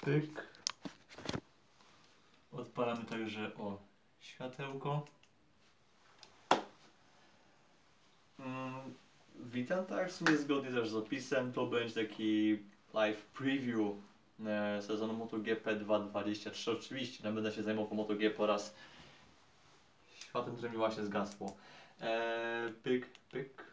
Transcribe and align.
Pyk. 0.00 0.48
Odpalamy 2.52 3.04
także 3.04 3.54
o 3.56 3.78
światełko. 4.20 5.06
Mm, 8.38 8.94
witam, 9.36 9.86
tak, 9.86 10.08
w 10.08 10.12
sumie 10.12 10.36
zgodnie 10.36 10.70
też 10.70 10.88
z 10.88 10.94
opisem, 10.94 11.52
to 11.52 11.66
będzie 11.66 12.06
taki 12.06 12.58
live 12.94 13.24
preview 13.24 13.78
e, 14.46 14.82
sezonu 14.82 15.12
MotoGP 15.12 15.76
2.23. 15.76 16.72
Oczywiście, 16.72 17.24
no, 17.24 17.32
będę 17.32 17.52
się 17.52 17.62
zajmował 17.62 17.94
MotoGP 17.94 18.42
oraz 18.42 18.74
światem, 20.20 20.56
które 20.56 20.70
mi 20.70 20.76
właśnie 20.76 21.04
zgasło. 21.04 21.56
E, 22.00 22.72
pyk, 22.82 23.06
pyk. 23.30 23.64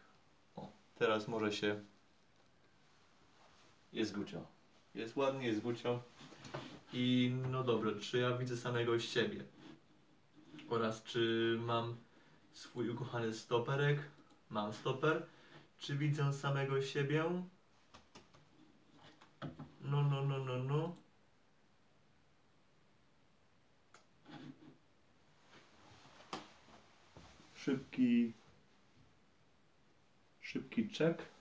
O, 0.56 0.68
teraz 0.98 1.28
może 1.28 1.52
się... 1.52 1.80
Jest 3.92 4.16
gucio. 4.16 4.40
Jest 4.94 5.16
ładnie, 5.16 5.46
jest 5.46 5.60
gucio. 5.60 6.02
I 6.92 7.34
no 7.50 7.62
dobra, 7.62 7.90
czy 8.00 8.18
ja 8.18 8.38
widzę 8.38 8.56
samego 8.56 9.00
siebie? 9.00 9.44
Oraz 10.68 11.02
czy 11.02 11.56
mam 11.66 11.96
swój 12.52 12.90
ukochany 12.90 13.34
stoperek? 13.34 13.98
Mam 14.50 14.72
stoper. 14.72 15.26
Czy 15.78 15.96
widzę 15.96 16.32
samego 16.32 16.82
siebie? 16.82 17.24
No, 19.80 20.02
no, 20.02 20.24
no, 20.24 20.38
no, 20.38 20.56
no. 20.56 20.96
Szybki. 27.54 28.32
Szybki 30.40 30.88
czek. 30.88 31.35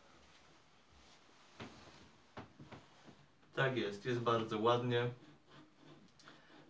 Tak 3.56 3.78
jest, 3.78 4.06
jest 4.06 4.20
bardzo 4.20 4.60
ładnie. 4.60 5.10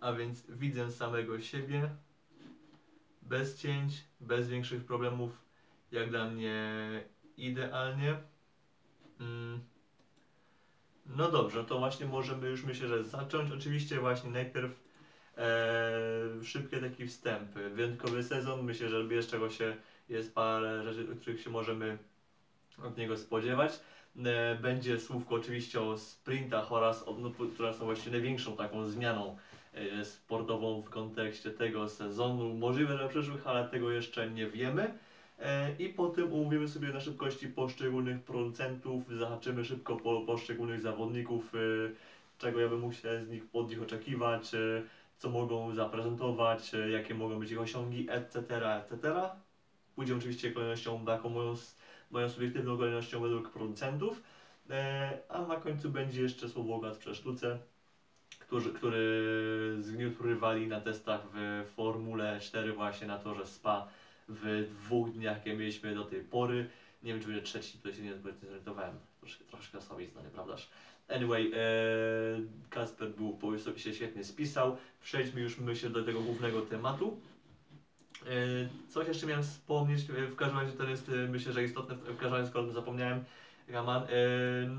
A 0.02 0.14
więc 0.14 0.44
widzę 0.50 0.92
samego 0.92 1.42
siebie. 1.42 1.90
Bez 3.22 3.58
cięć, 3.58 4.04
bez 4.20 4.50
większych 4.50 4.86
problemów. 4.86 5.32
Jak 5.92 6.10
dla 6.10 6.30
mnie 6.30 6.64
idealnie. 7.38 8.18
Mm. 9.20 9.60
No 11.06 11.32
dobrze, 11.32 11.64
to 11.64 11.80
właśnie 11.80 12.06
możemy 12.06 12.50
już 12.50 12.64
myślę, 12.64 12.88
że 12.88 13.04
zacząć. 13.04 13.52
Oczywiście 13.52 14.00
właśnie 14.00 14.30
najpierw 14.30 14.72
e, 15.38 16.44
szybkie 16.44 16.78
takie 16.78 17.08
wstępy. 17.08 17.70
Wyjątkowy 17.70 18.24
sezon, 18.24 18.64
myślę, 18.64 18.90
że 18.90 19.04
bierz 19.04 19.28
czego 19.28 19.50
się 19.50 19.78
jest 20.10 20.36
parę 20.36 20.94
rzeczy, 20.94 21.16
których 21.16 21.42
się 21.42 21.50
możemy 21.50 21.98
od 22.84 22.98
niego 22.98 23.18
spodziewać. 23.18 23.80
E, 24.26 24.56
będzie 24.56 25.00
słówko 25.00 25.36
oczywiście 25.36 25.82
o 25.82 25.98
sprintach 25.98 26.72
oraz 26.72 27.08
o, 27.08 27.18
no, 27.20 27.32
które 27.54 27.74
są 27.74 27.86
właściwie 27.86 28.12
największą 28.12 28.58
taką 28.58 28.86
zmianą 28.86 29.38
e, 29.74 30.06
sportową 30.06 30.82
w 30.82 30.90
kontekście 30.90 31.52
tego 31.52 31.90
sezonu. 31.90 32.54
Możliwe, 32.54 32.98
że 32.98 33.10
przyszłych, 33.10 33.48
ale 33.48 33.68
tego 33.68 33.92
jeszcze 33.92 34.30
nie 34.30 34.48
wiemy. 34.48 34.94
E, 35.40 35.76
I 35.80 35.90
potem 35.90 36.34
omówimy 36.34 36.68
sobie 36.68 36.88
na 36.88 37.00
szybkości 37.00 37.48
poszczególnych 37.48 38.24
producentów, 38.24 39.04
zahaczymy 39.18 39.66
szybko 39.66 39.96
po 39.96 40.22
poszczególnych 40.22 40.82
zawodników, 40.82 41.52
czego 42.38 42.60
ja 42.60 42.68
bym 42.68 42.94
się 42.94 43.26
z 43.26 43.30
nich 43.30 43.44
od 43.54 43.70
nich 43.70 43.82
oczekiwać, 43.82 44.52
co 45.18 45.30
mogą 45.30 45.76
zaprezentować, 45.76 46.72
jakie 46.92 47.14
mogą 47.14 47.40
być 47.40 47.52
ich 47.52 47.62
osiągi, 47.62 48.08
etc., 48.10 48.40
etc. 48.78 49.14
Pójdziemy 49.96 50.20
oczywiście 50.20 50.52
kolejnością 50.52 51.06
taką 51.06 51.30
moją, 51.30 51.56
moją 52.12 52.30
subiektywną 52.30 52.78
kolejnością 52.78 53.22
według 53.22 53.50
producentów, 53.50 54.22
e, 54.70 55.20
a 55.30 55.42
na 55.42 55.56
końcu 55.56 55.90
będzie 55.90 56.22
jeszcze 56.22 56.50
słowogład 56.50 56.98
przy 56.98 57.16
sztuce, 57.16 57.60
który, 58.40 58.72
który 58.72 59.78
zgniótł 59.82 60.24
rywali 60.24 60.68
na 60.68 60.82
testach 60.82 61.22
w 61.34 61.66
Formule 61.76 62.40
4 62.40 62.74
właśnie 62.74 63.08
na 63.08 63.18
torze 63.18 63.46
Spa 63.46 63.88
w 64.30 64.68
dwóch 64.70 65.12
dniach, 65.12 65.38
jakie 65.38 65.58
mieliśmy 65.58 65.96
do 65.96 66.04
tej 66.04 66.22
pory. 66.22 66.70
Nie 67.04 67.14
wiem, 67.14 67.22
czy 67.22 67.28
będzie 67.28 67.42
trzeci, 67.42 67.78
to 67.78 67.94
się 67.94 68.02
nie 68.02 68.14
zorientowałem. 68.42 68.96
Troszkę, 69.20 69.44
troszkę 69.44 69.82
słabizna, 69.82 70.22
nieprawdaż? 70.22 70.70
Anyway, 71.08 71.52
e, 71.54 71.60
Kasper 72.70 73.10
był, 73.10 73.58
się 73.78 73.94
świetnie 73.94 74.24
spisał. 74.24 74.78
Przejdźmy 75.02 75.42
już, 75.42 75.58
myślę, 75.58 75.90
do 75.90 76.04
tego 76.04 76.22
głównego 76.22 76.62
tematu. 76.62 77.20
E, 78.26 78.90
coś 78.90 79.08
jeszcze 79.08 79.28
miałem 79.28 79.44
wspomnieć, 79.44 80.10
e, 80.10 80.28
w 80.28 80.36
każdym 80.36 80.60
razie 80.60 80.72
to 80.72 80.84
jest, 80.84 81.10
e, 81.10 81.12
myślę, 81.12 81.54
że 81.54 81.64
istotne, 81.64 81.96
w 81.96 82.18
każdym 82.18 82.34
razie, 82.34 82.48
skoro 82.48 82.72
zapomniałem, 82.72 83.24
Raman. 83.68 84.04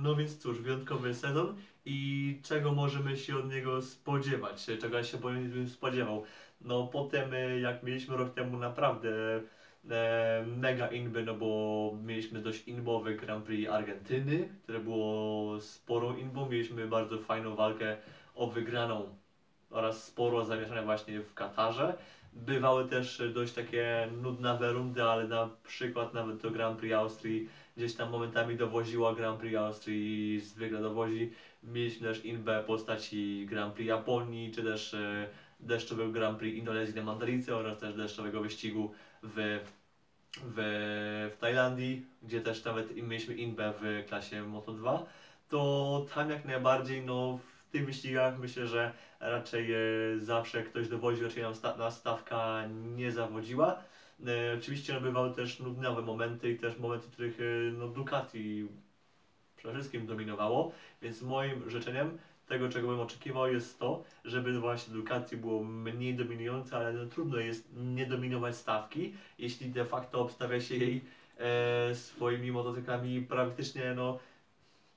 No 0.03 0.17
więc 0.17 0.39
cóż, 0.39 0.61
wyjątkowy 0.61 1.15
sezon 1.15 1.57
i 1.85 2.41
czego 2.43 2.73
możemy 2.73 3.17
się 3.17 3.37
od 3.37 3.51
niego 3.51 3.83
spodziewać, 3.83 4.67
czego 4.81 4.97
ja 4.97 5.05
się 5.05 5.19
bym 5.19 5.69
spodziewał. 5.69 6.25
No 6.61 6.87
potem, 6.87 7.31
jak 7.63 7.83
mieliśmy 7.83 8.17
rok 8.17 8.35
temu 8.35 8.59
naprawdę 8.59 9.11
mega 10.47 10.89
inby, 10.89 11.25
no 11.25 11.35
bo 11.35 11.93
mieliśmy 12.05 12.41
dość 12.41 12.69
inbowy 12.69 13.15
Grand 13.15 13.45
Prix 13.45 13.71
Argentyny, 13.71 14.49
które 14.63 14.81
było 14.81 15.61
sporą 15.61 16.17
inbą, 16.17 16.49
mieliśmy 16.49 16.87
bardzo 16.87 17.19
fajną 17.19 17.55
walkę 17.55 17.97
o 18.35 18.47
wygraną 18.47 19.17
oraz 19.71 20.05
sporo 20.05 20.45
zamieszania 20.45 20.83
właśnie 20.83 21.21
w 21.21 21.35
Katarze. 21.35 21.97
Bywały 22.37 22.89
też 22.89 23.23
dość 23.35 23.53
takie 23.53 24.09
nudnawe 24.23 24.73
rundy, 24.73 25.03
ale 25.05 25.29
na 25.29 25.51
przykład 25.65 26.15
nawet 26.15 26.43
to 26.43 26.51
Grand 26.51 26.79
Prix 26.79 26.95
Austrii 26.95 27.49
gdzieś 27.77 27.95
tam 27.95 28.11
momentami 28.11 28.57
dowoziła 28.57 29.15
Grand 29.15 29.41
Prix 29.41 29.57
Austrii 29.57 30.35
i 30.35 30.41
zwykle 30.41 30.81
dowozi. 30.81 31.33
Mieliśmy 31.63 32.09
też 32.09 32.25
inbę 32.25 32.65
postaci 32.67 33.47
Grand 33.51 33.75
Prix 33.75 33.89
Japonii, 33.89 34.53
czy 34.53 34.63
też 34.63 34.95
e, 34.95 35.29
deszczowego 35.61 36.13
Grand 36.13 36.39
Prix 36.39 36.59
Indonezji 36.59 36.95
na 36.95 37.03
Mandarice 37.03 37.57
oraz 37.57 37.79
też 37.79 37.95
deszczowego 37.95 38.41
wyścigu 38.41 38.93
w, 39.23 39.61
w, 40.43 40.55
w 41.35 41.37
Tajlandii, 41.41 42.07
gdzie 42.23 42.41
też 42.41 42.65
nawet 42.65 42.97
mieliśmy 42.97 43.35
inbę 43.35 43.73
w 43.81 44.05
klasie 44.09 44.43
Moto2, 44.43 44.99
to 45.49 46.07
tam 46.15 46.31
jak 46.31 46.45
najbardziej 46.45 47.03
no, 47.07 47.39
tych 47.77 47.87
wyścigach 47.87 48.39
myślę, 48.39 48.67
że 48.67 48.93
raczej 49.21 49.73
e, 49.73 49.79
zawsze 50.19 50.63
ktoś 50.63 50.89
dowodzi, 50.89 51.23
raczej 51.23 51.43
nam 51.43 51.55
sta, 51.55 51.91
stawka 51.91 52.63
nie 52.97 53.13
zawodziła. 53.13 53.77
E, 54.27 54.57
oczywiście 54.59 54.95
no, 54.95 55.01
bywały 55.01 55.35
też 55.35 55.61
nudnawe 55.61 56.03
momenty 56.03 56.51
i 56.51 56.59
też 56.59 56.79
momenty, 56.79 57.07
w 57.07 57.11
których 57.11 57.41
e, 57.41 57.73
no, 57.73 57.89
Ducati 57.89 58.69
przede 59.57 59.75
wszystkim 59.75 60.07
dominowało, 60.07 60.73
więc 61.03 61.23
moim 61.23 61.71
życzeniem 61.71 62.19
tego, 62.49 62.69
czego 62.69 62.89
bym 62.89 63.01
oczekiwał, 63.01 63.53
jest 63.53 63.79
to, 63.79 64.05
żeby 64.25 64.61
właśnie 64.61 64.95
Ducati 64.95 65.37
było 65.37 65.65
mniej 65.65 66.15
dominujące, 66.15 66.77
ale 66.77 66.93
no, 66.93 67.07
trudno 67.07 67.39
jest 67.39 67.69
nie 67.77 68.07
dominować 68.07 68.57
stawki, 68.57 69.15
jeśli 69.39 69.71
de 69.71 69.85
facto 69.85 70.21
obstawia 70.21 70.61
się 70.61 70.77
jej 70.77 71.05
e, 71.39 71.95
swoimi 71.95 72.53
motocyklami 72.53 73.23
praktycznie 73.23 73.95
no, 73.97 74.19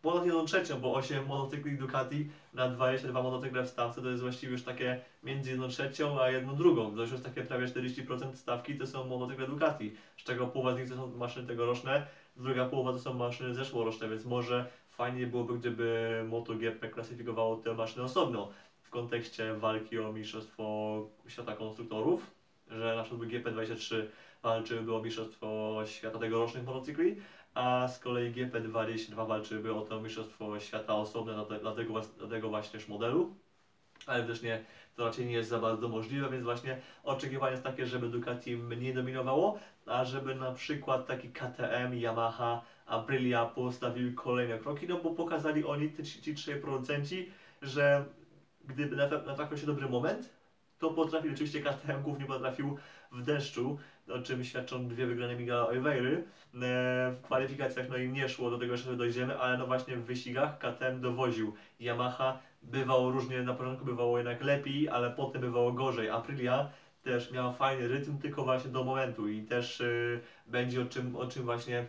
ponad 0.02 0.26
1 0.26 0.46
trzecią, 0.46 0.80
bo 0.80 0.94
8 0.94 1.26
motocykli 1.26 1.78
Ducati 1.78 2.30
na 2.54 2.70
22 2.70 3.24
motocykle 3.24 3.64
w 3.64 3.70
stawce 3.70 4.02
to 4.02 4.10
jest 4.10 4.22
właściwie 4.22 4.52
już 4.52 4.64
takie 4.64 5.02
między 5.24 5.52
1 5.52 5.70
trzecią 5.70 6.22
a 6.22 6.30
1 6.32 6.56
drugą. 6.56 6.96
To 6.96 7.02
już 7.02 7.12
takie 7.24 7.44
prawie 7.44 7.68
40% 7.68 8.36
stawki 8.36 8.78
to 8.78 8.88
są 8.88 9.04
motocykle 9.04 9.48
Ducati, 9.48 9.94
z 10.18 10.24
czego 10.24 10.48
połowa 10.48 10.76
z 10.76 10.80
nich 10.80 10.90
to 10.90 10.96
są 10.96 11.18
maszyny 11.18 11.48
tegoroczne, 11.48 12.08
druga 12.38 12.66
połowa 12.66 12.92
to 12.92 13.00
są 13.00 13.14
maszyny 13.14 13.56
zeszłoroczne, 13.56 14.10
więc 14.10 14.26
może 14.26 14.66
fajnie 14.90 15.28
byłoby, 15.28 15.58
gdyby 15.58 16.24
MotoGP 16.30 16.90
klasyfikowało 16.90 17.56
te 17.56 17.74
maszyny 17.74 18.04
osobno 18.04 18.50
w 18.82 18.90
kontekście 18.90 19.54
walki 19.54 20.00
o 20.00 20.14
mistrzostwo 20.14 21.06
świata 21.28 21.56
konstruktorów, 21.56 22.32
że 22.68 22.96
na 22.96 23.04
przykład 23.04 23.30
GP23 23.30 23.96
walczyłyby 24.44 24.96
o 24.96 25.02
mistrzostwo 25.02 25.82
świata 25.86 26.20
tegorocznych 26.20 26.66
motocykli, 26.66 27.16
a 27.54 27.88
z 27.88 28.00
kolei 28.00 28.32
GP22 28.32 29.28
walczyłyby 29.28 29.74
o 29.74 29.82
to 29.82 30.02
mistrzostwo 30.02 30.60
świata 30.60 30.96
osobne 30.96 31.34
dla, 31.34 31.46
te, 31.46 31.60
dla, 31.60 31.76
tego, 31.76 32.02
dla 32.02 32.28
tego 32.28 32.50
właśnie 32.50 32.80
modelu. 32.88 33.36
Ale 34.06 34.24
też 34.24 34.42
nie, 34.42 34.64
to 34.96 35.06
raczej 35.06 35.26
nie 35.26 35.34
jest 35.34 35.50
za 35.50 35.60
bardzo 35.60 35.88
możliwe, 35.88 36.30
więc 36.30 36.44
właśnie 36.44 36.78
oczekiwanie 37.04 37.52
jest 37.52 37.64
takie, 37.64 37.86
żeby 37.86 38.10
Ducati 38.10 38.58
mniej 38.58 38.94
dominowało, 38.94 39.60
a 39.86 40.06
żeby 40.06 40.36
na 40.36 40.52
przykład 40.52 41.06
taki 41.06 41.30
KTM, 41.30 41.94
Yamaha, 41.94 42.62
Aprilia 42.86 43.46
postawiły 43.46 44.12
kolejne 44.12 44.58
kroki, 44.58 44.88
no 44.88 44.98
bo 44.98 45.12
pokazali 45.12 45.66
oni, 45.66 45.94
ci, 46.04 46.22
ci 46.22 46.34
trzej 46.34 46.62
producenci, 46.62 47.32
że 47.62 48.06
gdyby 48.66 48.96
natra- 48.96 49.26
natrafił 49.26 49.58
się 49.58 49.66
dobry 49.66 49.90
moment, 49.90 50.39
to 50.80 50.90
potrafił, 50.90 51.32
oczywiście 51.34 51.62
KTM 51.62 52.02
głównie 52.02 52.26
potrafił 52.36 52.78
w 53.12 53.24
deszczu, 53.24 53.78
o 54.08 54.20
czym 54.20 54.44
świadczą 54.44 54.88
dwie 54.88 55.06
wygrane 55.06 55.36
Miguela 55.36 55.68
Oliveira. 55.68 56.10
E, 56.10 56.22
W 56.54 57.18
kwalifikacjach 57.22 57.90
no 57.90 57.98
i 57.98 58.10
nie 58.10 58.30
szło 58.30 58.50
do 58.50 58.58
tego, 58.58 58.78
że 58.78 58.98
dojdziemy, 58.98 59.38
ale 59.38 59.58
no 59.58 59.68
właśnie 59.68 59.96
w 59.96 60.06
wyścigach 60.06 60.58
KTM 60.58 61.02
dowoził. 61.02 61.54
Yamaha 61.80 62.40
bywało 62.62 63.12
różnie, 63.12 63.42
na 63.44 63.54
początku 63.54 63.86
bywało 63.86 64.18
jednak 64.18 64.42
lepiej, 64.42 64.90
ale 64.90 65.12
potem 65.12 65.42
bywało 65.42 65.72
gorzej. 65.72 66.10
Aprilia 66.10 66.70
też 67.04 67.32
miała 67.32 67.52
fajny 67.52 67.88
rytm, 67.88 68.18
tylko 68.18 68.44
właśnie 68.44 68.72
do 68.72 68.84
momentu 68.84 69.28
i 69.28 69.42
też 69.44 69.82
y, 69.82 70.20
będzie 70.46 70.82
o 70.82 70.86
czym, 70.86 71.16
o 71.16 71.28
czym 71.28 71.44
właśnie 71.44 71.86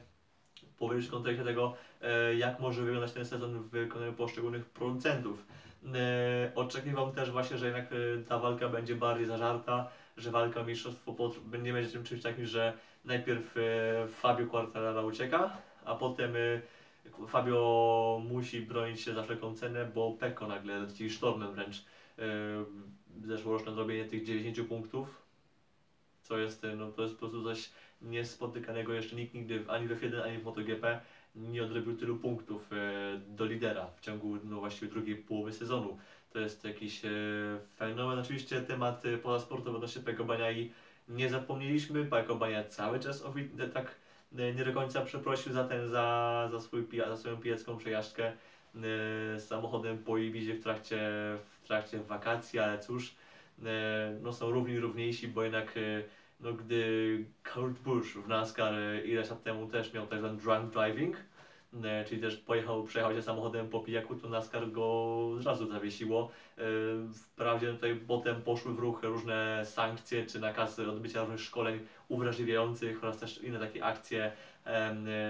powiedzieć 0.78 1.08
w 1.08 1.10
kontekście 1.10 1.44
tego, 1.44 1.75
e, 2.00 2.34
jak 2.34 2.60
może 2.60 2.82
wyglądać 2.82 3.12
ten 3.12 3.25
sezon 3.25 3.62
w 3.62 3.70
wykonaniu 3.70 4.12
poszczególnych 4.12 4.66
producentów. 4.66 5.46
E, 5.94 6.52
oczekiwam 6.54 7.12
też 7.12 7.30
właśnie, 7.30 7.58
że 7.58 7.66
jednak 7.66 7.92
e, 7.92 8.22
ta 8.28 8.38
walka 8.38 8.68
będzie 8.68 8.94
bardziej 8.94 9.26
zażarta, 9.26 9.88
że 10.16 10.30
walka 10.30 10.60
o 10.60 10.64
mistrzostwo 10.64 11.12
pot- 11.12 11.38
będzie 11.38 11.72
będzie 11.72 11.90
czym- 11.90 12.04
czymś 12.04 12.22
takim, 12.22 12.46
że 12.46 12.72
najpierw 13.04 13.56
e, 13.56 13.60
Fabio 14.08 14.46
Quartararo 14.46 15.04
ucieka, 15.04 15.56
a 15.84 15.94
potem 15.94 16.34
Fabio 17.28 18.20
musi 18.28 18.60
bronić 18.62 19.00
się 19.00 19.14
za 19.14 19.22
wszelką 19.22 19.54
cenę, 19.54 19.84
bo 19.84 20.12
Pecco 20.12 20.46
nagle 20.46 20.78
leci 20.78 21.10
sztormem 21.10 21.52
wręcz. 21.52 21.84
Zeszłoroczne 23.24 23.72
zrobienie 23.72 24.04
tych 24.04 24.24
90 24.24 24.68
punktów, 24.68 25.22
co 26.22 26.38
jest, 26.38 26.66
no, 26.76 26.92
to 26.92 27.02
jest 27.02 27.14
po 27.14 27.18
prostu 27.20 27.44
coś 27.44 27.70
niespotykanego 28.02 28.92
jeszcze 28.92 29.16
nikt 29.16 29.34
nigdy 29.34 29.64
ani 29.68 29.86
w 29.88 30.00
F1, 30.00 30.22
ani 30.22 30.38
w 30.38 30.44
MotoGP 30.44 31.00
nie 31.34 31.62
odrobił 31.62 31.96
tylu 31.96 32.16
punktów 32.16 32.72
e, 32.72 32.76
do 33.28 33.44
lidera 33.44 33.86
w 33.86 34.00
ciągu 34.00 34.36
no, 34.44 34.60
właściwie 34.60 34.92
drugiej 34.92 35.16
połowy 35.16 35.52
sezonu. 35.52 35.98
To 36.32 36.38
jest 36.38 36.64
jakiś 36.64 37.04
e, 37.04 37.08
fenomen. 37.76 38.18
Oczywiście 38.18 38.60
temat 38.60 39.02
pozasportowy 39.22 39.76
odnośnie 39.76 40.02
Peko 40.02 40.24
Baniai 40.24 40.72
nie 41.08 41.28
zapomnieliśmy. 41.28 42.04
Peko 42.04 42.34
Bania 42.34 42.64
cały 42.64 43.00
czas 43.00 43.24
tak 43.74 43.94
e, 44.36 44.54
nie 44.54 44.64
do 44.64 44.72
końca 44.72 45.04
przeprosił 45.04 45.52
za 45.52 45.64
ten, 45.64 45.88
za, 45.88 46.48
za, 46.52 46.60
swój, 46.60 46.86
za 47.08 47.16
swoją 47.16 47.36
pijacką 47.36 47.76
przejażdżkę 47.76 48.32
samochodem 49.38 49.98
po 49.98 50.18
Ibizie 50.18 50.54
w 50.54 50.62
trakcie, 50.62 50.98
w 51.62 51.66
trakcie 51.66 51.98
wakacji, 51.98 52.58
ale 52.58 52.78
cóż, 52.78 53.14
no 54.22 54.32
są 54.32 54.50
równi 54.50 54.80
równiejsi, 54.80 55.28
bo 55.28 55.42
jednak 55.42 55.74
no, 56.42 56.52
gdy 56.52 57.25
Kurt 57.54 57.78
Busch 57.78 58.16
w 58.16 58.28
NASCAR 58.28 58.75
ileś 59.04 59.31
lat 59.31 59.42
temu 59.42 59.66
też 59.66 59.92
miał 59.92 60.06
tak 60.06 60.19
zwany 60.19 60.38
drunk 60.38 60.72
driving, 60.72 61.16
e, 61.84 62.04
czyli 62.04 62.20
też 62.20 62.37
pojechał, 62.37 62.84
przejechał 62.84 63.14
się 63.14 63.22
samochodem 63.22 63.69
po 63.69 63.81
pijaku, 63.81 64.14
to 64.14 64.28
NASCAR 64.28 64.72
go 64.72 64.87
od 65.37 65.46
razu 65.46 65.66
zawiesiło. 65.66 66.31
E, 66.58 66.62
Wprawdzie 67.14 67.72
tutaj 67.72 68.00
potem 68.06 68.42
poszły 68.42 68.75
w 68.75 68.78
ruch 68.78 69.02
różne 69.02 69.62
sankcje 69.64 70.26
czy 70.26 70.40
nakazy 70.40 70.90
odbycia 70.90 71.20
różnych 71.20 71.40
szkoleń 71.40 71.81
uwrażliwiających 72.08 73.04
oraz 73.04 73.19
też 73.19 73.42
inne 73.42 73.58
takie 73.58 73.84
akcje 73.84 74.32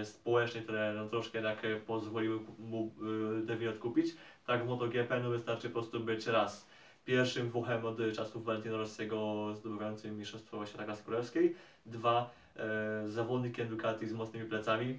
społeczne, 0.05 0.61
które 0.61 0.93
no, 0.97 1.09
troszkę 1.09 1.39
jednak 1.39 1.63
pozwoliły 1.87 2.41
mu 2.59 2.95
e, 3.39 3.43
Devi 3.43 3.69
odkupić. 3.69 4.17
Tak 4.47 4.65
w 4.65 4.69
MotoGP 4.69 5.21
no, 5.21 5.31
wystarczy 5.31 5.69
po 5.69 5.73
prostu 5.73 6.01
być 6.01 6.27
raz 6.27 6.70
pierwszym 7.11 7.51
Włochem 7.51 7.85
od 7.85 7.99
czasów 8.17 8.45
Valentino 8.45 8.79
Rossiego 8.79 9.49
zdobywającym 9.55 10.19
mistrzostwo 10.19 10.67
świata 10.67 10.85
klasy 10.85 11.05
królewskiej. 11.05 11.55
Dwa, 11.87 12.31
e, 12.57 13.09
zawodnikiem 13.09 13.69
Ducati 13.69 14.09
z 14.09 14.13
mocnymi 14.13 14.49
plecami. 14.49 14.99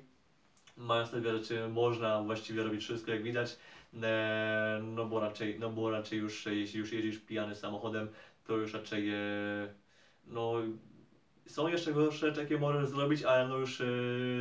Mając 0.78 1.12
te 1.12 1.22
dwie 1.22 1.32
rzeczy 1.32 1.68
można 1.68 2.24
właściwie 2.24 2.64
robić 2.64 2.84
wszystko 2.84 3.12
jak 3.12 3.24
widać, 3.24 3.58
e, 4.04 4.82
no 4.84 5.06
bo 5.06 5.20
raczej, 5.20 5.60
no 5.60 5.70
bo 5.70 5.92
raczej 5.92 6.20
już 6.20 6.46
jeśli 6.46 6.80
już 6.80 6.94
jeździsz 6.94 7.20
pijany 7.20 7.56
samochodem, 7.56 8.08
to 8.48 8.58
już 8.58 8.74
raczej 8.74 9.10
e, 9.10 9.18
no 10.28 10.54
są 11.52 11.68
jeszcze 11.68 11.94
gorsze 11.94 12.28
rzeczy, 12.28 12.42
jakie 12.42 12.58
możesz 12.58 12.88
zrobić, 12.88 13.24
ale 13.24 13.48
no 13.48 13.58
już 13.58 13.82
e, 13.82 13.86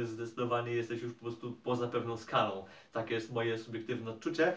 zdecydowanie 0.05 0.73
jesteś 0.73 1.03
już 1.03 1.13
po 1.13 1.21
prostu 1.21 1.53
poza 1.53 1.89
pewną 1.89 2.17
skalą. 2.17 2.65
Takie 2.93 3.15
jest 3.15 3.33
moje 3.33 3.59
subiektywne 3.59 4.11
odczucie. 4.11 4.47
E, 4.47 4.55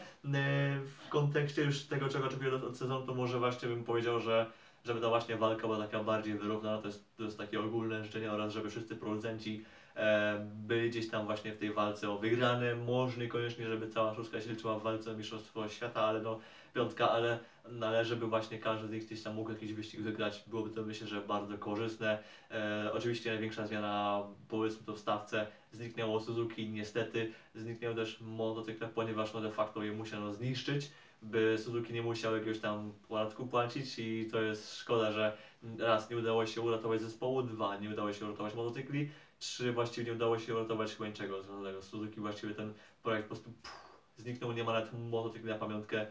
W 0.85 1.09
kontekście 1.09 1.63
już 1.63 1.83
tego, 1.83 2.09
czego 2.09 2.25
oczekuję 2.25 2.53
od 2.53 2.77
sezonu, 2.77 3.05
to 3.05 3.13
może 3.13 3.39
właśnie 3.39 3.69
bym 3.69 3.83
powiedział, 3.83 4.19
że 4.19 4.45
żeby 4.85 5.01
ta 5.01 5.09
właśnie 5.09 5.37
walka 5.37 5.61
była 5.61 5.77
taka 5.77 6.03
bardziej 6.03 6.33
wyrównana, 6.33 6.77
to 6.77 6.87
jest, 6.87 7.17
to 7.17 7.23
jest 7.23 7.37
takie 7.37 7.59
ogólne 7.59 8.03
życzenie 8.03 8.31
oraz 8.31 8.53
żeby 8.53 8.69
wszyscy 8.69 8.95
producenci 8.95 9.65
e, 9.95 10.45
byli 10.55 10.89
gdzieś 10.89 11.09
tam 11.09 11.25
właśnie 11.25 11.51
w 11.53 11.57
tej 11.57 11.73
walce 11.73 12.09
o 12.09 12.17
wygrane. 12.17 12.75
Może 12.75 13.21
niekoniecznie, 13.21 13.67
żeby 13.67 13.87
cała 13.87 14.15
szóstka 14.15 14.41
się 14.41 14.49
liczyła 14.49 14.79
w 14.79 14.83
walce 14.83 15.11
o 15.11 15.13
Mistrzostwo 15.13 15.69
Świata, 15.69 16.01
ale 16.01 16.21
no 16.21 16.39
piątka, 16.73 17.11
ale, 17.11 17.39
ale 17.81 18.05
żeby 18.05 18.27
właśnie 18.27 18.59
każdy 18.59 18.87
z 18.87 18.91
nich 18.91 19.05
gdzieś 19.05 19.23
tam 19.23 19.35
mógł 19.35 19.51
jakiś 19.51 19.73
wyścig 19.73 20.01
wygrać, 20.01 20.43
byłoby 20.47 20.69
to 20.69 20.83
myślę, 20.83 21.07
że 21.07 21.21
bardzo 21.21 21.57
korzystne. 21.57 22.23
E, 22.51 22.89
oczywiście 22.93 23.31
największa 23.31 23.67
zmiana, 23.67 24.23
powiedzmy 24.47 24.85
to 24.85 24.93
w 24.93 24.99
stawce, 24.99 25.47
zniknęło 25.71 26.19
Suzuki, 26.19 26.69
niestety. 26.69 27.31
Zniknęły 27.55 27.95
też 27.95 28.21
motocykle, 28.21 28.87
ponieważ 28.87 29.33
no 29.33 29.41
de 29.41 29.51
facto 29.51 29.83
je 29.83 29.91
musiano 29.91 30.33
zniszczyć, 30.33 30.91
by 31.21 31.57
Suzuki 31.57 31.93
nie 31.93 32.01
musiał 32.01 32.33
jakiegoś 32.33 32.59
tam 32.59 32.93
podatku 33.07 33.47
płacić 33.47 33.99
i 33.99 34.29
to 34.31 34.41
jest 34.41 34.77
szkoda, 34.79 35.11
że 35.11 35.37
raz 35.79 36.09
nie 36.09 36.17
udało 36.17 36.45
się 36.45 36.61
uratować 36.61 37.01
zespołu, 37.01 37.43
dwa 37.43 37.77
nie 37.77 37.89
udało 37.89 38.13
się 38.13 38.25
uratować 38.25 38.55
motocykli, 38.55 39.09
trzy 39.39 39.71
właściwie 39.71 40.05
nie 40.07 40.13
udało 40.13 40.39
się 40.39 40.55
uratować 40.55 40.95
chyba 40.95 41.07
niczego 41.07 41.43
związanego 41.43 41.81
z 41.81 41.87
Suzuki, 41.87 42.21
właściwie 42.21 42.55
ten 42.55 42.73
projekt 43.03 43.29
po 43.29 43.35
prostu 43.35 43.51
pff, 43.51 43.83
zniknął, 44.17 44.51
nie 44.51 44.63
ma 44.63 44.73
nawet 44.73 44.93
motocykli 45.09 45.49
na 45.49 45.55
pamiątkę, 45.55 46.07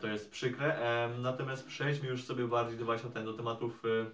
to 0.00 0.06
jest 0.06 0.30
przykre. 0.30 0.78
E, 0.78 1.08
natomiast 1.18 1.66
przejdźmy 1.66 2.08
już 2.08 2.24
sobie 2.24 2.44
bardziej 2.44 2.78
do 2.78 2.84
właśnie 2.84 3.10
do 3.10 3.32
tematów 3.32 3.82
e, 3.84 4.06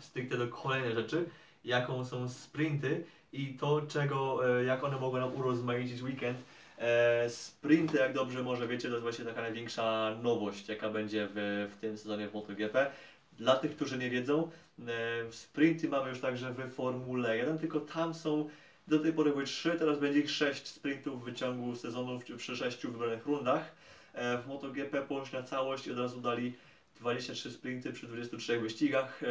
stricte 0.00 0.36
do 0.36 0.48
kolejnej 0.48 0.94
rzeczy, 0.94 1.24
jaką 1.64 2.04
są 2.04 2.28
sprinty 2.28 3.04
i 3.32 3.54
to, 3.54 3.82
czego, 3.82 4.48
e, 4.58 4.64
jak 4.64 4.84
one 4.84 4.96
mogą 4.96 5.18
nam 5.18 5.34
urozmaicić 5.34 6.02
weekend. 6.02 6.38
E, 6.78 7.30
sprinty, 7.30 7.98
jak 7.98 8.12
dobrze 8.12 8.42
może 8.42 8.68
wiecie, 8.68 8.88
to 8.88 8.94
jest 8.94 9.02
właśnie 9.02 9.24
taka 9.24 9.40
największa 9.40 10.16
nowość, 10.22 10.68
jaka 10.68 10.90
będzie 10.90 11.28
w, 11.34 11.68
w 11.72 11.80
tym 11.80 11.98
sezonie 11.98 12.28
w 12.28 12.34
MotoGP. 12.34 12.90
Dla 13.32 13.56
tych, 13.56 13.76
którzy 13.76 13.98
nie 13.98 14.10
wiedzą, 14.10 14.50
e, 14.88 15.32
sprinty 15.32 15.88
mamy 15.88 16.08
już 16.08 16.20
także 16.20 16.52
w 16.52 16.74
Formule 16.74 17.36
1, 17.36 17.58
tylko 17.58 17.80
tam 17.80 18.14
są 18.14 18.48
do 18.88 18.98
tej 18.98 19.12
pory 19.12 19.30
były 19.30 19.44
3, 19.44 19.76
teraz 19.78 19.98
będzie 19.98 20.20
ich 20.20 20.30
6 20.30 20.66
sprintów 20.66 21.22
w 21.22 21.24
wyciągu 21.24 21.76
sezonu 21.76 22.20
przy 22.36 22.56
6 22.56 22.86
wybranych 22.86 23.26
rundach. 23.26 23.74
E, 24.14 24.38
w 24.38 24.46
MotoGP 24.46 25.02
poszli 25.02 25.38
na 25.38 25.44
całość 25.44 25.86
i 25.86 25.92
od 25.92 25.98
razu 25.98 26.20
dali 26.20 26.52
23 27.00 27.50
sprinty 27.50 27.92
przy 27.92 28.06
23 28.06 28.60
wyścigach, 28.60 29.22
e, 29.22 29.26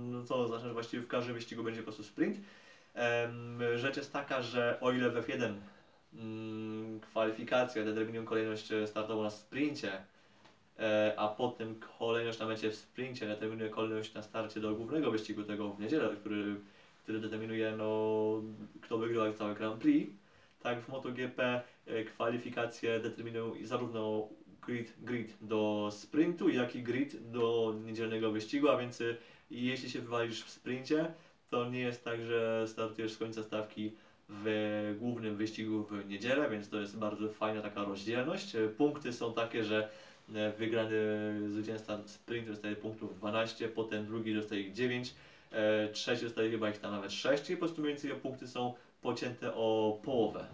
no 0.00 0.24
co 0.24 0.36
oznacza, 0.36 0.66
że 0.66 0.72
właściwie 0.72 1.02
w 1.02 1.08
każdym 1.08 1.34
wyścigu 1.34 1.62
będzie 1.62 1.80
po 1.80 1.84
prostu 1.84 2.02
sprint. 2.02 2.38
Em, 2.94 3.60
Rzecz 3.76 3.96
jest 3.96 4.12
taka, 4.12 4.42
że 4.42 4.78
o 4.80 4.92
ile 4.92 5.10
w 5.10 5.26
F1 5.26 5.54
mm, 6.14 7.00
kwalifikacje 7.00 7.84
determinują 7.84 8.24
kolejność 8.24 8.72
e, 8.72 8.86
startową 8.86 9.22
na 9.22 9.30
sprincie, 9.30 9.92
e, 10.78 11.14
a 11.16 11.28
potem 11.28 11.80
kolejność 11.98 12.38
na 12.38 12.46
mecie 12.46 12.70
w 12.70 12.76
sprincie 12.76 13.26
determinuje 13.26 13.70
kolejność 13.70 14.14
na 14.14 14.22
starcie 14.22 14.60
do 14.60 14.74
głównego 14.74 15.10
wyścigu 15.10 15.42
tego 15.42 15.70
w 15.70 15.80
niedzielę, 15.80 16.16
który, 16.20 16.56
który 17.02 17.20
determinuje 17.20 17.76
no, 17.76 18.42
kto 18.82 18.98
wygrywa 18.98 19.32
cały 19.32 19.54
Grand 19.54 19.80
Prix. 19.80 20.12
Tak 20.62 20.80
w 20.80 20.88
MotoGP 20.88 21.42
e, 21.42 21.62
kwalifikacje 22.06 23.00
determinują 23.00 23.52
zarówno 23.62 24.28
grid, 24.66 24.94
grid 24.98 25.36
do 25.40 25.88
sprintu, 25.92 26.48
jak 26.48 26.76
i 26.76 26.82
grid 26.82 27.30
do 27.30 27.74
niedzielnego 27.84 28.32
wyścigu, 28.32 28.68
a 28.68 28.76
więc 28.76 29.00
e, 29.00 29.16
jeśli 29.50 29.90
się 29.90 30.00
wywalisz 30.00 30.44
w 30.44 30.50
sprincie, 30.50 31.14
to 31.50 31.70
nie 31.70 31.80
jest 31.80 32.04
tak, 32.04 32.24
że 32.24 32.64
startujesz 32.68 33.12
z 33.12 33.18
końca 33.18 33.42
stawki 33.42 33.92
w 34.28 34.96
głównym 34.98 35.36
wyścigu 35.36 35.84
w 35.84 36.08
niedzielę, 36.08 36.50
więc 36.50 36.68
to 36.68 36.80
jest 36.80 36.98
bardzo 36.98 37.28
fajna 37.28 37.62
taka 37.62 37.84
rozdzielność. 37.84 38.54
E, 38.54 38.68
Punkty 38.68 39.12
są 39.12 39.32
takie, 39.32 39.64
że 39.64 39.88
e, 40.34 40.52
wygrany 40.52 40.96
zwycięzca 41.48 41.98
sprintu 42.06 42.50
dostaje 42.50 42.76
punktów 42.76 43.16
12, 43.16 43.68
potem 43.68 44.06
drugi 44.06 44.34
dostaje 44.34 44.60
ich 44.60 44.72
9, 44.72 45.14
e, 45.52 45.88
trzeci 45.88 46.24
dostaje 46.24 46.50
chyba 46.50 46.70
ich 46.70 46.78
tam 46.78 46.92
nawet 46.92 47.12
6 47.12 47.50
i 47.50 47.56
po 47.56 47.58
prostu 47.58 47.80
mniej 47.80 47.94
więcej 47.94 48.10
punkty 48.10 48.48
są 48.48 48.74
pocięte 49.02 49.54
o 49.54 49.98
połowę 50.04 50.46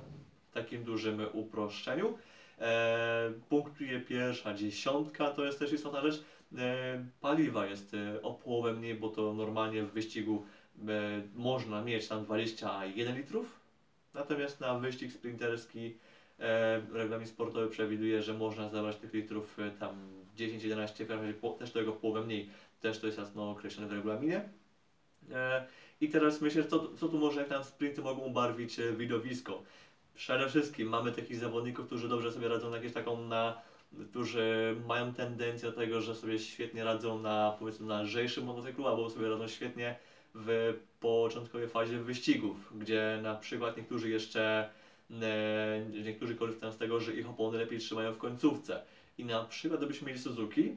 takim 0.57 0.85
dużym 0.85 1.21
uproszczeniu. 1.33 2.19
E, 2.59 3.33
punktuje 3.49 4.01
pierwsza 4.01 4.55
dziesiątka, 4.55 5.31
to 5.31 5.45
jest 5.45 5.59
też 5.59 5.73
istotna 5.73 6.01
rzecz. 6.01 6.25
E, 6.59 7.05
paliwa 7.21 7.67
jest 7.67 7.95
e, 7.95 8.23
o 8.23 8.35
połowę 8.35 8.73
mniej, 8.73 8.95
bo 8.95 9.09
to 9.09 9.35
normalnie 9.35 9.83
w 9.83 9.93
wyścigu 9.93 10.45
e, 10.89 11.23
można 11.35 11.83
mieć 11.83 12.09
tam 12.09 12.25
21 12.25 13.17
litrów, 13.17 13.61
natomiast 14.15 14.61
na 14.61 14.79
wyścig 14.79 15.13
sprinterski 15.13 15.95
e, 16.39 16.81
regulamin 16.93 17.27
sportowy 17.27 17.69
przewiduje, 17.69 18.23
że 18.23 18.35
można 18.35 18.69
zabrać 18.69 18.97
tych 18.97 19.15
litrów 19.15 19.59
e, 19.59 19.71
tam 19.71 19.95
10-11, 20.37 21.05
w 21.05 21.09
każdym 21.09 21.21
razie 21.21 21.35
po, 21.35 21.51
też 21.51 21.73
tego 21.73 21.93
połowę 21.93 22.21
mniej, 22.21 22.51
też 22.81 22.99
to 22.99 23.07
jest 23.07 23.19
jasno 23.19 23.51
określone 23.51 23.89
w 23.89 23.93
regulaminie. 23.93 24.49
E, 25.33 25.67
I 26.01 26.09
teraz 26.09 26.41
myślę, 26.41 26.65
co, 26.65 26.89
co 26.97 27.09
tu 27.09 27.19
może 27.19 27.41
jak 27.41 27.49
tam 27.49 27.65
sprinty 27.65 28.03
mogą 28.03 28.23
ubarwić 28.23 28.77
widowisko. 28.97 29.63
Przede 30.17 30.49
wszystkim 30.49 30.89
mamy 30.89 31.13
takich 31.13 31.37
zawodników, 31.37 31.87
którzy 31.87 32.09
dobrze 32.09 32.33
sobie 32.33 32.49
radzą 32.49 32.71
na 32.71 32.77
jakieś 32.77 32.93
taką 32.93 33.25
na 33.25 33.57
którzy 34.11 34.77
mają 34.87 35.15
tendencję 35.15 35.71
do 35.71 35.77
tego, 35.77 36.01
że 36.01 36.15
sobie 36.15 36.39
świetnie 36.39 36.85
radzą 36.85 37.23
na 37.23 37.57
powiedzmy 37.59 37.87
na 37.87 38.03
lżejszym 38.03 38.45
motocyklu, 38.45 38.87
albo 38.87 39.11
sobie 39.11 39.29
radzą 39.29 39.49
świetnie 39.49 39.97
w 40.35 40.75
początkowej 41.01 41.69
fazie 41.69 41.99
wyścigów, 41.99 42.73
gdzie 42.79 43.19
na 43.23 43.35
przykład 43.35 43.77
niektórzy 43.77 44.11
jeszcze 44.11 44.69
e, 45.23 45.87
niektórzy 46.05 46.35
korzystają 46.35 46.73
z 46.73 46.79
tego, 46.79 47.01
że 47.01 47.15
ich 47.15 47.31
opony 47.31 47.59
lepiej 47.59 47.79
trzymają 47.79 48.13
w 48.13 48.19
końcówce. 48.19 48.83
I 49.19 49.25
na 49.25 49.45
przykład 49.45 49.81
gdybyśmy 49.81 50.07
mieli 50.07 50.19
Suzuki 50.21 50.77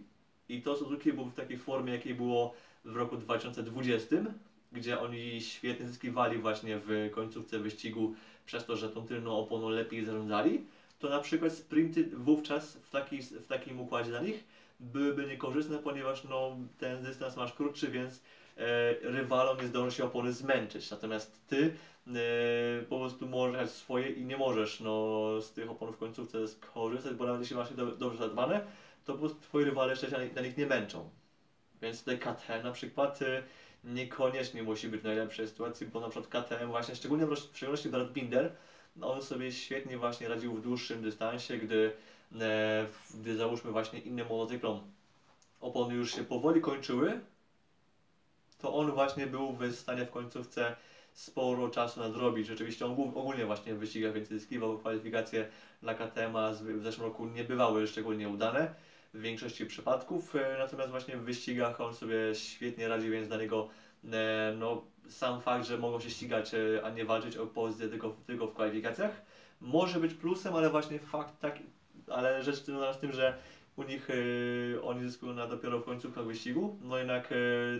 i 0.49 0.61
to 0.61 0.75
Suzuki 0.75 1.13
było 1.13 1.25
w 1.25 1.33
takiej 1.33 1.57
formie, 1.57 1.93
jakiej 1.93 2.15
było 2.15 2.53
w 2.85 2.95
roku 2.95 3.17
2020, 3.17 4.15
gdzie 4.71 4.99
oni 4.99 5.41
świetnie 5.41 5.87
zyskiwali 5.87 6.37
właśnie 6.37 6.79
w 6.85 7.09
końcówce 7.11 7.59
wyścigu 7.59 8.15
przez 8.49 8.65
to, 8.65 8.75
że 8.75 8.89
tą 8.89 9.07
tylną 9.07 9.37
oponą 9.37 9.69
lepiej 9.69 10.05
zarządzali, 10.05 10.63
to 10.99 11.09
na 11.09 11.19
przykład 11.19 11.53
sprinty 11.53 12.03
wówczas 12.03 12.77
w, 12.77 12.89
taki, 12.89 13.21
w 13.21 13.47
takim 13.47 13.79
układzie 13.79 14.09
dla 14.09 14.21
nich 14.21 14.43
byłyby 14.79 15.27
niekorzystne, 15.27 15.77
ponieważ 15.77 16.23
no, 16.23 16.57
ten 16.77 17.03
dystans 17.03 17.35
masz 17.35 17.53
krótszy, 17.53 17.87
więc 17.87 18.21
e, 18.57 18.93
rywalom 19.01 19.57
nie 19.61 19.67
zdąży 19.67 19.97
się 19.97 20.03
opony 20.03 20.33
zmęczyć. 20.33 20.91
Natomiast 20.91 21.47
ty 21.47 21.73
e, 22.07 22.11
po 22.89 22.99
prostu 22.99 23.27
możesz 23.27 23.53
jechać 23.53 23.71
swoje 23.71 24.09
i 24.09 24.25
nie 24.25 24.37
możesz 24.37 24.79
no, 24.79 25.41
z 25.41 25.51
tych 25.51 25.69
opon 25.69 25.93
w 25.93 25.97
końcówce 25.97 26.47
skorzystać, 26.47 27.13
bo 27.13 27.25
nawet 27.25 27.41
jeśli 27.41 27.55
masz 27.55 27.69
je 27.69 27.75
do, 27.75 27.85
dobrze 27.85 28.17
zadbane, 28.17 28.61
to 29.05 29.13
po 29.13 29.19
prostu 29.19 29.41
twoi 29.41 29.65
rywale 29.65 29.89
jeszcze 29.89 30.09
się 30.09 30.17
na, 30.17 30.33
na 30.35 30.41
nich 30.41 30.57
nie 30.57 30.65
męczą. 30.65 31.09
Więc 31.81 31.99
tutaj 31.99 32.19
KTM 32.19 32.63
na 32.63 32.71
przykład 32.71 33.21
e, 33.21 33.43
niekoniecznie 33.83 34.63
musi 34.63 34.89
być 34.89 35.01
w 35.01 35.03
najlepszej 35.03 35.47
sytuacji, 35.47 35.85
bo 35.85 35.99
na 35.99 36.09
przykład 36.09 36.45
KTM 36.45 36.69
właśnie, 36.69 36.95
szczególnie 36.95 37.25
w, 37.25 37.35
szczególności 37.35 37.89
Brad 37.89 38.13
Binder, 38.13 38.55
no 38.95 39.07
on 39.07 39.21
sobie 39.21 39.51
świetnie 39.51 39.97
właśnie 39.97 40.27
radził 40.27 40.55
w 40.55 40.61
dłuższym 40.61 41.01
dystansie, 41.01 41.57
gdy, 41.57 41.91
e, 42.41 42.87
gdy 43.13 43.35
załóżmy 43.35 43.71
właśnie 43.71 43.99
innym 43.99 44.27
motocyklom 44.27 44.81
opony 45.59 45.93
już 45.93 46.15
się 46.15 46.23
powoli 46.23 46.61
kończyły, 46.61 47.19
to 48.57 48.73
on 48.73 48.91
właśnie 48.91 49.27
był 49.27 49.53
w 49.53 49.75
stanie 49.75 50.05
w 50.05 50.09
końcówce 50.11 50.75
sporo 51.13 51.69
czasu 51.69 51.99
nadrobić. 51.99 52.47
Rzeczywiście 52.47 52.85
on 52.85 52.91
ogólnie 52.91 53.45
właśnie 53.45 53.75
w 53.75 53.77
wyścigach 53.77 54.13
więcej 54.13 54.37
zyskiwał. 54.37 54.77
Kwalifikacje 54.77 55.47
dla 55.81 55.93
KTM 55.93 56.33
w 56.77 56.83
zeszłym 56.83 57.07
roku 57.07 57.25
nie 57.25 57.43
bywały 57.43 57.87
szczególnie 57.87 58.29
udane 58.29 58.73
w 59.13 59.21
większości 59.21 59.65
przypadków, 59.65 60.35
e, 60.35 60.55
natomiast 60.57 60.91
właśnie 60.91 61.17
w 61.17 61.23
wyścigach 61.23 61.81
on 61.81 61.93
sobie 61.93 62.35
świetnie 62.35 62.87
radzi, 62.87 63.09
więc 63.09 63.27
dla 63.27 63.37
niego 63.37 63.69
e, 64.13 64.53
no, 64.57 64.83
sam 65.07 65.41
fakt, 65.41 65.65
że 65.65 65.77
mogą 65.77 65.99
się 65.99 66.09
ścigać, 66.09 66.53
e, 66.53 66.57
a 66.83 66.89
nie 66.89 67.05
walczyć 67.05 67.37
o 67.37 67.47
pozycję 67.47 67.89
tylko, 67.89 68.15
tylko 68.27 68.47
w 68.47 68.53
kwalifikacjach, 68.53 69.21
może 69.61 69.99
być 69.99 70.13
plusem, 70.13 70.55
ale 70.55 70.69
właśnie 70.69 70.99
fakt 70.99 71.39
taki, 71.39 71.63
ale 72.07 72.43
rzecz 72.43 72.55
związana 72.55 72.93
z 72.93 72.99
tym, 72.99 73.11
że 73.11 73.37
u 73.75 73.83
nich 73.83 74.07
oni 74.83 75.03
zyskują 75.03 75.33
na 75.33 75.47
dopiero 75.47 75.79
w 75.79 75.85
końcówkach 75.85 76.25
wyścigu, 76.25 76.79
no 76.81 76.97
jednak 76.97 77.33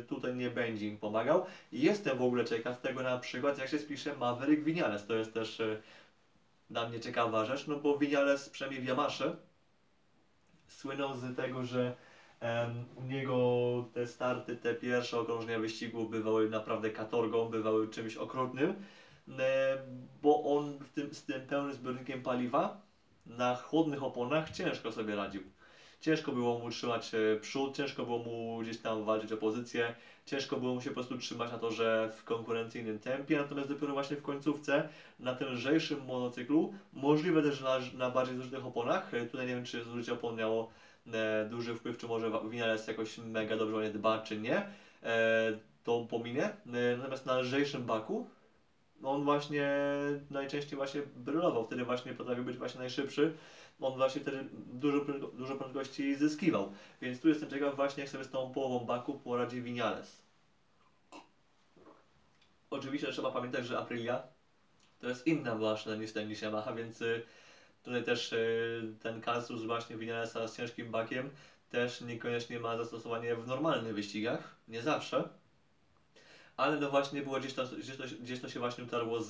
tutaj 0.08 0.36
nie 0.36 0.50
będzie 0.50 0.88
im 0.88 0.98
pomagał. 0.98 1.46
Jestem 1.72 2.18
w 2.18 2.22
ogóle 2.22 2.46
ciekaw 2.46 2.82
tego 2.82 3.04
na 3.04 3.18
przykład, 3.18 3.58
jak 3.58 3.70
się 3.70 3.80
spisze 3.80 4.16
Maverick 4.16 4.64
Vinales, 4.64 5.06
to 5.06 5.16
jest 5.16 5.34
też 5.34 5.62
dla 6.70 6.90
mnie 6.90 7.00
ciekawa 7.00 7.46
rzecz, 7.46 7.68
no 7.68 7.76
bo 7.76 7.98
Vinales 7.98 8.50
przynajmniej 8.50 8.82
w 8.82 8.88
Yamasze 8.88 9.36
słynął 10.70 11.16
z 11.16 11.36
tego, 11.36 11.66
że 11.66 11.96
u 12.96 13.04
niego 13.04 13.36
te 13.94 14.08
starty, 14.08 14.56
te 14.56 14.76
pierwsze 14.76 15.20
okrążenia 15.20 15.60
wyścigu 15.60 16.10
bywały 16.10 16.50
naprawdę 16.50 16.90
katorgą, 16.90 17.50
bywały 17.50 17.90
czymś 17.90 18.16
okrutnym, 18.16 18.76
bo 20.22 20.58
on 20.58 20.80
tym, 20.96 21.14
z 21.14 21.26
tym 21.26 21.48
pełnym 21.48 21.74
zbiornikiem 21.74 22.22
paliwa 22.22 22.82
na 23.26 23.56
chłodnych 23.56 24.04
oponach 24.04 24.50
ciężko 24.50 24.92
sobie 24.92 25.16
radził. 25.16 25.42
Ciężko 26.00 26.32
było 26.32 26.60
mu 26.60 26.70
trzymać 26.70 27.12
e, 27.14 27.38
przód, 27.42 27.78
ciężko 27.78 28.04
było 28.04 28.20
mu 28.20 28.60
gdzieś 28.62 28.78
tam 28.78 29.04
walczyć 29.04 29.32
o 29.32 29.38
pozycję, 29.38 29.94
ciężko 30.26 30.58
było 30.58 30.74
mu 30.74 30.82
się 30.82 30.90
po 30.90 30.94
prostu 30.94 31.18
trzymać 31.18 31.52
na 31.52 31.58
torze 31.58 32.12
w 32.16 32.24
konkurencyjnym 32.24 33.00
tempie, 33.00 33.38
natomiast 33.38 33.70
dopiero 33.70 33.94
właśnie 33.94 34.18
w 34.18 34.22
końcówce 34.22 34.90
na 35.20 35.34
tym 35.34 35.48
lżejszym 35.48 36.06
monocyklu, 36.06 36.74
możliwe 36.94 37.44
też 37.44 37.62
na, 37.62 37.80
na 37.94 38.10
bardziej 38.10 38.36
zużytych 38.36 38.66
oponach, 38.66 39.14
e, 39.14 39.26
tutaj 39.26 39.48
nie 39.48 39.54
wiem 39.56 39.64
czy 39.64 39.84
zużycie 39.84 40.14
opon 40.14 40.36
miało 40.36 40.70
e, 41.08 41.46
duży 41.50 41.76
wpływ, 41.76 41.98
czy 41.98 42.08
może 42.08 42.32
Vinales 42.50 42.88
jakoś 42.88 43.18
mega 43.18 43.58
dobrze 43.58 43.76
o 43.76 43.82
nie 43.82 43.90
dba, 43.90 44.20
czy 44.20 44.38
nie, 44.38 44.64
to 45.84 46.02
pominie, 46.02 46.44
e, 46.44 46.98
natomiast 46.98 47.26
na 47.26 47.38
lżejszym 47.38 47.86
baku 47.86 48.28
on 49.04 49.24
właśnie 49.24 49.70
najczęściej 50.30 50.78
właśnie 50.78 51.02
brylował, 51.16 51.66
wtedy 51.66 51.84
właśnie 51.84 52.14
potrafił 52.14 52.44
być 52.44 52.58
właśnie 52.58 52.80
najszybszy, 52.80 53.34
on 53.82 53.98
właśnie 53.98 54.22
wtedy 54.22 54.50
dużo, 54.54 55.06
dużo 55.34 55.56
prędkości 55.56 56.16
zyskiwał. 56.16 56.72
Więc 57.02 57.22
tu 57.22 57.30
jestem 57.30 57.50
ciekaw 57.50 57.76
właśnie 57.76 58.04
jak 58.04 58.12
sobie 58.12 58.24
z 58.24 58.30
tą 58.30 58.52
połową 58.52 58.86
baku 58.86 59.20
poradzi 59.20 59.62
Vinales. 59.62 60.22
Oczywiście 62.70 63.12
trzeba 63.12 63.32
pamiętać, 63.32 63.66
że 63.66 63.80
Aprilia 63.80 64.24
to 65.00 65.10
jest 65.10 65.28
inna 65.28 65.56
maszyna 65.56 65.96
niż 65.96 66.12
ten 66.12 66.28
niż 66.28 66.42
Yamaha, 66.42 66.74
więc 66.74 67.02
y, 67.02 67.26
tutaj 67.84 68.04
też 68.04 68.34
y, 68.34 68.94
ten 69.04 69.22
kasus 69.22 69.64
właśnie 69.64 69.98
Vinalesa 69.98 70.48
z 70.48 70.58
ciężkim 70.58 70.92
bakiem 70.92 71.30
też 71.70 72.02
niekoniecznie 72.02 72.60
ma 72.60 72.78
zastosowanie 72.78 73.36
w 73.36 73.48
normalnych 73.48 73.96
wyścigach, 73.96 74.56
nie 74.68 74.82
zawsze. 74.82 75.30
Ale 76.58 76.80
no 76.80 76.90
właśnie 76.90 77.22
było 77.22 77.40
gdzieś 77.40 77.54
to, 77.54 77.68
gdzieś 77.68 77.98
to, 77.98 78.04
gdzieś 78.22 78.42
to 78.42 78.50
się 78.50 78.60
właśnie 78.60 78.84
utarło 78.84 79.22
z, 79.22 79.28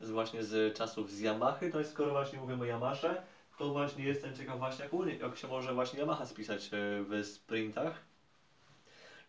z 0.00 0.10
właśnie 0.10 0.44
z 0.44 0.76
czasów 0.76 1.10
z 1.10 1.20
Yamahy, 1.20 1.70
to 1.70 1.78
jest 1.78 1.90
skoro 1.90 2.10
właśnie 2.10 2.38
mówimy 2.38 2.62
o 2.62 2.76
Yamasze, 2.76 3.22
to 3.58 3.72
właśnie 3.72 4.04
jestem 4.04 4.36
ciekaw 4.36 4.58
właśnie 4.58 4.84
jak, 4.84 5.20
jak 5.20 5.36
się 5.36 5.48
może 5.48 5.74
właśnie 5.74 6.00
Yamaha 6.00 6.26
spisać 6.26 6.66
e, 6.66 6.70
w 7.02 7.26
sprintach. 7.26 8.04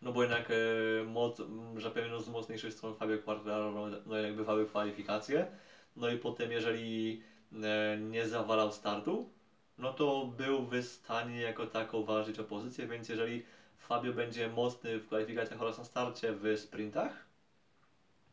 No 0.02 0.12
bo 0.12 0.22
jednak 0.22 0.50
e, 0.50 1.04
moc, 1.04 1.42
że 1.76 1.90
pewnie 1.90 2.20
z 2.20 2.28
mocniejszych 2.28 2.72
stron 2.72 2.94
Fabio 2.94 3.18
Quartararo 3.18 3.72
no, 3.72 3.96
no 4.06 4.16
jednak 4.16 4.36
bywały 4.36 4.66
kwalifikacje. 4.66 5.46
No 5.96 6.08
i 6.08 6.16
potem 6.16 6.52
jeżeli 6.52 7.22
e, 7.52 7.96
nie 8.00 8.26
zawalał 8.26 8.72
startu, 8.72 9.30
no 9.78 9.92
to 9.92 10.24
był 10.36 10.66
w 10.66 10.82
stanie 10.82 11.40
jako 11.40 11.66
tako 11.66 12.02
walczyć 12.02 12.38
o 12.38 12.44
pozycję, 12.44 12.86
więc 12.86 13.08
jeżeli 13.08 13.44
Fabio 13.78 14.12
będzie 14.12 14.48
mocny 14.48 14.98
w 14.98 15.06
kwalifikacjach 15.06 15.60
oraz 15.60 15.78
na 15.78 15.84
starcie 15.84 16.32
w 16.32 16.58
sprintach, 16.58 17.26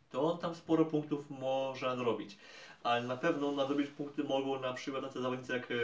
to 0.10 0.32
on 0.32 0.38
tam 0.38 0.56
sporo 0.56 0.86
punktów 0.86 1.30
może 1.30 1.88
nadrobić. 1.88 2.38
Ale 2.84 3.04
na 3.04 3.18
pewno 3.18 3.52
nadrobić 3.52 3.90
punkty 3.90 4.24
mogą 4.24 4.62
na 4.62 4.74
przykład 4.74 5.04
tacy 5.04 5.22
zawodnicy 5.22 5.54
jak 5.54 5.72
e, 5.72 5.76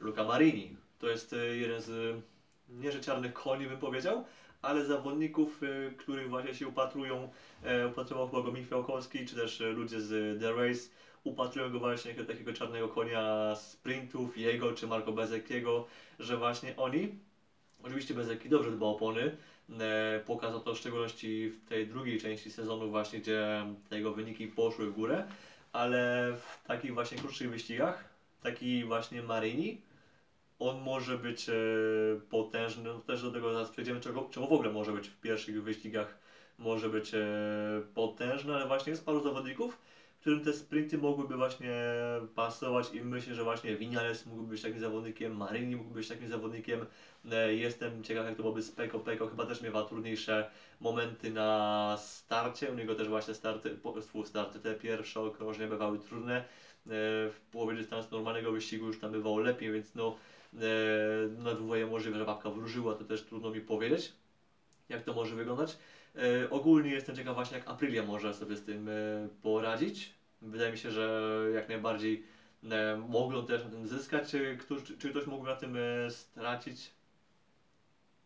Luca 0.00 0.24
Marini. 0.24 0.76
To 0.98 1.08
jest 1.08 1.32
e, 1.32 1.36
jeden 1.36 1.80
z 1.80 1.90
e, 1.90 2.20
nie 2.68 2.92
że 2.92 3.00
czarnych 3.00 3.32
koni 3.32 3.66
bym 3.66 3.78
powiedział, 3.78 4.24
ale 4.62 4.84
zawodników, 4.84 5.60
których 5.96 6.28
właśnie 6.28 6.54
się 6.54 6.68
upatrują, 6.68 7.28
upatrował 7.90 8.28
chyba 8.28 8.42
go 8.42 8.52
Michał 8.52 8.84
czy 9.26 9.36
też 9.36 9.60
ludzie 9.60 10.00
z 10.00 10.40
The 10.40 10.52
Race, 10.52 10.80
upatrują 11.24 11.70
go 11.72 11.78
właśnie 11.78 12.10
jako 12.10 12.24
takiego 12.24 12.52
czarnego 12.52 12.88
konia 12.88 13.54
sprintów, 13.56 14.38
jego 14.38 14.72
czy 14.72 14.86
Marco 14.86 15.12
Bezekiego, 15.12 15.86
że 16.18 16.36
właśnie 16.36 16.76
oni, 16.76 17.08
oczywiście 17.82 18.14
Bezeki 18.14 18.48
dobrze 18.48 18.70
dba 18.70 18.86
o 18.86 18.90
opony, 18.90 19.36
pokazał 20.26 20.60
to 20.60 20.74
w 20.74 20.78
szczególności 20.78 21.50
w 21.50 21.68
tej 21.68 21.86
drugiej 21.86 22.20
części 22.20 22.50
sezonu 22.50 22.90
właśnie, 22.90 23.18
gdzie 23.18 23.66
te 23.88 23.96
jego 23.96 24.12
wyniki 24.12 24.46
poszły 24.46 24.86
w 24.86 24.94
górę, 24.94 25.24
ale 25.72 26.32
w 26.36 26.66
takich 26.66 26.94
właśnie 26.94 27.18
krótszych 27.18 27.50
wyścigach, 27.50 28.04
taki 28.42 28.84
właśnie 28.84 29.22
Marini, 29.22 29.82
on 30.58 30.80
może 30.80 31.18
być 31.18 31.48
e, 31.48 31.52
potężny, 32.30 32.82
no 32.82 32.98
też 32.98 33.22
do 33.22 33.30
tego 33.32 33.52
zaraz 33.52 33.70
przejdziemy, 33.70 34.00
czego, 34.00 34.28
czemu 34.30 34.48
w 34.48 34.52
ogóle 34.52 34.70
może 34.70 34.92
być 34.92 35.08
w 35.08 35.20
pierwszych 35.20 35.62
wyścigach, 35.62 36.18
może 36.58 36.88
być 36.88 37.14
e, 37.14 37.20
potężny, 37.94 38.54
ale 38.54 38.66
właśnie 38.66 38.90
jest 38.90 39.06
paru 39.06 39.22
zawodników, 39.22 39.78
którym 40.20 40.44
te 40.44 40.52
sprinty 40.52 40.98
mogłyby 40.98 41.36
właśnie 41.36 41.72
pasować 42.34 42.94
i 42.94 43.00
myślę, 43.00 43.34
że 43.34 43.44
właśnie 43.44 43.76
Vinales 43.76 44.26
mógłby 44.26 44.48
być 44.48 44.62
takim 44.62 44.80
zawodnikiem, 44.80 45.36
Marini 45.36 45.76
mógłby 45.76 45.94
być 45.94 46.08
takim 46.08 46.28
zawodnikiem. 46.28 46.86
E, 47.30 47.54
Jestem 47.54 48.02
ciekaw 48.04 48.26
jak 48.26 48.36
to 48.36 48.42
byłoby 48.42 48.62
z 48.62 48.70
Peko. 48.70 49.00
Peko 49.00 49.26
chyba 49.28 49.46
też 49.46 49.62
miewa 49.62 49.84
trudniejsze 49.84 50.50
momenty 50.80 51.30
na 51.30 51.96
starcie, 52.00 52.72
u 52.72 52.74
niego 52.74 52.94
też 52.94 53.08
właśnie 53.08 53.34
starty, 53.34 53.78
starty 54.24 54.60
te 54.60 54.74
pierwsze 54.74 55.20
okrążenia 55.20 55.68
bywały 55.68 55.98
trudne. 55.98 56.36
E, 56.36 56.44
W 57.30 57.40
połowie 57.52 57.76
dystansu 57.76 58.08
normalnego 58.10 58.52
wyścigu 58.52 58.86
już 58.86 59.00
tam 59.00 59.12
bywało 59.12 59.40
lepiej, 59.40 59.72
więc 59.72 59.94
no 59.94 60.16
e, 60.54 60.58
na 61.28 61.54
dwoje 61.54 61.86
możliwe, 61.86 62.18
że 62.18 62.24
babka 62.24 62.50
wróżyła, 62.50 62.94
to 62.94 63.04
też 63.04 63.22
trudno 63.22 63.50
mi 63.50 63.60
powiedzieć, 63.60 64.12
jak 64.88 65.02
to 65.02 65.12
może 65.12 65.34
wyglądać. 65.36 65.76
E, 66.16 66.50
ogólnie 66.50 66.90
jestem 66.90 67.16
ciekaw 67.16 67.34
właśnie 67.34 67.58
jak 67.58 67.68
Aprilia 67.68 68.02
może 68.02 68.34
sobie 68.34 68.56
z 68.56 68.64
tym 68.64 68.88
e, 68.88 68.92
poradzić. 69.42 70.14
Wydaje 70.42 70.72
mi 70.72 70.78
się, 70.78 70.90
że 70.90 71.46
jak 71.54 71.68
najbardziej 71.68 72.22
e, 72.70 72.96
mogą 72.96 73.46
też 73.46 73.64
na 73.64 73.70
tym 73.70 73.86
zyskać. 73.86 74.32
Któż, 74.58 74.82
czy 74.98 75.10
ktoś 75.10 75.26
mógł 75.26 75.44
na 75.44 75.56
tym 75.56 75.76
stracić? 76.10 76.90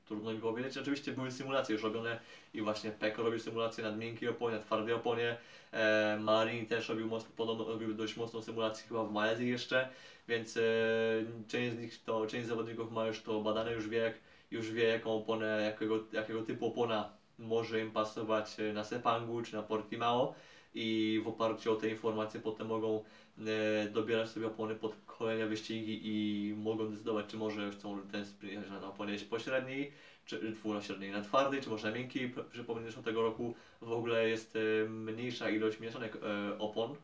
Trudno 0.07 0.33
mi 0.33 0.41
powiedzieć. 0.41 0.79
Oczywiście 0.79 1.12
były 1.12 1.31
symulacje 1.31 1.73
już 1.73 1.83
robione 1.83 2.21
i 2.55 2.62
właśnie 2.62 2.91
Peko 2.91 3.23
robił 3.23 3.41
symulacje 3.41 3.85
nad 3.85 3.99
miękkiej 3.99 4.29
oponie, 4.29 4.57
nad 4.57 4.67
twardej 4.67 4.95
oponie. 4.95 5.37
E, 5.73 6.19
Marini 6.21 6.67
też 6.67 6.88
robił, 6.88 7.07
mocno, 7.07 7.31
podobno, 7.37 7.64
robił 7.64 7.95
dość 7.95 8.17
mocną 8.17 8.43
symulację 8.43 8.88
chyba 8.88 9.05
w 9.05 9.12
Malezji 9.12 9.49
jeszcze, 9.49 9.88
więc 10.29 10.57
e, 10.57 10.61
część 11.49 11.76
z 11.76 11.79
nich 11.79 12.05
to, 12.05 12.26
część 12.26 12.47
zawodników 12.47 12.93
ma 12.93 13.07
już 13.07 13.23
to 13.23 13.41
badane, 13.41 13.73
już 13.73 13.88
wie, 13.88 13.99
jak, 13.99 14.14
już 14.50 14.71
wie 14.71 14.85
jaką 14.85 15.17
oponę, 15.17 15.62
jakiego, 15.62 16.05
jakiego 16.12 16.43
typu 16.43 16.67
opona 16.67 17.11
może 17.38 17.81
im 17.81 17.91
pasować 17.91 18.61
e, 18.61 18.73
na 18.73 18.85
Sepangu 18.85 19.43
czy 19.43 19.55
na 19.55 19.62
Portimao 19.62 20.35
i 20.75 21.21
w 21.25 21.29
oparciu 21.29 21.73
o 21.73 21.76
te 21.76 21.88
informacje 21.88 22.41
potem 22.41 22.67
mogą 22.67 23.05
e, 23.38 23.88
dobierać 23.88 24.29
sobie 24.29 24.47
opony 24.47 24.75
pod 24.75 24.97
kolejne 25.07 25.47
wyścigi 25.47 26.00
i 26.03 26.55
mogą 26.55 26.91
decydować, 26.91 27.26
czy 27.26 27.37
może 27.37 27.71
chcą 27.71 28.00
ten 28.12 28.25
sprint 28.25 28.64
jechać 28.64 28.81
na 28.81 28.88
oponie 28.88 29.19
pośredniej, 29.31 29.93
czy 30.25 30.55
na 30.64 30.83
średniej 30.83 31.11
na 31.11 31.21
twardej, 31.21 31.61
czy 31.61 31.71
może 31.71 31.91
na 31.91 31.97
miękkiej. 31.97 32.35
Przypomnę, 32.50 32.91
że 32.91 33.03
tego 33.03 33.23
roku 33.23 33.55
w 33.81 33.93
ogóle 33.93 34.29
jest 34.29 34.57
e, 34.57 34.88
mniejsza 34.88 35.50
ilość 35.50 35.81
mieszanek 35.81 36.19
opon 36.59 36.97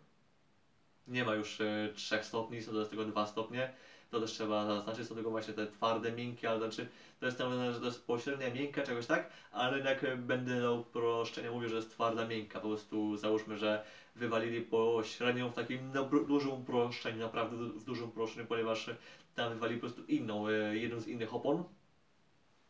nie 1.11 1.25
ma 1.25 1.35
już 1.35 1.61
e, 1.61 1.89
3 1.95 2.19
stopni, 2.23 2.63
są 2.63 2.73
do 2.73 2.87
tego 2.87 3.05
2 3.05 3.27
stopnie. 3.27 3.73
To 4.11 4.21
też 4.21 4.33
trzeba 4.33 4.67
zaznaczyć, 4.67 5.09
są 5.09 5.15
tylko 5.15 5.31
właśnie 5.31 5.55
te 5.55 5.67
twarde, 5.67 6.13
miękkie, 6.13 6.51
ale 6.51 6.59
znaczy 6.59 6.89
to 7.21 7.27
jest 7.27 7.39
tam, 7.39 7.73
że 7.73 7.81
to 7.81 7.87
jest 7.87 8.07
pośrednia, 8.07 8.55
miękka, 8.55 8.83
czegoś 8.83 9.07
tak, 9.07 9.31
ale 9.53 10.01
e, 10.01 10.17
będę 10.17 10.61
dał 10.61 10.81
uproszczenia, 10.81 11.51
mówię, 11.51 11.69
że 11.69 11.77
jest 11.77 11.91
twarda, 11.91 12.27
miękka, 12.27 12.61
po 12.61 12.69
prostu 12.69 13.17
załóżmy, 13.17 13.57
że 13.57 13.85
wywalili 14.17 14.61
pośrednią 14.61 15.51
w 15.51 15.55
takim 15.55 15.93
no, 15.95 16.05
dużym 16.05 16.53
uproszczeniu, 16.53 17.19
naprawdę 17.19 17.57
w 17.57 17.85
dużym 17.85 18.09
uproszczeniu, 18.09 18.47
ponieważ 18.47 18.91
tam 19.35 19.53
wywalili 19.53 19.81
po 19.81 19.87
prostu 19.87 20.05
inną, 20.05 20.49
e, 20.49 20.77
jedną 20.77 21.01
z 21.01 21.07
innych 21.07 21.35
opon, 21.35 21.65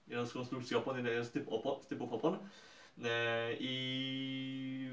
jedną 0.08 0.26
z 0.26 0.32
konstrukcji 0.32 0.76
opon, 0.76 0.96
jeden 0.96 1.24
z, 1.24 1.30
typ 1.30 1.52
opon, 1.52 1.82
z 1.82 1.86
typów 1.86 2.12
opon. 2.12 2.38
E, 3.04 3.52
i 3.60 4.90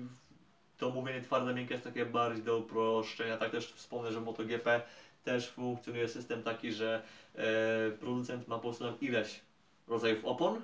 to 0.77 0.89
mówienie 0.89 1.22
twarde, 1.22 1.54
miękkie 1.54 1.74
jest 1.74 1.84
takie 1.84 2.06
bardziej 2.06 2.44
do 2.44 2.58
uproszczenia, 2.58 3.38
tak 3.38 3.51
też 3.51 3.74
wspomnę, 3.74 4.12
że 4.12 4.22
MotoGP 4.22 4.82
też 5.27 5.50
funkcjonuje 5.50 6.07
system 6.07 6.43
taki, 6.43 6.72
że 6.72 7.03
e, 7.36 7.91
producent 7.91 8.48
ma 8.48 8.55
po 8.55 8.62
prostu 8.62 8.86
ileś 9.01 9.39
rodzajów 9.88 10.25
opon 10.25 10.62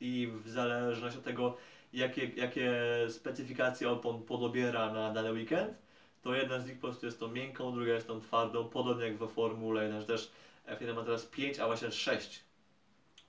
i 0.00 0.28
w 0.44 0.48
zależności 0.48 1.18
od 1.18 1.24
tego, 1.24 1.56
jakie, 1.92 2.26
jakie 2.26 2.72
specyfikacje 3.08 3.90
opon 3.90 4.22
podobiera 4.22 4.92
na 4.92 5.12
dany 5.12 5.32
weekend, 5.32 5.74
to 6.22 6.34
jedna 6.34 6.60
z 6.60 6.66
nich 6.66 6.74
po 6.78 6.88
prostu 6.88 7.06
jest 7.06 7.20
tą 7.20 7.28
miękką, 7.28 7.74
druga 7.74 7.92
jest 7.92 8.06
tą 8.06 8.20
twardą, 8.20 8.64
podobnie 8.64 9.04
jak 9.04 9.16
we 9.16 9.28
Formule 9.28 9.82
1, 9.82 10.00
że 10.00 10.06
też 10.06 10.30
F1 10.66 10.94
ma 10.94 11.02
teraz 11.02 11.26
5, 11.26 11.58
a 11.58 11.66
właśnie 11.66 11.92
6 11.92 12.42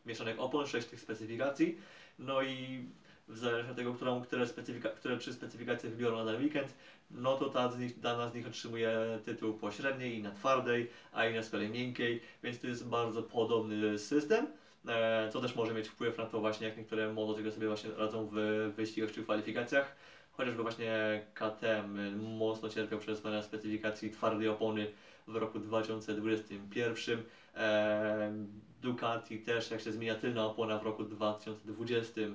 mieszanych 0.06 0.40
opon, 0.40 0.68
6 0.68 0.88
tych 0.88 1.00
specyfikacji, 1.00 1.78
no 2.20 2.42
i 2.42 2.86
w 3.28 3.38
zależności 3.38 3.72
od 3.72 3.78
tego, 3.78 3.94
którą, 3.94 4.22
które, 4.22 4.48
specyfika, 4.48 4.90
które 4.90 5.18
trzy 5.18 5.34
specyfikacje 5.34 5.90
wybiorą 5.90 6.26
na 6.26 6.32
weekend, 6.32 6.74
no 7.12 7.38
to 7.38 7.50
ta 7.50 7.72
z 7.72 7.80
nich, 7.80 8.00
dana 8.00 8.30
z 8.30 8.36
nich 8.36 8.48
otrzymuje 8.48 9.20
tytuł 9.26 9.54
pośredniej 9.54 10.18
i 10.18 10.22
na 10.22 10.32
twardej, 10.32 10.90
a 11.12 11.26
inna 11.26 11.44
z 11.44 11.50
kolei 11.50 11.70
miękkiej, 11.70 12.22
więc 12.44 12.60
to 12.60 12.68
jest 12.68 12.88
bardzo 12.88 13.24
podobny 13.24 14.00
system, 14.00 14.48
e, 14.88 15.30
co 15.34 15.42
też 15.42 15.56
może 15.56 15.74
mieć 15.74 15.88
wpływ 15.88 16.18
na 16.18 16.26
to 16.26 16.40
właśnie, 16.40 16.68
jak 16.68 16.78
niektóre 16.78 17.14
motocykle 17.14 17.52
sobie 17.52 17.68
właśnie 17.68 17.92
radzą 17.98 18.30
w 18.32 18.36
wyścigach 18.76 19.12
czy 19.12 19.24
kwalifikacjach. 19.24 19.96
Chociażby 20.32 20.64
właśnie 20.64 21.22
KTM 21.34 22.20
mocno 22.38 22.70
cierpiał 22.70 23.00
przez 23.00 23.22
zmianę 23.22 23.44
specyfikacji 23.44 24.12
twardej 24.12 24.48
opony 24.48 24.88
w 25.28 25.36
roku 25.36 25.60
2021. 25.60 27.24
E, 27.56 28.34
Ducati 28.82 29.40
też, 29.40 29.72
jak 29.72 29.82
się 29.82 29.92
zmienia 29.92 30.16
tylna 30.16 30.46
opona 30.46 30.78
w 30.78 30.84
roku 30.84 31.04
2020, 31.04 32.22
e, 32.22 32.30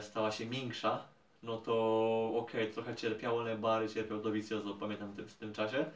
stała 0.00 0.32
się 0.32 0.46
miększa, 0.46 1.04
no 1.42 1.56
to 1.56 2.32
okej, 2.36 2.72
trochę 2.72 2.96
cierpiało, 2.96 3.44
bardziej 3.56 3.94
cierpiał 3.94 4.22
Dovizioso, 4.22 4.74
pamiętam 4.74 5.12
w 5.12 5.34
tym, 5.34 5.52
czasie. 5.52 5.86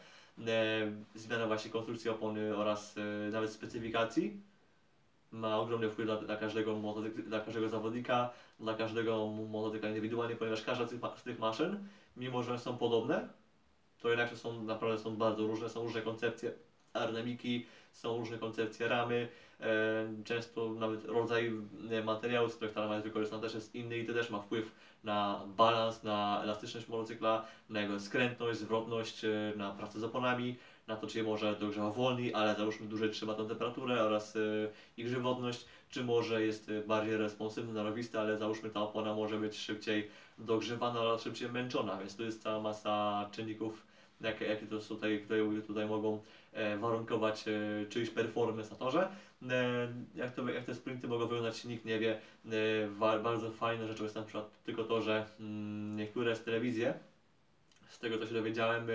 E, 0.47 0.93
zmiana 1.15 1.47
właśnie 1.47 1.71
konstrukcji 1.71 2.11
opony 2.11 2.57
oraz 2.57 2.99
e, 2.99 3.31
nawet 3.31 3.51
specyfikacji 3.51 4.41
ma 5.31 5.59
ogromny 5.59 5.91
wpływ 5.91 6.09
na, 6.09 6.21
na, 6.21 6.37
każdego, 6.37 6.95
dla 7.27 7.41
każdego 7.41 7.69
zawodnika, 7.69 8.31
dla 8.61 8.75
każdego 8.75 9.27
motocykla 9.27 9.89
indywidualnie, 9.89 10.37
ponieważ 10.37 10.63
każda 10.63 10.87
z 10.87 10.91
tych, 10.91 11.01
z 11.17 11.23
tych 11.23 11.39
maszyn, 11.39 11.89
mimo 12.17 12.43
że 12.43 12.59
są 12.59 12.77
podobne, 12.77 13.29
to 13.99 14.09
jednak 14.09 14.37
są 14.37 14.63
naprawdę 14.63 15.03
są 15.03 15.17
bardzo 15.17 15.47
różne, 15.47 15.69
są 15.69 15.83
różne 15.83 16.03
koncepcje 16.03 16.53
aerodynamiki, 16.93 17.67
są 17.93 18.19
różne 18.19 18.39
koncepcje 18.39 18.89
ramy, 18.89 19.29
e, 19.52 19.52
często 20.25 20.71
nawet 20.71 21.05
rodzaj 21.05 21.53
e, 21.91 22.03
materiału, 22.05 22.49
z 22.49 22.57
których 22.57 22.75
ta 22.75 22.81
rama 22.81 22.95
jest 22.95 23.07
wykorzystana 23.07 23.43
też 23.43 23.55
jest 23.55 23.75
inny 23.75 23.99
i 23.99 24.07
to 24.07 24.13
też 24.13 24.31
ma 24.31 24.41
wpływ 24.41 24.73
na 25.05 25.45
balans, 25.57 26.03
na 26.03 26.41
elastyczność 26.43 26.89
motocykla, 26.89 27.45
na 27.69 27.81
jego 27.81 28.01
skrętność, 28.01 28.59
zwrotność, 28.59 29.25
e, 29.25 29.53
na 29.57 29.71
pracę 29.71 30.01
z 30.01 30.05
oponami, 30.05 30.57
na 30.87 30.97
to, 30.97 31.07
czy 31.07 31.23
może 31.23 31.57
dogrzewa 31.57 31.91
wolniej, 31.91 32.35
ale 32.35 32.55
załóżmy 32.55 32.87
dłużej 32.87 33.11
trzyma 33.11 33.35
tą 33.35 33.49
temperaturę 33.49 34.03
oraz 34.03 34.37
e, 34.37 34.41
ich 34.97 35.09
żywotność, 35.09 35.67
czy 35.89 36.05
może 36.05 36.43
jest 36.43 36.69
e, 36.69 36.81
bardziej 36.81 37.17
responsywny, 37.17 37.73
narowisty, 37.73 38.19
ale 38.19 38.37
załóżmy 38.37 38.71
ta 38.71 38.81
opona 38.81 39.15
może 39.15 39.39
być 39.39 39.57
szybciej 39.57 40.09
dogrzewana 40.39 41.01
oraz 41.01 41.23
szybciej 41.23 41.49
męczona, 41.49 41.99
więc 41.99 42.17
tu 42.17 42.25
jest 42.25 42.43
cała 42.43 42.61
masa 42.61 43.27
czynników, 43.33 43.92
jakie, 44.23 44.45
jakie 44.45 44.67
to 44.67 44.79
tutaj, 44.79 45.21
tutaj, 45.21 45.41
tutaj 45.67 45.87
mogą 45.87 46.21
e, 46.53 46.79
warunkować 46.79 47.45
e, 47.49 47.87
czyjś 47.87 48.11
performance 48.11 48.71
na 48.71 48.77
torze. 48.77 49.09
E, 49.51 49.89
jak, 50.15 50.35
to, 50.35 50.49
jak 50.49 50.65
te 50.65 50.75
sprinty 50.75 51.09
mogą 51.09 51.27
wyglądać, 51.27 51.65
nikt 51.65 51.85
nie 51.85 51.99
wie. 51.99 52.19
Bardzo 52.99 53.51
fajne 53.51 53.89
rzeczą 53.89 54.03
jest 54.03 54.17
na 54.17 54.23
przykład 54.23 54.63
tylko 54.65 54.85
to, 54.85 55.03
że 55.03 55.27
mm, 55.41 55.97
niektóre 55.97 56.37
z 56.37 56.45
telewizje, 56.45 56.95
z 57.89 57.99
tego 57.99 58.19
co 58.19 58.27
się 58.27 58.35
dowiedziałem, 58.35 58.87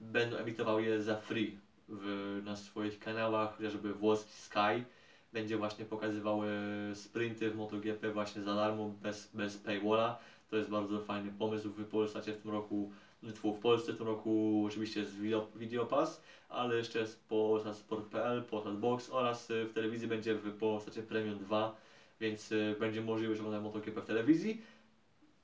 będą 0.00 0.36
emitowały 0.36 0.82
je 0.82 1.02
za 1.02 1.16
free 1.16 1.58
w, 1.88 2.40
na 2.44 2.56
swoich 2.56 2.98
kanałach, 2.98 3.56
chociażby 3.56 3.94
włoski 3.94 4.32
Sky 4.32 4.84
będzie 5.32 5.56
właśnie 5.56 5.84
pokazywały 5.84 6.48
sprinty 6.94 7.50
w 7.50 7.56
MotoGP 7.56 8.12
właśnie 8.12 8.42
za 8.42 8.54
darmo, 8.54 8.90
bez, 9.02 9.30
bez 9.34 9.56
paywalla. 9.56 10.18
To 10.50 10.56
jest 10.56 10.70
bardzo 10.70 11.00
fajny 11.00 11.30
pomysł. 11.38 11.70
W 11.70 11.84
w 11.84 12.42
tym 12.42 12.50
roku, 12.50 12.92
tfu, 13.32 13.54
w 13.54 13.60
Polsce 13.60 13.92
w 13.92 13.96
tym 13.98 14.06
roku 14.06 14.64
oczywiście 14.66 15.00
jest 15.00 15.18
Video, 15.18 15.48
Videopass, 15.56 16.22
ale 16.48 16.76
jeszcze 16.76 16.98
jest 16.98 17.28
Polsat 17.28 17.76
Sport.pl, 17.76 18.42
Polsat 18.42 18.78
Box 18.78 19.10
oraz 19.10 19.50
y, 19.50 19.64
w 19.64 19.72
telewizji 19.72 20.08
będzie 20.08 20.34
w 20.34 20.58
Polsacie 20.58 21.02
Premium 21.02 21.38
2, 21.38 21.76
więc 22.20 22.52
y, 22.52 22.76
będzie 22.80 23.00
możliwość 23.00 23.40
oglądania 23.40 23.64
MotoGP 23.64 24.00
w 24.00 24.04
telewizji. 24.04 24.62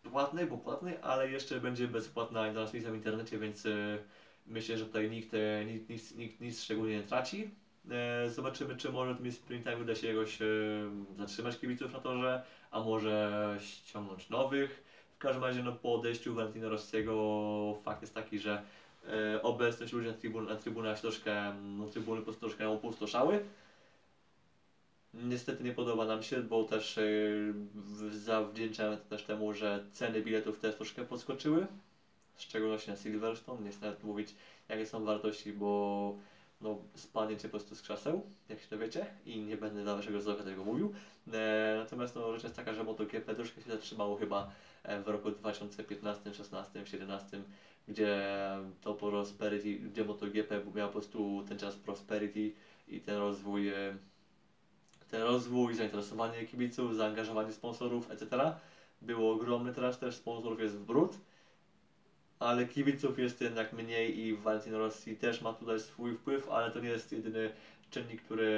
Płatnej, 0.03 0.47
bo 0.47 0.57
płatnej, 0.59 0.95
ale 1.03 1.31
jeszcze 1.31 1.61
będzie 1.61 1.89
bezpłatna 1.89 2.53
transmisja 2.53 2.91
w 2.91 2.95
internecie, 2.95 3.39
więc 3.39 3.67
y, 3.67 3.99
myślę, 4.47 4.79
że 4.79 4.87
tutaj 4.87 5.11
nikt, 5.11 5.33
nikt, 5.67 5.89
nic, 5.89 6.15
nikt 6.15 6.41
nic 6.41 6.63
szczególnie 6.63 6.97
nie 6.97 7.03
traci. 7.03 7.51
E, 7.91 8.31
Zobaczymy, 8.31 8.77
czy 8.77 8.93
może 8.93 9.15
tymi 9.15 9.33
sprintami 9.33 9.83
uda 9.83 9.95
się 9.95 10.07
jakoś 10.07 10.39
zatrzymać 11.17 11.59
kibiców 11.59 11.93
na 11.93 12.01
torze, 12.01 12.43
a 12.71 12.81
może 12.81 13.57
ściągnąć 13.61 14.29
nowych. 14.29 14.92
W 15.23 15.25
każdym 15.25 15.45
razie 15.45 15.63
no, 15.63 15.73
po 15.73 15.95
odejściu 15.95 16.35
Valentino 16.35 16.69
Rossiego 16.69 17.79
fakt 17.85 18.03
jest 18.03 18.15
taki, 18.15 18.39
że 18.39 18.63
e, 19.09 19.43
obecność 19.43 19.93
ludzi 19.93 20.07
na, 20.07 20.13
trybun, 20.13 20.47
na 20.47 20.57
trybunach 20.57 21.01
troszkę, 21.01 21.53
no, 21.79 21.87
trybuny 21.87 22.21
po 22.21 22.25
prostu 22.25 22.41
troszkę 22.41 22.69
opustoszały. 22.69 23.41
Niestety 25.15 25.65
nie 25.65 25.73
podoba 25.73 26.07
nam 26.07 26.23
się, 26.23 26.43
bo 26.43 26.65
też 26.65 26.99
e, 26.99 27.03
zawdzięczamy 28.11 28.97
to 28.97 29.03
też 29.03 29.23
temu, 29.23 29.53
że 29.53 29.85
ceny 29.93 30.23
biletów 30.23 30.59
też 30.59 30.75
troszkę 30.75 31.05
podskoczyły. 31.05 31.67
W 32.35 32.43
szczególności 32.43 32.91
na 32.91 32.97
Silverstone. 32.97 33.65
Nie 33.65 33.71
chcę 33.71 33.87
nawet 33.87 34.03
mówić, 34.03 34.35
jakie 34.69 34.87
są 34.87 35.05
wartości, 35.05 35.53
bo 35.53 36.15
no, 36.61 36.79
spadniecie 36.95 37.49
po 37.49 37.51
prostu 37.51 37.75
z 37.75 37.83
krzeseł, 37.83 38.23
jak 38.49 38.61
się 38.61 38.67
dowiecie, 38.71 39.07
i 39.25 39.39
nie 39.41 39.57
będę 39.57 39.83
dla 39.83 39.95
waszego 39.95 40.21
zdrowia 40.21 40.43
tego 40.43 40.65
mówił. 40.65 40.93
E, 41.33 41.75
natomiast 41.79 42.15
no, 42.15 42.33
rzecz 42.33 42.43
jest 42.43 42.57
taka, 42.57 42.73
że 42.73 42.85
MotoGP 42.85 43.35
troszkę 43.35 43.61
się 43.61 43.71
zatrzymało 43.71 44.17
chyba 44.17 44.51
w 45.05 45.09
roku 45.09 45.31
2015, 45.31 46.35
16, 46.35 46.87
17, 46.87 47.43
gdzie 47.89 48.19
to 48.81 48.95
Prosperity, 48.95 49.75
gdzie 49.75 50.05
MotoGP 50.05 50.61
miał 50.75 50.89
po 50.89 50.93
prostu 50.93 51.45
ten 51.49 51.59
czas 51.59 51.77
Prosperity 51.77 52.53
i 52.89 53.01
ten 53.01 53.17
rozwój, 53.17 53.69
e, 53.69 53.97
ten 55.11 55.23
rozwój, 55.23 55.75
zainteresowanie 55.75 56.47
kibiców, 56.47 56.97
zaangażowanie 56.97 57.53
sponsorów, 57.53 58.11
etc. 58.11 58.53
było 59.03 59.33
ogromne, 59.33 59.73
teraz 59.73 59.99
też 59.99 60.15
sponsorów 60.15 60.61
jest 60.61 60.77
w 60.77 60.85
brud 60.85 61.19
ale 62.43 62.67
kibiców 62.67 63.19
jest 63.19 63.41
jednak 63.41 63.73
mniej 63.73 64.19
i 64.19 64.35
Valentino 64.35 64.79
Rossi 64.79 65.17
też 65.17 65.43
ma 65.43 65.53
tutaj 65.53 65.81
swój 65.81 66.15
wpływ, 66.15 66.51
ale 66.51 66.71
to 66.71 66.81
nie 66.81 66.89
jest 66.89 67.13
jedyny 67.13 67.53
czynnik, 67.91 68.23
który, 68.23 68.53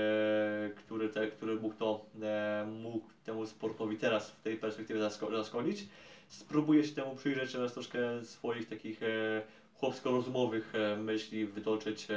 który, 0.76 1.08
te, 1.08 1.26
który 1.26 1.56
mógł, 1.56 1.74
to, 1.74 2.06
e, 2.22 2.66
mógł 2.82 3.06
temu 3.24 3.46
sportowi 3.46 3.96
teraz 3.96 4.30
w 4.30 4.42
tej 4.42 4.56
perspektywie 4.56 5.00
zasko-. 5.00 5.30
Spróbuję 6.38 6.84
się 6.84 6.94
temu 6.94 7.16
przyjrzeć 7.16 7.56
oraz 7.56 7.72
troszkę 7.72 8.24
swoich 8.24 8.68
takich 8.68 9.02
e, 9.02 9.06
chłopsko-rozumowych 9.74 10.74
e, 10.74 10.96
myśli 10.96 11.46
wytoczyć 11.46 12.06
e, 12.10 12.14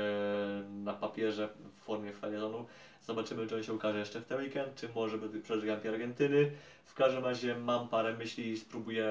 na 0.69 0.93
papierze 0.93 1.49
w 1.77 1.84
formie 1.84 2.13
felietonu. 2.13 2.65
Zobaczymy, 3.01 3.47
czy 3.47 3.56
on 3.56 3.63
się 3.63 3.73
ukaże 3.73 3.99
jeszcze 3.99 4.21
w 4.21 4.25
ten 4.25 4.39
weekend, 4.39 4.75
czy 4.75 4.89
może 4.95 5.17
przed 5.43 5.62
Grand 5.62 5.86
Argentyny. 5.86 6.51
W 6.86 6.93
każdym 6.93 7.25
razie 7.25 7.56
mam 7.56 7.88
parę 7.88 8.17
myśli 8.17 8.49
i 8.49 8.58
spróbuję 8.58 9.08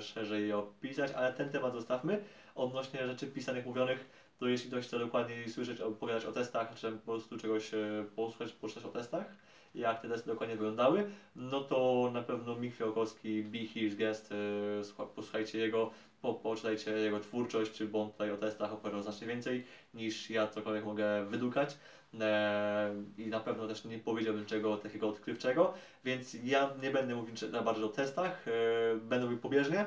szerzej 0.00 0.48
je 0.48 0.56
opisać, 0.56 1.12
ale 1.12 1.32
ten 1.32 1.50
temat 1.50 1.72
zostawmy. 1.72 2.22
Odnośnie 2.54 3.06
rzeczy 3.06 3.26
pisanych, 3.26 3.66
mówionych, 3.66 4.10
to 4.38 4.48
jeśli 4.48 4.70
ktoś 4.70 4.86
chce 4.86 4.98
dokładniej 4.98 5.48
słyszeć, 5.48 5.80
opowiadać 5.80 6.24
o 6.24 6.32
testach, 6.32 6.74
czy 6.74 6.92
po 6.92 7.12
prostu 7.12 7.38
czegoś 7.38 7.70
posłuchać, 8.16 8.52
poczytać 8.52 8.84
o 8.84 8.88
testach, 8.88 9.26
jak 9.76 10.02
te 10.02 10.08
testy 10.08 10.30
dokładnie 10.30 10.56
wyglądały, 10.56 11.10
no 11.36 11.60
to 11.60 12.10
na 12.12 12.22
pewno 12.22 12.54
Mik 12.56 12.74
Fiałkowski, 12.74 13.42
Be 13.42 13.58
His 13.58 13.94
Guest, 13.94 14.32
e, 14.32 14.84
słucha- 14.84 15.06
posłuchajcie 15.06 15.58
jego, 15.58 15.90
po, 16.22 16.34
poczytajcie 16.34 16.90
jego 16.90 17.20
twórczość, 17.20 17.84
bo 17.84 18.02
on 18.02 18.10
tutaj 18.10 18.30
o 18.30 18.36
testach 18.36 18.72
opowiadał 18.72 19.02
znacznie 19.02 19.26
więcej 19.26 19.64
niż 19.94 20.30
ja 20.30 20.46
cokolwiek 20.46 20.84
mogę 20.84 21.24
wydukać. 21.24 21.78
E, 22.20 22.94
I 23.18 23.26
na 23.26 23.40
pewno 23.40 23.68
też 23.68 23.84
nie 23.84 23.98
powiedziałbym 23.98 24.46
czego 24.46 24.76
takiego 24.76 25.08
odkrywczego, 25.08 25.74
więc 26.04 26.36
ja 26.44 26.70
nie 26.82 26.90
będę 26.90 27.14
mówił 27.14 27.36
za 27.36 27.62
bardzo 27.62 27.86
o 27.86 27.88
testach, 27.88 28.48
e, 28.48 28.50
będę 28.96 29.26
mówił 29.26 29.40
pobieżnie. 29.40 29.84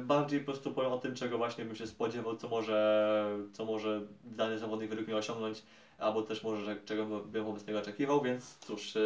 Bardziej 0.00 0.40
po 0.40 0.46
prostu 0.46 0.72
powiem 0.72 0.92
o 0.92 0.98
tym, 0.98 1.14
czego 1.14 1.38
właśnie 1.38 1.64
bym 1.64 1.76
się 1.76 1.86
spodziewał, 1.86 2.36
co 2.36 2.48
może, 2.48 3.38
co 3.52 3.64
może 3.64 4.02
dany 4.24 4.58
zawodnik 4.58 4.88
według 4.88 5.08
mnie 5.08 5.16
osiągnąć, 5.16 5.62
albo 5.98 6.22
też 6.22 6.42
może, 6.42 6.64
że, 6.64 6.76
czego 6.84 7.20
bym 7.20 7.44
wobec 7.44 7.66
niego 7.66 7.78
oczekiwał, 7.78 8.22
więc 8.22 8.58
cóż, 8.58 8.96
e, 8.96 9.00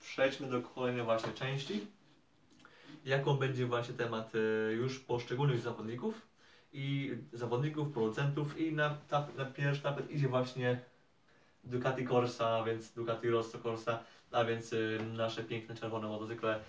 przejdźmy 0.00 0.48
do 0.48 0.62
kolejnej 0.62 1.04
właśnie 1.04 1.32
części. 1.32 1.86
Jaką 3.04 3.34
będzie 3.36 3.66
właśnie 3.66 3.94
temat 3.94 4.32
e, 4.34 4.72
już 4.72 4.98
poszczególnych 4.98 5.60
zawodników 5.60 6.28
i 6.72 7.16
zawodników, 7.32 7.92
producentów 7.92 8.58
i 8.58 8.72
na, 8.72 8.96
na 9.36 9.44
pierwszy 9.44 9.82
tapet 9.82 10.10
idzie 10.10 10.28
właśnie 10.28 10.80
Ducati 11.64 12.04
Corsa, 12.04 12.64
więc 12.64 12.92
Ducati 12.92 13.30
Rosso 13.30 13.58
Corsa, 13.58 14.04
a 14.32 14.44
więc 14.44 14.72
y, 14.72 14.98
nasze 15.12 15.44
piękne 15.44 15.74
czerwone 15.74 16.08
motocykle 16.08 16.60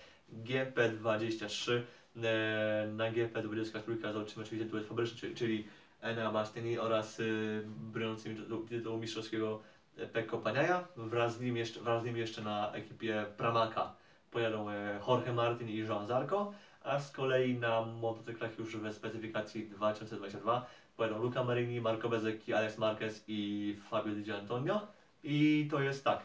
GP23. 0.43 1.82
E, 2.24 2.88
na 2.95 3.12
GP23 3.12 4.13
zobaczymy 4.13 4.45
oczywiście 4.45 4.65
duet 4.65 4.88
fabryczny, 4.88 5.36
czyli 5.36 5.67
Enea 6.02 6.32
Bastiani 6.32 6.80
oraz 6.80 7.20
y, 7.20 7.64
broniącym 7.66 8.36
tytułu- 8.70 9.00
mistrzowskiego 9.00 9.62
e, 9.98 10.08
Pecco 10.08 10.38
Paniaja. 10.38 10.88
Wraz 10.98 11.38
z 11.38 11.42
nim 11.42 11.58
jeszcze, 11.58 11.80
wraz 11.80 12.02
z 12.02 12.06
nim 12.06 12.18
jeszcze 12.18 12.42
na 12.42 12.72
ekipie 12.72 13.26
Pramaka 13.38 13.94
pojadą 14.32 14.70
e, 14.70 15.00
Jorge 15.08 15.34
Martin 15.34 15.70
i 15.70 15.78
Joan 15.78 16.08
Zarco, 16.08 16.54
a 16.84 17.00
z 17.00 17.12
kolei 17.12 17.58
na 17.58 17.82
motocyklach 17.82 18.60
już 18.60 18.78
we 18.78 18.94
specyfikacji 18.94 19.70
2022 19.70 20.66
pojadą 20.98 21.22
Luca 21.22 21.44
Marini, 21.44 21.82
Marco 21.82 22.10
Bezzecchi, 22.10 22.54
Alex 22.54 22.78
Marquez 22.78 23.24
i 23.28 23.76
Fabio 23.90 24.14
Di 24.14 24.24
Gianantonio. 24.24 24.88
I 25.24 25.68
to 25.72 25.82
jest 25.82 26.04
tak. 26.04 26.20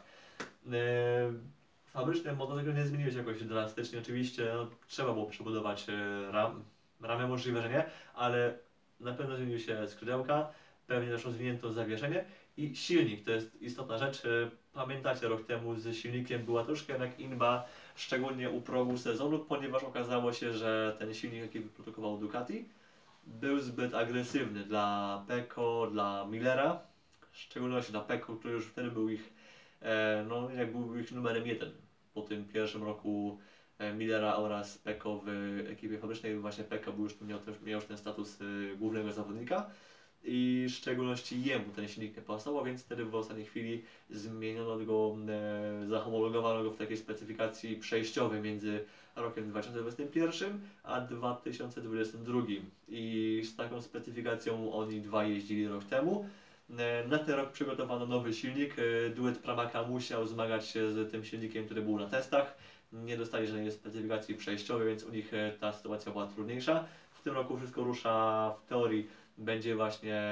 E, 0.72 1.32
fabryczne 1.86 2.32
motocykle 2.32 2.74
nie 2.74 2.86
zmieniły 2.86 3.12
się 3.12 3.18
jakoś 3.18 3.42
drastycznie. 3.44 3.98
Oczywiście 3.98 4.52
no, 4.54 4.66
trzeba 4.86 5.12
było 5.12 5.26
przebudować 5.26 5.86
ram, 6.30 6.64
ramię, 7.00 7.26
możliwe, 7.26 7.62
że 7.62 7.68
nie, 7.70 7.84
ale 8.14 8.58
na 9.00 9.12
pewno 9.12 9.36
zmieniły 9.36 9.60
się 9.60 9.88
skrzydełka, 9.88 10.48
pewnie 10.86 11.10
też 11.10 11.24
rozwinięto 11.24 11.72
zawieszenie 11.72 12.24
i 12.56 12.76
silnik. 12.76 13.24
To 13.24 13.30
jest 13.30 13.62
istotna 13.62 13.98
rzecz. 13.98 14.24
E, 14.24 14.50
Pamiętacie, 14.74 15.28
rok 15.28 15.46
temu 15.46 15.74
z 15.76 15.96
silnikiem 15.96 16.44
była 16.44 16.64
troszkę 16.64 16.92
jednak 16.92 17.20
inba, 17.20 17.64
szczególnie 17.94 18.50
u 18.50 18.60
progu 18.60 18.96
sezonu, 18.96 19.38
ponieważ 19.38 19.82
okazało 19.84 20.32
się, 20.32 20.52
że 20.52 20.96
ten 20.98 21.14
silnik, 21.14 21.42
jaki 21.42 21.60
wyprodukował 21.60 22.18
Ducati, 22.18 22.68
był 23.26 23.58
zbyt 23.58 23.94
agresywny 23.94 24.64
dla 24.64 25.24
Pecco, 25.28 25.86
dla 25.92 26.24
Millera, 26.30 26.80
w 27.30 27.36
szczególności 27.36 27.92
dla 27.92 28.00
Pecco, 28.00 28.36
który 28.36 28.54
już 28.54 28.66
wtedy 28.66 28.90
był 28.90 29.08
ich, 29.08 29.32
e, 29.82 30.24
no 30.28 30.50
jak 30.50 30.72
był 30.72 30.98
ich 30.98 31.12
numerem 31.12 31.46
jeden 31.46 31.72
po 32.14 32.22
tym 32.22 32.44
pierwszym 32.44 32.82
roku 32.82 33.38
Millera 33.96 34.36
oraz 34.36 34.78
Pecco 34.78 35.22
w 35.24 35.28
ekipie 35.68 35.98
fabrycznej. 35.98 36.36
Właśnie 36.36 36.64
Pecco 36.64 36.92
był 36.92 37.04
już, 37.04 37.20
miał, 37.20 37.38
miał 37.64 37.80
już 37.80 37.88
ten 37.88 37.98
status 37.98 38.40
e, 38.40 38.76
głównego 38.76 39.12
zawodnika 39.12 39.70
i 40.24 40.66
w 40.68 40.72
szczególności 40.72 41.44
jemu 41.44 41.72
ten 41.76 41.88
silnik 41.88 42.16
nie 42.16 42.22
pasował, 42.22 42.64
więc 42.64 42.82
wtedy 42.82 43.04
w 43.04 43.14
ostatniej 43.14 43.46
chwili 43.46 43.82
zmieniono 44.10 44.78
go, 44.78 45.16
e, 45.28 45.86
zahomologowano 45.86 46.62
go 46.62 46.70
w 46.70 46.76
takiej 46.76 46.96
specyfikacji 46.96 47.76
przejściowej 47.76 48.40
między 48.42 48.84
rokiem 49.16 49.48
2021 49.48 50.60
a 50.82 51.00
2022 51.00 52.42
i 52.88 53.42
z 53.44 53.56
taką 53.56 53.82
specyfikacją 53.82 54.72
oni 54.72 55.00
dwa 55.00 55.24
jeździli 55.24 55.68
rok 55.68 55.84
temu. 55.84 56.28
E, 56.78 57.08
Na 57.08 57.18
ten 57.18 57.34
rok 57.34 57.52
przygotowano 57.52 58.06
nowy 58.06 58.34
silnik. 58.34 58.76
E, 58.78 59.10
Duet 59.10 59.38
Pramaka 59.38 59.82
musiał 59.82 60.26
zmagać 60.26 60.68
się 60.68 60.92
z 60.92 61.10
tym 61.10 61.24
silnikiem, 61.24 61.64
który 61.64 61.82
był 61.82 61.98
na 61.98 62.06
testach. 62.06 62.56
Nie 62.94 63.16
dostali 63.16 63.46
żadnej 63.46 63.72
specyfikacji 63.72 64.34
przejściowej, 64.34 64.88
więc 64.88 65.04
u 65.04 65.10
nich 65.10 65.34
e, 65.34 65.52
ta 65.60 65.72
sytuacja 65.72 66.12
była 66.12 66.26
trudniejsza. 66.26 66.84
W 67.10 67.22
tym 67.22 67.34
roku 67.34 67.56
wszystko 67.56 67.84
rusza 67.84 68.54
w 68.64 68.68
teorii. 68.68 69.08
Będzie 69.38 69.76
właśnie 69.76 70.22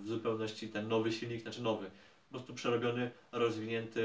w 0.00 0.08
zupełności 0.08 0.68
ten 0.68 0.88
nowy 0.88 1.12
silnik, 1.12 1.42
znaczy 1.42 1.62
nowy, 1.62 1.86
po 2.34 2.38
prostu 2.38 2.54
przerobiony, 2.54 3.10
rozwinięty, 3.32 4.02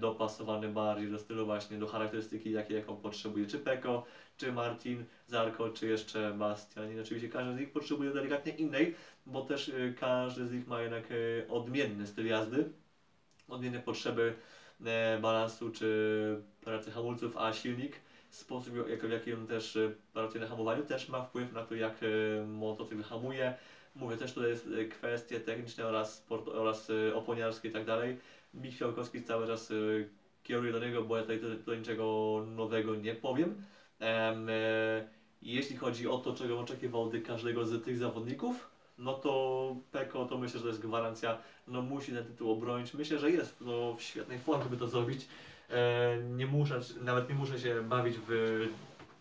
dopasowany 0.00 0.68
bardziej 0.68 1.10
do 1.10 1.18
stylu 1.18 1.46
właśnie, 1.46 1.78
do 1.78 1.86
charakterystyki 1.86 2.52
jakiej 2.52 2.76
jaką 2.76 2.96
potrzebuje 2.96 3.46
czy 3.46 3.58
Peko, 3.58 4.04
czy 4.36 4.52
Martin, 4.52 5.04
Zarko, 5.26 5.68
czy 5.68 5.86
jeszcze 5.86 6.34
Bastianin. 6.38 7.00
Oczywiście 7.00 7.28
każdy 7.28 7.54
z 7.54 7.58
nich 7.58 7.72
potrzebuje 7.72 8.10
delikatnie 8.10 8.52
innej, 8.52 8.94
bo 9.26 9.42
też 9.42 9.68
y, 9.68 9.94
każdy 10.00 10.46
z 10.46 10.52
nich 10.52 10.66
ma 10.66 10.82
jednak 10.82 11.10
y, 11.10 11.46
odmienny 11.48 12.06
styl 12.06 12.26
jazdy, 12.26 12.72
odmienne 13.48 13.78
potrzeby 13.78 14.34
e, 14.84 15.18
balansu 15.20 15.70
czy 15.70 16.42
pracy 16.64 16.90
hamulców, 16.90 17.36
a 17.36 17.52
silnik, 17.52 18.00
sposób 18.30 18.74
jak, 18.88 19.06
w 19.06 19.10
jaki 19.10 19.32
on 19.32 19.46
też 19.46 19.76
y, 19.76 19.94
pracuje 20.12 20.40
na 20.40 20.46
hamowaniu 20.46 20.82
też 20.82 21.08
ma 21.08 21.22
wpływ 21.22 21.52
na 21.52 21.64
to 21.64 21.74
jak 21.74 22.02
y, 22.02 22.44
motocykl 22.46 23.02
hamuje. 23.02 23.54
Mówię 23.94 24.16
też 24.16 24.32
tutaj 24.32 24.50
jest 24.50 24.66
y, 24.66 24.88
kwestie 24.88 25.40
techniczne 25.40 25.86
oraz, 25.86 26.16
sport, 26.16 26.48
oraz 26.48 26.92
oponiarskie 27.14 27.68
i 27.68 27.72
tak 27.72 27.84
dalej. 27.84 28.16
Fiałkowski 28.72 29.22
cały 29.22 29.46
czas 29.46 29.72
kieruje 30.42 30.72
do 30.72 30.78
niego, 30.78 31.02
bo 31.02 31.16
ja 31.16 31.22
tutaj, 31.22 31.40
tutaj, 31.40 31.78
niczego 31.78 32.44
nowego 32.46 32.94
nie 32.94 33.14
powiem. 33.14 33.64
Em, 33.98 34.48
e, 34.48 34.52
jeśli 35.42 35.76
chodzi 35.76 36.08
o 36.08 36.18
to, 36.18 36.34
czego 36.34 36.60
oczekiwał 36.60 37.02
od 37.02 37.12
każdego 37.26 37.66
z 37.66 37.84
tych 37.84 37.98
zawodników, 37.98 38.70
no 38.98 39.14
to 39.14 39.76
Peko 39.92 40.24
to 40.24 40.38
myślę, 40.38 40.58
że 40.58 40.62
to 40.62 40.68
jest 40.68 40.80
gwarancja, 40.80 41.38
no 41.68 41.82
musi 41.82 42.12
ten 42.12 42.24
tytuł 42.24 42.50
obronić. 42.50 42.94
Myślę, 42.94 43.18
że 43.18 43.30
jest 43.30 43.60
no, 43.60 43.94
w 43.94 44.02
świetnej 44.02 44.38
formie, 44.38 44.64
by 44.70 44.76
to 44.76 44.88
zrobić. 44.88 45.26
E, 45.72 46.18
nie 46.22 46.46
muszę, 46.46 46.80
nawet 47.00 47.28
nie 47.28 47.34
muszę 47.34 47.58
się 47.58 47.82
bawić 47.82 48.16
w 48.28 48.60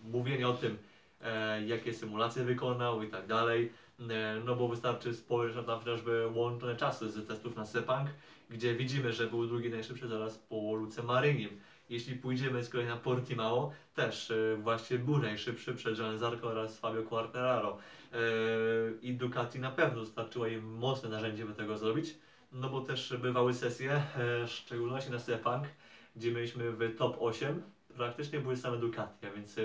mówienie 0.04 0.48
o 0.48 0.54
tym, 0.54 0.78
e, 1.22 1.66
jakie 1.66 1.94
symulacje 1.94 2.44
wykonał 2.44 3.04
i 3.04 3.08
tak 3.08 3.28
dalej, 3.28 3.72
e, 4.00 4.42
no 4.46 4.56
bo 4.56 4.68
wystarczy 4.68 5.14
spojrzeć 5.14 5.68
na 5.68 5.76
chociażby 5.76 6.28
łączone 6.34 6.76
czasy 6.76 7.12
z 7.12 7.28
testów 7.28 7.56
na 7.56 7.66
Sepang, 7.66 8.10
gdzie 8.50 8.76
widzimy, 8.76 9.14
że 9.14 9.28
był 9.28 9.48
drugi 9.48 9.70
najszybszy 9.70 10.08
zaraz 10.08 10.38
po 10.38 10.76
Luce 10.76 11.04
Marynim. 11.04 11.50
Jeśli 11.90 12.16
pójdziemy 12.16 12.64
z 12.64 12.70
kolei 12.70 12.88
na 12.88 12.98
Portimao, 12.98 13.72
też 13.96 14.34
właśnie 14.58 14.98
był 14.98 15.18
najszybszy 15.18 15.74
przed 15.74 15.98
Zarco 15.98 16.48
oraz 16.48 16.80
Fabio 16.80 17.04
Quartararo. 17.04 17.78
I 19.02 19.14
Ducati 19.14 19.60
na 19.60 19.72
pewno 19.72 20.00
dostarczyła 20.00 20.48
im 20.48 20.78
mocne 20.78 21.10
narzędzie, 21.10 21.46
by 21.46 21.54
tego 21.54 21.78
zrobić, 21.78 22.16
no 22.52 22.70
bo 22.70 22.82
też 22.82 23.14
bywały 23.22 23.54
sesje, 23.54 24.02
w 24.18 24.50
szczególności 24.50 25.12
na 25.12 25.20
Sepang, 25.20 25.68
gdzie 26.16 26.32
mieliśmy 26.32 26.72
w 26.72 26.96
top 26.96 27.18
8, 27.20 27.62
praktycznie 27.98 28.40
były 28.40 28.58
same 28.58 28.78
Ducati, 28.78 29.28
a 29.28 29.32
więc 29.32 29.58
e, 29.58 29.62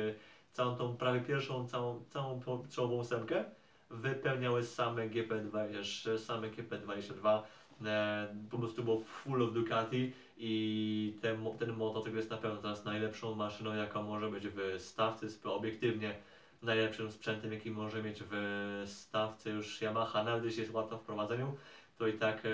całą 0.52 0.76
tą 0.76 0.96
prawie 0.96 1.20
pierwszą, 1.20 1.66
całą, 1.66 2.00
całą 2.10 2.40
czołową 2.70 2.94
ósemkę 2.94 3.44
wypełniały 3.90 4.64
same 4.64 5.08
GP23, 5.08 6.18
same 6.18 6.50
GP22, 6.50 7.42
e, 7.84 8.34
po 8.50 8.58
prostu 8.58 8.84
było 8.84 9.00
full 9.00 9.42
of 9.42 9.52
Ducati 9.52 10.12
i 10.36 11.18
ten, 11.22 11.44
ten 11.58 11.72
motocykl 11.72 12.16
jest 12.16 12.30
na 12.30 12.36
pewno 12.36 12.60
teraz 12.60 12.84
najlepszą 12.84 13.34
maszyną, 13.34 13.74
jaka 13.74 14.02
może 14.02 14.30
być 14.30 14.48
w 14.48 14.74
stawce, 14.78 15.26
sp- 15.34 15.52
obiektywnie 15.52 16.14
najlepszym 16.62 17.12
sprzętem, 17.12 17.52
jaki 17.52 17.70
może 17.70 18.02
mieć 18.02 18.22
w 18.30 18.82
stawce 18.86 19.50
już 19.50 19.82
Yamaha, 19.82 20.24
nawet 20.24 20.44
jeśli 20.44 20.60
jest 20.60 20.74
łatwa 20.74 20.96
w 20.96 21.02
prowadzeniu, 21.02 21.56
to 21.98 22.06
i 22.06 22.12
tak 22.12 22.42
e, 22.44 22.48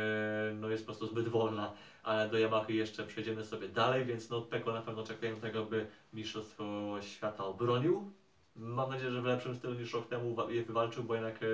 no 0.55 0.69
jest 0.69 0.83
po 0.83 0.87
prostu 0.87 1.07
zbyt 1.07 1.29
wolna, 1.29 1.73
ale 2.03 2.29
do 2.29 2.39
Yamahy 2.39 2.73
jeszcze 2.73 3.07
przejdziemy 3.07 3.45
sobie 3.45 3.69
dalej, 3.69 4.05
więc 4.05 4.31
no 4.31 4.43
Peko 4.43 4.73
na 4.73 4.83
pewno 4.83 5.05
czekają 5.05 5.37
tego, 5.37 5.65
by 5.65 5.87
Mistrzostwo 6.13 6.97
Świata 7.01 7.45
obronił. 7.45 8.13
Mam 8.57 8.91
nadzieję, 8.91 9.11
że 9.11 9.23
w 9.23 9.25
lepszym 9.25 9.55
stylu 9.55 9.75
niż 9.75 9.95
rok 9.95 10.09
temu 10.09 10.51
je 10.51 10.63
wywalczył, 10.63 11.05
bo 11.05 11.15
jednak 11.15 11.43
e, 11.43 11.47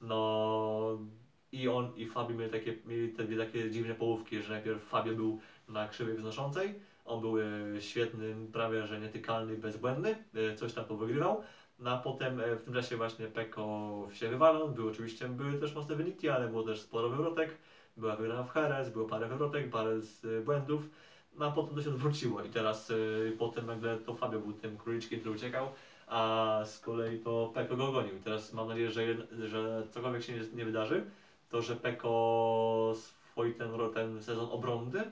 no 0.00 0.98
i 1.52 1.68
on 1.68 1.92
i 1.96 2.06
Fabio 2.06 2.36
mieli 2.36 2.52
takie, 2.52 2.76
mieli 2.86 3.12
te 3.12 3.24
dwie 3.24 3.36
takie 3.36 3.70
dziwne 3.70 3.94
połówki, 3.94 4.42
że 4.42 4.52
najpierw 4.52 4.84
Fabio 4.84 5.14
był 5.14 5.40
na 5.68 5.88
krzywej 5.88 6.16
wznoszącej, 6.16 6.74
on 7.04 7.20
był 7.20 7.38
e, 7.40 7.44
świetny, 7.80 8.34
prawie 8.52 8.86
że 8.86 9.00
nietykalny, 9.00 9.56
bezbłędny, 9.56 10.24
coś 10.56 10.72
tam 10.72 10.84
powygrywał, 10.84 11.42
no 11.78 11.90
a 11.90 11.96
potem 11.96 12.40
e, 12.40 12.56
w 12.56 12.62
tym 12.62 12.74
czasie 12.74 12.96
właśnie 12.96 13.26
Peko 13.26 14.08
się 14.12 14.28
wywalał, 14.28 14.68
były 14.68 14.90
oczywiście, 14.90 15.28
były 15.28 15.58
też 15.58 15.74
mocne 15.74 15.96
wyniki, 15.96 16.28
ale 16.28 16.48
było 16.48 16.62
też 16.62 16.80
sporo 16.80 17.08
wywrotek, 17.08 17.50
była 17.96 18.16
wygrana 18.16 18.42
w 18.42 18.56
Jerez, 18.56 18.90
było 18.90 19.08
parę 19.08 19.28
wywrotek, 19.28 19.70
parę 19.70 20.00
z, 20.00 20.24
e, 20.24 20.40
błędów, 20.40 20.82
no 21.36 21.46
a 21.46 21.50
potem 21.50 21.74
to 21.74 21.82
się 21.82 21.90
odwróciło 21.90 22.42
i 22.42 22.48
teraz 22.48 22.90
e, 22.90 22.94
potem 23.38 23.66
nagle 23.66 23.96
to 23.98 24.14
Fabio 24.14 24.40
był 24.40 24.52
tym 24.52 24.76
króliczkiem, 24.76 25.20
który 25.20 25.34
uciekał, 25.34 25.68
a 26.06 26.60
z 26.64 26.80
kolei 26.80 27.18
to 27.18 27.50
Peko 27.54 27.76
go 27.76 27.92
gonił. 27.92 28.14
Teraz 28.24 28.52
mam 28.52 28.68
nadzieję, 28.68 28.90
że, 28.90 29.02
że 29.48 29.86
cokolwiek 29.90 30.22
się 30.22 30.32
nie, 30.32 30.40
nie 30.54 30.64
wydarzy, 30.64 31.04
to 31.50 31.62
że 31.62 31.76
Peko 31.76 32.92
swój 32.96 33.54
ten, 33.54 33.70
ten 33.94 34.22
sezon 34.22 34.48
obronny 34.50 35.10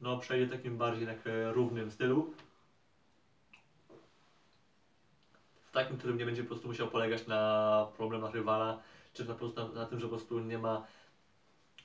no, 0.00 0.18
przejdzie 0.18 0.56
takim 0.56 0.78
bardziej 0.78 1.08
e, 1.08 1.52
równym 1.52 1.90
stylu. 1.90 2.34
W 5.54 5.59
takim, 5.72 5.96
którym 5.98 6.18
nie 6.18 6.26
będzie 6.26 6.42
po 6.42 6.48
prostu 6.48 6.68
musiał 6.68 6.88
polegać 6.88 7.26
na 7.26 7.86
problemach 7.96 8.34
rywala, 8.34 8.78
czy 9.12 9.24
na, 9.24 9.34
prostu 9.34 9.60
na, 9.60 9.80
na 9.80 9.86
tym, 9.86 10.00
że 10.00 10.06
po 10.06 10.16
prostu 10.16 10.40
nie 10.40 10.58
ma, 10.58 10.86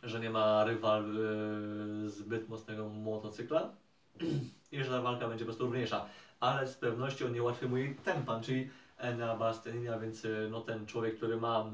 że 0.03 0.19
nie 0.19 0.29
ma 0.29 0.63
rywal 0.63 1.03
e, 1.03 2.09
zbyt 2.09 2.49
mocnego 2.49 2.89
motocykla 2.89 3.69
i 4.71 4.83
że 4.83 4.89
ta 4.89 5.01
walka 5.01 5.27
będzie 5.27 5.45
po 5.45 5.49
prostu 5.49 5.63
równiejsza. 5.63 6.05
Ale 6.39 6.67
z 6.67 6.75
pewnością 6.75 7.29
nie 7.29 7.43
łatwy 7.43 7.69
mu 7.69 7.77
jej 7.77 7.95
tempan, 7.95 8.43
czyli 8.43 8.69
Enea 8.97 9.35
Bastianina, 9.35 9.99
więc 9.99 10.25
e, 10.25 10.29
no 10.51 10.61
ten 10.61 10.85
człowiek, 10.85 11.17
który 11.17 11.37
ma 11.37 11.59
e, 11.59 11.65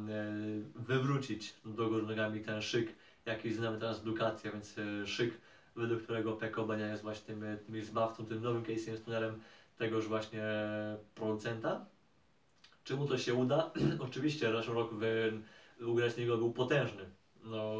wywrócić 0.75 1.53
do 1.65 1.89
góry 1.89 2.03
nogami 2.03 2.39
ten 2.39 2.61
szyk, 2.61 2.95
jaki 3.25 3.53
znamy 3.53 3.79
teraz 3.79 3.99
w 3.99 4.03
Ducati, 4.03 4.47
a 4.47 4.51
więc 4.51 4.75
szyk, 5.05 5.33
według 5.75 6.03
którego 6.03 6.33
Peko 6.33 6.65
Bania 6.65 6.87
jest 6.87 7.03
właśnie 7.03 7.35
tym, 7.35 7.45
tym 7.65 7.83
zbawcą, 7.83 8.25
tym 8.25 8.41
nowym 8.41 8.63
Casey 8.63 8.97
tunerem 9.05 9.41
tegoż 9.77 10.07
właśnie 10.07 10.43
producenta. 11.15 11.85
Czy 12.83 12.95
mu 12.95 13.07
to 13.07 13.17
się 13.17 13.33
uda? 13.33 13.71
Oczywiście 14.07 14.51
zeszły 14.51 14.73
rok 14.73 14.89
w, 14.93 15.03
u 15.81 15.93
Gresniego 15.93 16.37
był 16.37 16.51
potężny. 16.53 17.09
No, 17.43 17.75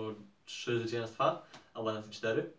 trzy 0.46 0.80
zwycięstwa, 0.80 1.44
albo 1.74 1.92
nawet 1.92 2.10
cztery. 2.10 2.52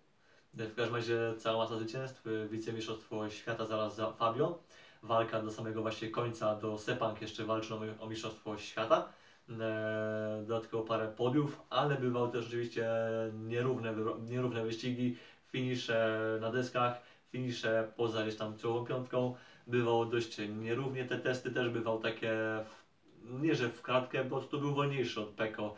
W 0.54 0.74
każdym 0.74 0.96
razie 0.96 1.18
cała 1.38 1.64
masa 1.64 1.76
zwycięstw, 1.76 2.24
wicemistrzostwo 2.50 3.30
świata 3.30 3.66
zaraz 3.66 3.96
za 3.96 4.12
Fabio, 4.12 4.62
walka 5.02 5.42
do 5.42 5.50
samego 5.50 5.82
właśnie 5.82 6.08
końca, 6.10 6.54
do 6.54 6.78
Sepang 6.78 7.20
jeszcze 7.20 7.44
walczył 7.44 7.78
o, 7.98 8.08
mistrzostwo 8.08 8.58
świata, 8.58 9.08
e, 9.48 10.44
dodatkowo 10.46 10.84
parę 10.84 11.08
podiów, 11.08 11.62
ale 11.70 11.94
bywały 11.94 12.32
też 12.32 12.46
oczywiście 12.46 12.88
nierówne, 13.32 13.94
nierówne 14.20 14.64
wyścigi, 14.64 15.16
finisze 15.46 16.38
na 16.40 16.50
deskach, 16.50 17.02
finisze 17.30 17.92
poza 17.96 18.22
gdzieś 18.22 18.36
tam 18.36 18.56
czołową 18.56 18.86
piątką, 18.86 19.34
bywało 19.66 20.04
dość 20.04 20.38
nierównie, 20.48 21.04
te 21.04 21.18
testy 21.18 21.50
też 21.50 21.68
bywały 21.68 22.02
takie, 22.02 22.32
w- 22.64 23.42
nie 23.42 23.54
że 23.54 23.68
w 23.68 23.82
kratkę, 23.82 24.24
bo 24.24 24.40
to 24.40 24.58
był 24.58 24.74
wolniejszy 24.74 25.20
od 25.20 25.28
Peko, 25.28 25.74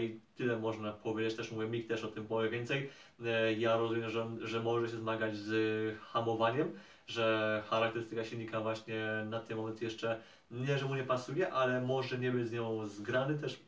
i 0.00 0.20
tyle 0.36 0.58
można 0.58 0.92
powiedzieć, 0.92 1.34
też 1.36 1.52
mówię, 1.52 1.66
Mik 1.66 1.86
też 1.86 2.04
o 2.04 2.08
tym 2.08 2.26
powie 2.26 2.48
więcej, 2.48 2.90
E, 3.24 3.52
ja 3.52 3.76
rozumiem, 3.76 4.10
że, 4.10 4.26
że 4.40 4.60
może 4.60 4.88
się 4.88 4.96
zmagać 4.96 5.36
z 5.36 5.96
hamowaniem, 5.98 6.72
że 7.06 7.62
charakterystyka 7.66 8.24
silnika 8.24 8.60
właśnie 8.60 9.24
na 9.30 9.40
ten 9.40 9.56
moment 9.56 9.82
jeszcze 9.82 10.20
nie, 10.50 10.78
że 10.78 10.86
mu 10.86 10.94
nie 10.94 11.04
pasuje, 11.04 11.52
ale 11.52 11.80
może 11.80 12.18
nie 12.18 12.30
być 12.30 12.46
z 12.46 12.52
nią 12.52 12.86
zgrany. 12.86 13.38
Też. 13.38 13.60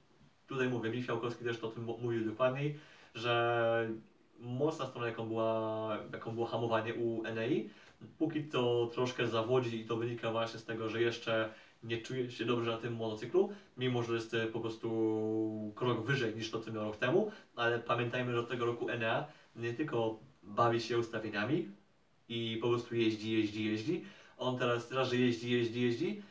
Tutaj 0.46 0.68
mówię, 0.68 0.90
Michał 0.90 1.20
Kowski 1.20 1.44
też 1.44 1.59
o 1.59 1.68
tym 1.68 1.85
mówił 1.85 2.24
dokładniej, 2.24 2.79
że 3.14 3.88
mocna 4.40 4.87
strona 4.87 5.07
jaką, 5.07 5.29
była, 5.29 5.98
jaką 6.12 6.35
było 6.35 6.46
hamowanie 6.46 6.94
u 6.94 7.24
Enei, 7.24 7.70
póki 8.19 8.45
to 8.45 8.91
troszkę 8.95 9.27
zawodzi 9.27 9.81
i 9.81 9.85
to 9.85 9.97
wynika 9.97 10.31
właśnie 10.31 10.61
z 10.61 10.65
tego, 10.65 10.89
że 10.89 11.03
jeszcze 11.03 11.51
nie 11.83 11.99
czuje 11.99 12.31
się 12.31 12.45
dobrze 12.45 12.71
na 12.71 12.77
tym 12.77 12.95
motocyklu, 12.97 13.53
mimo 13.77 14.03
że 14.03 14.15
jest 14.15 14.35
e, 14.35 14.47
po 14.47 14.61
prostu 14.61 15.73
krok 15.75 16.07
wyżej 16.07 16.35
niż 16.35 16.51
to, 16.51 16.61
co 16.61 16.73
miał 16.73 16.85
rok 16.85 16.97
temu, 16.97 17.31
ale 17.57 17.79
pamiętajmy, 17.79 18.33
że 18.33 18.41
od 18.41 18.49
tego 18.49 18.67
roku 18.67 18.89
Enea 18.89 19.27
nie 19.57 19.75
tylko 19.75 20.19
bawi 20.43 20.81
się 20.81 20.99
ustawieniami 20.99 21.69
i 22.29 22.59
po 22.63 22.69
prostu 22.69 22.95
jeździ, 22.95 23.33
jeździ, 23.33 23.65
jeździ. 23.65 24.05
On 24.39 24.59
teraz 24.59 24.93
raz, 24.93 25.09
że 25.09 25.17
jeździ, 25.17 25.51
jeździ, 25.51 25.83
jeździ 25.83 26.23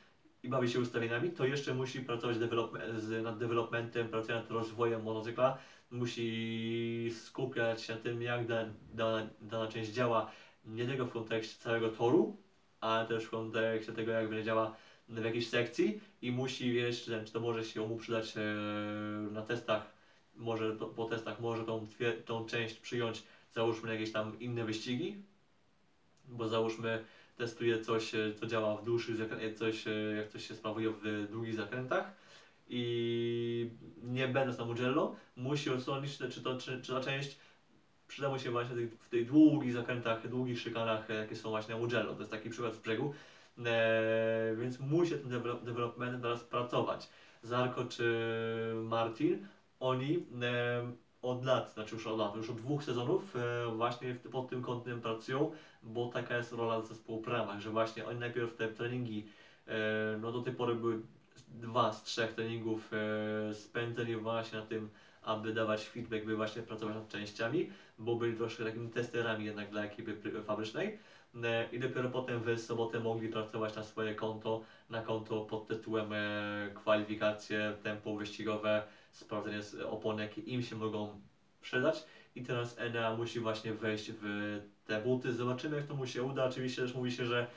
i 0.43 0.49
bawi 0.49 0.69
się 0.69 0.79
ustawieniami, 0.79 1.29
to 1.29 1.45
jeszcze 1.45 1.73
musi 1.73 2.01
pracować 2.01 2.37
develop- 2.37 2.99
z, 2.99 3.23
nad 3.23 3.37
developmentem, 3.37 4.07
pracuje 4.07 4.37
nad 4.37 4.51
rozwojem 4.51 5.03
motocykla, 5.03 5.57
musi 5.91 7.11
skupiać 7.25 7.81
się 7.81 7.93
na 7.93 7.99
tym, 7.99 8.21
jak 8.21 8.47
da, 8.47 8.65
dana, 8.93 9.29
dana 9.41 9.67
część 9.67 9.91
działa, 9.91 10.31
nie 10.65 10.85
tylko 10.85 11.05
w 11.05 11.13
kontekście 11.13 11.59
całego 11.59 11.89
toru, 11.89 12.37
ale 12.81 13.05
też 13.05 13.25
w 13.25 13.29
kontekście 13.29 13.93
tego, 13.93 14.11
jak 14.11 14.29
będzie 14.29 14.45
działa 14.45 14.75
w 15.07 15.23
jakiejś 15.23 15.49
sekcji 15.49 15.99
i 16.21 16.31
musi 16.31 16.73
wiedzieć, 16.73 17.03
czy, 17.03 17.23
to 17.33 17.39
może 17.39 17.63
się 17.63 17.87
mu 17.87 17.97
przydać 17.97 18.33
e, 18.37 18.41
na 19.31 19.41
testach 19.43 19.99
może 20.39 20.73
po 20.73 21.05
testach 21.05 21.39
może 21.39 21.65
tą, 21.65 21.85
tą 22.25 22.45
część 22.45 22.79
przyjąć, 22.79 23.23
załóżmy 23.51 23.91
jakieś 23.91 24.11
tam 24.11 24.39
inne 24.39 24.63
wyścigi, 24.63 25.15
bo 26.23 26.47
załóżmy 26.47 26.99
testuje 27.35 27.77
coś, 27.77 28.13
e, 28.13 28.33
co 28.39 28.45
działa 28.45 28.75
w 28.75 28.83
dłuższych 28.83 29.15
zakrętach, 29.15 29.57
coś, 29.57 29.87
e, 29.87 29.91
jak 30.17 30.29
coś 30.29 30.47
się 30.47 30.53
sprawuje 30.53 30.89
w 30.89 31.27
długich 31.29 31.53
zakrętach 31.53 32.13
i 32.67 33.67
nie 33.97 34.27
będąc 34.27 34.57
na 34.57 34.63
Mugello, 34.63 35.13
musi 35.35 35.69
czy, 36.17 36.29
czy, 36.29 36.41
to, 36.41 36.55
czy, 36.55 36.79
czy 36.81 36.93
ta 36.93 36.99
część 36.99 37.37
przyda 38.09 38.29
mu 38.29 38.39
się 38.39 38.51
właśnie 38.51 38.75
w 38.75 39.09
tych, 39.09 39.27
długich 39.27 39.73
zakrętach, 39.73 40.27
długich 40.27 40.59
szykanach, 40.59 41.09
e, 41.09 41.13
jakie 41.13 41.35
są 41.35 41.49
właśnie 41.49 41.75
na 41.75 41.81
Mugello. 41.81 42.13
To 42.13 42.19
jest 42.19 42.31
taki 42.31 42.49
przykład 42.49 42.73
z 42.75 42.77
brzegu, 42.77 43.13
e, 43.65 44.55
więc 44.59 44.79
musi 44.79 45.11
tym 45.11 45.29
develop, 45.29 45.63
developmentem 45.63 46.21
teraz 46.21 46.43
pracować. 46.43 47.09
Zarko 47.43 47.85
czy 47.85 48.13
Martin 48.83 49.47
oni 49.79 50.25
e, 50.41 50.91
od 51.21 51.45
lat, 51.45 51.73
znaczy 51.73 51.95
już 51.95 52.07
od 52.07 52.19
lat, 52.19 52.35
już 52.35 52.49
od 52.49 52.57
dwóch 52.57 52.83
sezonów 52.83 53.35
e, 53.35 53.65
właśnie 53.75 54.13
w, 54.13 54.29
pod 54.29 54.49
tym 54.49 54.61
kątem 54.61 55.01
pracują, 55.01 55.51
bo 55.83 56.07
taka 56.07 56.37
jest 56.37 56.51
rola 56.51 56.81
zespołu 56.81 57.21
Pramach, 57.21 57.59
że 57.59 57.69
właśnie 57.69 58.05
oni 58.05 58.19
najpierw 58.19 58.55
te 58.55 58.67
treningi, 58.67 59.25
e, 59.67 60.17
no 60.21 60.31
do 60.31 60.41
tej 60.41 60.53
pory 60.53 60.75
były 60.75 61.01
dwa 61.47 61.93
z 61.93 62.03
trzech 62.03 62.33
treningów 62.33 62.91
e, 62.93 63.53
spędzeni 63.53 64.15
właśnie 64.15 64.59
na 64.59 64.65
tym, 64.65 64.89
aby 65.21 65.53
dawać 65.53 65.85
feedback, 65.85 66.25
by 66.25 66.35
właśnie 66.35 66.61
pracować 66.61 66.95
nad 66.95 67.09
częściami, 67.09 67.69
bo 67.99 68.15
byli 68.15 68.37
troszkę 68.37 68.63
takimi 68.63 68.89
testerami 68.89 69.45
jednak 69.45 69.69
dla 69.69 69.83
ekipy 69.83 70.41
fabrycznej. 70.43 70.99
E, 71.43 71.69
I 71.71 71.79
dopiero 71.79 72.09
potem 72.09 72.41
w 72.43 72.59
sobotę 72.59 72.99
mogli 72.99 73.29
pracować 73.29 73.75
na 73.75 73.83
swoje 73.83 74.15
konto, 74.15 74.63
na 74.89 75.01
konto 75.01 75.41
pod 75.41 75.67
tytułem 75.67 76.13
e, 76.13 76.69
kwalifikacje, 76.73 77.73
tempo 77.83 78.15
wyścigowe, 78.15 78.83
sprawdzenie 79.11 79.61
z 79.61 79.75
opon, 79.75 80.19
jakie 80.19 80.41
im 80.41 80.63
się 80.63 80.75
mogą 80.75 81.21
przydać. 81.61 82.03
I 82.35 82.43
teraz 82.43 82.79
Enea 82.79 83.15
musi 83.15 83.39
właśnie 83.39 83.73
wejść 83.73 84.11
w 84.21 84.59
te 84.85 85.01
buty. 85.01 85.33
Zobaczymy, 85.33 85.75
jak 85.75 85.85
to 85.85 85.95
mu 85.95 86.07
się 86.07 86.23
uda. 86.23 86.45
Oczywiście 86.45 86.81
też 86.81 86.95
mówi 86.95 87.11
się, 87.11 87.25
że 87.25 87.47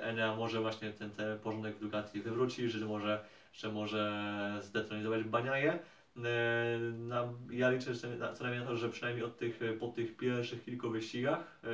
Enea 0.00 0.36
może 0.36 0.60
właśnie 0.60 0.92
ten, 0.92 1.10
ten 1.10 1.38
porządek 1.38 1.76
w 1.76 1.80
Ducati 1.80 2.20
wywróci, 2.20 2.70
że 2.70 2.86
może, 2.86 3.24
że 3.52 3.72
może 3.72 4.58
zdetronizować 4.62 5.24
Baniaje. 5.24 5.78
E, 6.16 6.78
Na, 6.92 7.28
ja 7.50 7.70
liczę 7.70 7.94
co 8.34 8.44
najmniej 8.44 8.60
na 8.60 8.66
to, 8.66 8.76
że 8.76 8.88
przynajmniej 8.88 9.24
od 9.24 9.38
tych, 9.38 9.60
po 9.80 9.88
tych 9.88 10.16
pierwszych 10.16 10.64
kilku 10.64 10.90
wyścigach 10.90 11.60
e, 11.64 11.68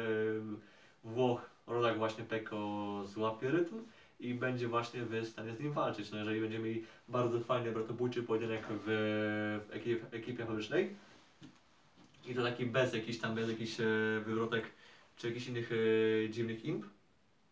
Włoch, 1.04 1.50
rodak 1.66 1.98
właśnie 1.98 2.24
Peko 2.24 3.02
złapie 3.06 3.50
rytm 3.50 3.74
i 4.20 4.34
będzie 4.34 4.68
właśnie 4.68 5.04
w 5.04 5.26
stanie 5.26 5.54
z 5.54 5.60
nim 5.60 5.72
walczyć. 5.72 6.10
No 6.10 6.18
jeżeli 6.18 6.40
będziemy 6.40 6.64
mieli 6.64 6.84
bardzo 7.08 7.40
fajny, 7.40 7.72
bratobójczy 7.72 8.22
pojedynek 8.22 8.66
w, 8.70 8.82
w 8.86 9.74
ekip, 9.74 10.14
ekipie 10.14 10.46
fabrycznej 10.46 10.96
i 12.26 12.34
to 12.34 12.42
taki 12.42 12.66
bez 12.66 12.94
jakichś 12.94 13.18
tam, 13.18 13.34
bez 13.34 13.48
jakichś 13.48 13.80
e, 13.80 13.84
wywrotek 14.26 14.64
czy 15.16 15.28
jakichś 15.28 15.46
innych 15.46 15.70
e, 15.72 16.30
dziwnych 16.30 16.64
imp, 16.64 16.86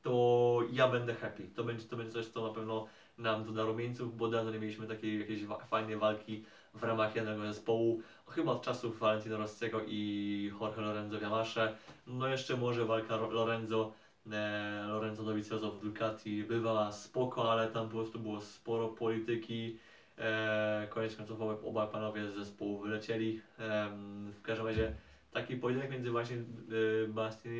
to 0.02 0.60
ja 0.72 0.88
będę 0.88 1.14
happy. 1.14 1.42
To 1.54 1.64
będzie, 1.64 1.84
to 1.84 1.96
będzie 1.96 2.12
coś, 2.12 2.26
co 2.26 2.48
na 2.48 2.54
pewno 2.54 2.86
nam 3.18 3.44
doda 3.44 3.64
rumieńców, 3.64 4.16
bo 4.16 4.28
dawno 4.28 4.50
nie 4.50 4.58
mieliśmy 4.58 4.86
takiej 4.86 5.20
jakiejś 5.20 5.40
fajnej 5.70 5.96
walki 5.96 6.44
w 6.76 6.82
ramach 6.82 7.16
jednego 7.16 7.42
zespołu, 7.42 8.02
chyba 8.28 8.52
od 8.52 8.62
czasów 8.62 8.98
Valentino 8.98 9.36
Rossiego 9.36 9.80
i 9.86 10.52
Jorge 10.60 10.80
Lorenzo 10.80 11.16
Yamasze. 11.16 11.76
No 12.06 12.28
jeszcze 12.28 12.56
może 12.56 12.84
walka 12.84 13.16
Lorenzo 13.16 13.92
e, 14.32 14.84
Lorenzo 14.88 15.22
Dovizioso 15.22 15.70
w 15.70 15.80
Ducati 15.80 16.44
bywała 16.44 16.92
spoko, 16.92 17.52
ale 17.52 17.68
tam 17.68 17.88
po 17.88 17.94
prostu 17.94 18.18
było 18.18 18.40
sporo 18.40 18.88
polityki. 18.88 19.78
E, 20.18 20.86
koniec 20.90 21.16
końców 21.16 21.40
obaj, 21.64 21.88
panowie 21.92 22.30
z 22.30 22.34
zespołu 22.34 22.78
wylecieli. 22.78 23.40
Em, 23.58 24.32
w 24.32 24.42
każdym 24.42 24.66
razie 24.66 24.94
taki 25.30 25.56
pojedynek 25.56 25.90
między 25.90 26.10
właśnie 26.10 26.36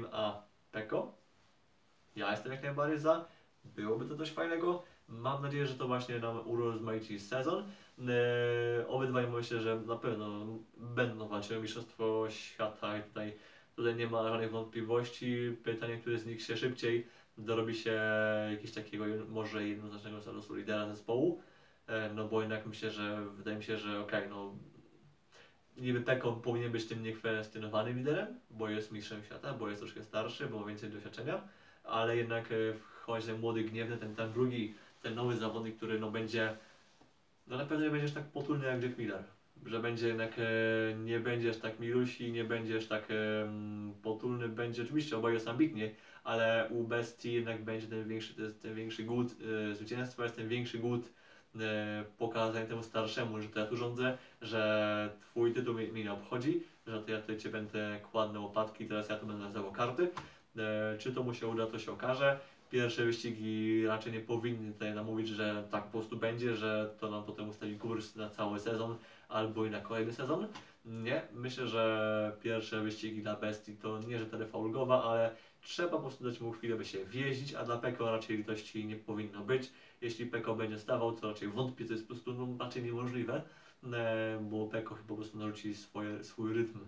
e, 0.02 0.12
a 0.12 0.42
Peko. 0.72 1.16
Ja 2.16 2.30
jestem 2.30 2.52
jak 2.52 2.62
najbardziej 2.62 2.98
za. 2.98 3.28
Byłoby 3.64 4.04
to 4.04 4.16
coś 4.16 4.30
fajnego. 4.30 4.82
Mam 5.08 5.42
nadzieję, 5.42 5.66
że 5.66 5.74
to 5.74 5.86
właśnie 5.86 6.18
nam 6.18 6.48
urozmaici 6.48 7.20
sezon. 7.20 7.64
E, 7.98 8.88
obydwaj 8.88 9.26
myślę, 9.26 9.60
że 9.60 9.80
na 9.80 9.96
pewno 9.96 10.46
będą 10.76 11.28
walczyły 11.28 11.58
o 11.58 11.62
Mistrzostwo 11.62 12.26
Świata 12.30 12.98
i 12.98 13.02
tutaj 13.02 13.32
Tutaj 13.76 13.96
nie 13.96 14.06
ma 14.06 14.28
żadnych 14.28 14.50
wątpliwości. 14.50 15.56
Pytanie, 15.64 15.96
który 15.98 16.18
z 16.18 16.26
nich 16.26 16.42
się 16.42 16.56
szybciej 16.56 17.06
dorobi 17.38 17.74
się 17.74 18.00
jakiegoś 18.50 18.72
takiego 18.72 19.04
może 19.28 19.68
jednoznacznego 19.68 20.20
statusu 20.20 20.54
lidera 20.54 20.88
zespołu. 20.88 21.40
E, 21.86 22.10
No 22.14 22.28
bo 22.28 22.40
jednak 22.40 22.66
myślę, 22.66 22.90
że 22.90 23.24
wydaje 23.36 23.56
mi 23.56 23.64
się, 23.64 23.76
że 23.78 24.00
okej, 24.00 24.28
no 24.30 24.54
niby 25.76 26.00
Peko 26.00 26.32
powinien 26.32 26.72
być 26.72 26.86
tym 26.86 27.02
niekwestionowanym 27.02 27.98
liderem, 27.98 28.40
bo 28.50 28.68
jest 28.68 28.92
mistrzem 28.92 29.24
świata, 29.24 29.52
bo 29.52 29.68
jest 29.68 29.80
troszkę 29.80 30.02
starszy, 30.02 30.46
bo 30.46 30.60
ma 30.60 30.66
więcej 30.66 30.90
doświadczenia, 30.90 31.48
ale 31.84 32.16
jednak 32.16 32.52
e, 32.52 32.74
wchodzi 32.74 33.26
ten 33.26 33.40
młody, 33.40 33.64
gniewny, 33.64 33.96
ten, 33.96 34.14
ten 34.14 34.32
drugi, 34.32 34.74
ten 35.02 35.14
nowy 35.14 35.36
zawodnik, 35.36 35.76
który 35.76 36.00
no 36.00 36.10
będzie, 36.10 36.56
no 37.46 37.56
na 37.56 37.66
pewno 37.66 37.84
nie 37.84 37.90
będziesz 37.90 38.12
tak 38.12 38.24
potulny 38.24 38.66
jak 38.66 38.82
Jack 38.82 38.98
Miller 38.98 39.24
że 39.64 39.80
będzie 39.80 40.08
jednak 40.08 40.32
e, 40.38 40.94
nie 40.94 41.20
będziesz 41.20 41.58
tak 41.58 41.80
milusi, 41.80 42.32
nie 42.32 42.44
będziesz 42.44 42.86
tak 42.86 43.10
e, 43.10 43.14
potulny, 44.02 44.48
będzie 44.48 44.82
oczywiście 44.82 45.16
oboje 45.16 45.34
jest 45.34 45.48
ambitnie, 45.48 45.90
ale 46.24 46.68
u 46.70 46.84
Bestii 46.84 47.32
jednak 47.32 47.64
będzie 47.64 47.86
ten 47.86 48.08
większy, 48.08 48.34
ten 48.62 48.74
większy 48.74 49.02
głód 49.04 49.28
e, 49.70 49.74
zwycięstwa, 49.74 50.22
jest 50.22 50.36
ten 50.36 50.48
większy 50.48 50.78
głód 50.78 51.12
pokazania 52.18 52.66
temu 52.66 52.82
starszemu, 52.82 53.40
że 53.40 53.48
to 53.48 53.60
ja 53.60 53.66
tu 53.66 53.76
rządzę, 53.76 54.18
że 54.42 55.10
twój 55.20 55.52
tytuł 55.52 55.74
mnie, 55.74 55.88
nie 56.04 56.12
obchodzi, 56.12 56.62
że 56.86 57.02
to 57.02 57.10
ja 57.10 57.20
tutaj 57.20 57.38
cię 57.38 57.48
będę 57.48 58.00
kładł 58.10 58.32
na 58.32 58.40
łopatki, 58.40 58.86
teraz 58.86 59.08
ja 59.08 59.16
tu 59.16 59.26
będę 59.26 59.44
nazywał 59.44 59.72
karty. 59.72 60.08
Czy 60.98 61.12
to 61.12 61.22
mu 61.22 61.34
się 61.34 61.46
uda, 61.46 61.66
to 61.66 61.78
się 61.78 61.92
okaże. 61.92 62.38
Pierwsze 62.70 63.04
wyścigi 63.04 63.86
raczej 63.86 64.12
nie 64.12 64.20
powinny 64.20 64.72
tutaj 64.72 64.94
nam 64.94 65.06
mówić, 65.06 65.28
że 65.28 65.64
tak 65.70 65.84
po 65.84 65.90
prostu 65.90 66.16
będzie, 66.16 66.56
że 66.56 66.94
to 67.00 67.10
nam 67.10 67.24
potem 67.24 67.48
ustali 67.48 67.78
kurs 67.78 68.16
na 68.16 68.30
cały 68.30 68.60
sezon 68.60 68.96
albo 69.28 69.66
i 69.66 69.70
na 69.70 69.80
kolejny 69.80 70.12
sezon. 70.12 70.46
Nie, 70.84 71.22
myślę, 71.32 71.68
że 71.68 72.36
pierwsze 72.42 72.80
wyścigi 72.80 73.22
dla 73.22 73.36
Bestii 73.36 73.76
to 73.76 73.98
nie, 73.98 74.18
że 74.18 74.26
terefa 74.26 74.58
ulgowa, 74.58 75.04
ale 75.04 75.36
trzeba 75.60 75.88
po 75.88 75.98
prostu 75.98 76.24
dać 76.24 76.40
mu 76.40 76.52
chwilę, 76.52 76.76
by 76.76 76.84
się 76.84 77.04
wjeździć, 77.04 77.54
a 77.54 77.64
dla 77.64 77.76
Peko 77.78 78.10
raczej 78.10 78.36
litości 78.36 78.86
nie 78.86 78.96
powinno 78.96 79.44
być. 79.44 79.70
Jeśli 80.00 80.26
Peko 80.26 80.54
będzie 80.54 80.78
stawał, 80.78 81.12
to 81.12 81.28
raczej 81.28 81.48
wątpię, 81.48 81.84
to 81.84 81.92
jest 81.92 82.08
po 82.08 82.14
prostu 82.14 82.34
no, 82.34 82.64
raczej 82.64 82.82
niemożliwe, 82.82 83.42
e, 83.92 84.38
bo 84.50 84.66
Peko 84.66 84.94
chyba 84.94 85.08
po 85.08 85.14
prostu 85.14 85.38
narzuci 85.38 85.74
swoje, 85.74 86.24
swój 86.24 86.52
rytm. 86.52 86.78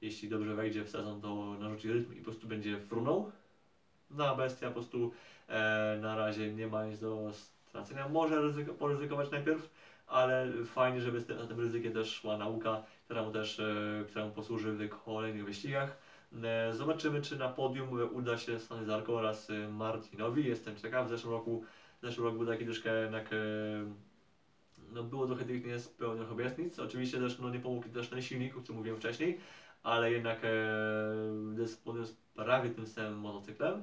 Jeśli 0.00 0.28
dobrze 0.28 0.54
wejdzie 0.54 0.84
w 0.84 0.90
sezon, 0.90 1.20
to 1.20 1.56
narzuci 1.60 1.92
rytm 1.92 2.12
i 2.12 2.16
po 2.16 2.24
prostu 2.24 2.46
będzie 2.46 2.80
frunął. 2.80 3.32
No 4.12 4.26
a 4.26 4.34
Bestia 4.34 4.68
po 4.68 4.72
prostu 4.72 5.12
e, 5.48 5.98
na 6.00 6.16
razie 6.16 6.52
nie 6.52 6.66
ma 6.66 6.84
nic 6.86 7.00
do 7.00 7.32
stracenia. 7.66 8.08
Może 8.08 8.40
ryzyko, 8.40 8.74
poryzykować 8.74 9.30
najpierw, 9.30 9.70
ale 10.06 10.52
fajnie, 10.64 11.00
żeby 11.00 11.20
z 11.20 11.26
tym, 11.26 11.48
tym 11.48 11.60
ryzykiem 11.60 11.92
też 11.92 12.10
szła 12.14 12.36
nauka, 12.38 12.82
która 13.04 13.22
mu 13.22 13.32
też, 13.32 13.60
e, 13.60 14.04
która 14.08 14.24
mu 14.26 14.30
posłuży 14.32 14.72
w 14.72 14.88
kolejnych 15.04 15.44
wyścigach. 15.44 15.96
E, 16.44 16.72
Zobaczymy, 16.74 17.22
czy 17.22 17.36
na 17.38 17.48
podium 17.48 17.88
uda 18.12 18.38
się 18.38 18.58
Stany 18.60 18.84
Zarko 18.84 19.14
oraz 19.14 19.50
e, 19.50 19.68
Martinowi. 19.68 20.48
Jestem 20.48 20.76
ciekaw. 20.76 21.06
W 21.06 21.10
zeszłym 21.10 21.32
roku, 21.32 21.64
w 22.02 22.06
zeszłym 22.06 22.26
roku 22.26 22.38
był 22.38 22.46
taki 22.46 22.64
troszkę 22.64 23.02
jednak. 23.02 23.32
e, 23.32 23.36
No 24.92 25.02
było 25.02 25.26
trochę 25.26 25.44
tych 25.44 25.64
niespełnionych 25.66 26.32
obietnic. 26.32 26.78
Oczywiście 26.78 27.18
też 27.18 27.38
no, 27.38 27.50
nie 27.50 27.60
pomógł 27.60 27.88
też 27.88 28.08
ten 28.08 28.22
silnik, 28.22 28.56
o 28.56 28.60
którym 28.60 28.78
mówiłem 28.78 28.98
wcześniej, 28.98 29.40
ale 29.82 30.12
jednak 30.12 30.38
e, 30.44 30.48
dysponując 31.54 32.12
prawie 32.34 32.70
tym 32.70 32.86
samym 32.86 33.18
motocyklem, 33.18 33.82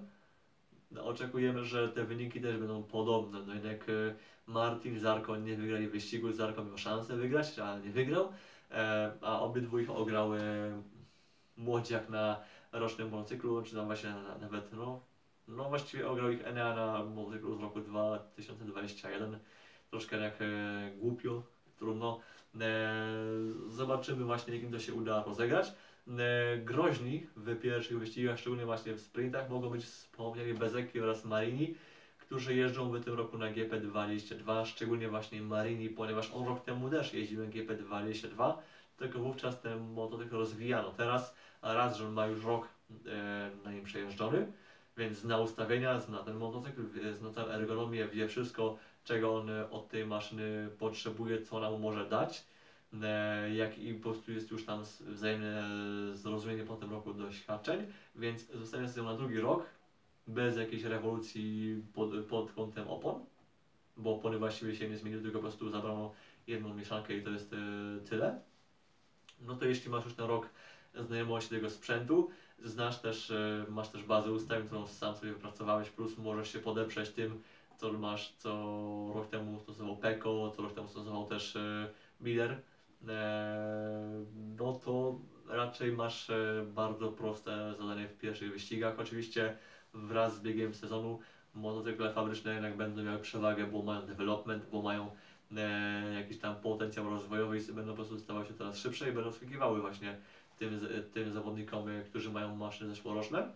no, 0.91 1.05
oczekujemy, 1.05 1.65
że 1.65 1.89
te 1.89 2.03
wyniki 2.03 2.41
też 2.41 2.57
będą 2.57 2.83
podobne. 2.83 3.39
No 3.47 3.53
jednak 3.53 3.89
e, 3.89 4.15
Martin, 4.45 4.99
Zarko 4.99 5.37
nie 5.37 5.55
wygrali 5.55 5.87
wyścigu, 5.87 6.31
Zarko 6.31 6.63
miał 6.63 6.77
szansę 6.77 7.15
wygrać, 7.17 7.59
ale 7.59 7.81
nie 7.81 7.91
wygrał, 7.91 8.33
e, 8.71 9.11
a 9.21 9.39
obydwu 9.39 9.79
ich 9.79 9.89
ograły 9.89 10.39
młodziak 11.57 12.09
na 12.09 12.41
rocznym 12.71 13.09
motocyklu, 13.09 13.63
czy 13.63 13.75
tam 13.75 13.85
właśnie 13.85 14.09
na, 14.09 14.37
nawet, 14.37 14.73
no, 14.73 15.01
no 15.47 15.69
właściwie 15.69 16.09
ograł 16.09 16.31
ich 16.31 16.47
Enea 16.47 16.75
na 16.75 17.03
motocyklu 17.03 17.57
z 17.57 17.61
roku 17.61 17.81
2021. 17.81 19.39
Troszkę 19.89 20.17
jak 20.17 20.41
e, 20.41 20.45
głupio, 20.97 21.43
trudno. 21.77 22.19
E, 22.61 23.05
zobaczymy 23.67 24.25
właśnie, 24.25 24.55
jakim 24.55 24.71
to 24.71 24.79
się 24.79 24.93
uda 24.93 25.23
rozegrać. 25.23 25.73
E, 26.09 26.57
groźni 26.57 27.27
w 27.35 27.59
pierwszych 27.59 27.99
wyścigach, 27.99 28.39
szczególnie 28.39 28.65
właśnie 28.65 28.93
w 28.93 29.01
sprintach, 29.01 29.49
mogą 29.49 29.69
być 29.69 29.85
wspomniani 29.85 30.53
Bezeki 30.53 31.01
oraz 31.01 31.25
Marini, 31.25 31.75
którzy 32.17 32.55
jeżdżą 32.55 32.91
w 32.91 33.03
tym 33.03 33.13
roku 33.13 33.37
na 33.37 33.51
GP22, 33.51 34.65
szczególnie 34.65 35.09
właśnie 35.09 35.41
Marini, 35.41 35.89
ponieważ 35.89 36.31
on 36.31 36.47
rok 36.47 36.63
temu 36.63 36.89
też 36.89 37.13
jeździł 37.13 37.43
na 37.43 37.49
GP22, 37.49 38.53
tylko 38.97 39.19
wówczas 39.19 39.61
ten 39.61 39.79
motocykl 39.79 40.35
rozwijano. 40.35 40.91
Teraz 40.91 41.35
raz, 41.61 41.97
że 41.97 42.09
ma 42.09 42.25
już 42.25 42.45
rok 42.45 42.67
e, 43.05 43.51
na 43.63 43.71
nim 43.71 43.83
przejeżdżony, 43.83 44.51
więc 44.97 45.17
zna 45.17 45.37
ustawienia, 45.37 45.99
zna 45.99 46.23
ten 46.23 46.37
motocykl, 46.37 46.81
zna 47.13 47.31
całą 47.31 47.47
ergonomię, 47.47 48.07
wie 48.07 48.27
wszystko, 48.27 48.77
czego 49.03 49.35
on 49.35 49.49
od 49.71 49.89
tej 49.89 50.05
maszyny 50.05 50.69
potrzebuje, 50.79 51.41
co 51.41 51.57
ona 51.57 51.69
mu 51.69 51.77
może 51.77 52.09
dać. 52.09 52.43
E, 52.93 53.55
jak 53.55 53.77
i 53.77 53.93
po 53.93 54.03
prostu 54.03 54.31
jest 54.31 54.51
już 54.51 54.65
tam 54.65 54.83
wzajemne 55.01 55.63
e, 56.11 56.15
zrozumienie 56.15 56.63
po 56.63 56.75
tym 56.75 56.91
roku 56.91 57.13
doświadczeń, 57.13 57.85
więc 58.15 58.51
zostanie 58.51 58.87
z 58.87 58.97
nią 58.97 59.03
na 59.03 59.15
drugi 59.15 59.39
rok, 59.39 59.65
bez 60.27 60.57
jakiejś 60.57 60.83
rewolucji 60.83 61.81
pod, 61.93 62.25
pod 62.25 62.51
kątem 62.51 62.87
opon, 62.87 63.25
bo 63.97 64.15
opony 64.15 64.37
właściwie 64.37 64.75
się 64.75 64.89
nie 64.89 64.97
zmieniły, 64.97 65.21
tylko 65.21 65.37
po 65.37 65.41
prostu 65.41 65.69
zabrano 65.69 66.13
jedną 66.47 66.73
mieszankę 66.73 67.17
i 67.17 67.23
to 67.23 67.29
jest 67.29 67.53
e, 67.53 67.57
tyle. 68.09 68.39
No 69.41 69.55
to 69.55 69.65
jeśli 69.65 69.89
masz 69.89 70.05
już 70.05 70.13
ten 70.13 70.25
rok 70.25 70.49
znajomości 70.95 71.49
tego 71.49 71.69
sprzętu, 71.69 72.29
znasz 72.63 72.99
też, 72.99 73.33
masz 73.69 73.89
też 73.89 74.03
bazę 74.03 74.31
ustawień, 74.31 74.67
którą 74.67 74.87
sam 74.87 75.15
sobie 75.15 75.33
wypracowałeś, 75.33 75.89
plus 75.89 76.17
możesz 76.17 76.53
się 76.53 76.59
podeprzeć 76.59 77.09
tym, 77.09 77.43
co 77.77 77.93
masz, 77.93 78.33
co 78.37 78.51
rok 79.15 79.27
temu 79.27 79.59
stosował 79.59 79.97
Peko, 79.97 80.53
co 80.55 80.61
rok 80.61 80.73
temu 80.73 80.87
stosował 80.87 81.25
też 81.25 81.57
Miller, 82.21 82.61
no 84.57 84.73
to 84.73 85.19
raczej 85.47 85.91
masz 85.91 86.29
e, 86.29 86.65
bardzo 86.67 87.11
proste 87.11 87.75
zadanie 87.79 88.07
w 88.07 88.17
pierwszych 88.17 88.53
wyścigach. 88.53 88.99
Oczywiście 88.99 89.57
wraz 89.93 90.35
z 90.35 90.41
biegiem 90.41 90.73
sezonu 90.73 91.19
motocykle 91.55 92.13
fabryczne 92.13 92.53
jednak 92.53 92.77
będą 92.77 93.03
miały 93.03 93.19
przewagę, 93.19 93.67
bo 93.67 93.81
mają 93.81 94.01
development, 94.01 94.65
bo 94.71 94.81
mają 94.81 95.11
e, 95.57 96.13
jakiś 96.13 96.39
tam 96.39 96.55
potencjał 96.55 97.09
rozwojowy 97.09 97.59
i 97.59 97.61
będą 97.61 97.91
po 97.91 97.95
prostu 97.95 98.19
stawały 98.19 98.45
się 98.45 98.53
coraz 98.53 98.77
szybsze 98.77 99.09
i 99.09 99.13
będą 99.13 99.31
skakiwały 99.31 99.81
właśnie 99.81 100.17
tym, 100.59 100.79
tym 101.13 101.33
zawodnikom, 101.33 101.89
e, 101.89 102.01
którzy 102.01 102.31
mają 102.31 102.55
maszyny 102.55 102.89
zeszłoroczne. 102.89 103.47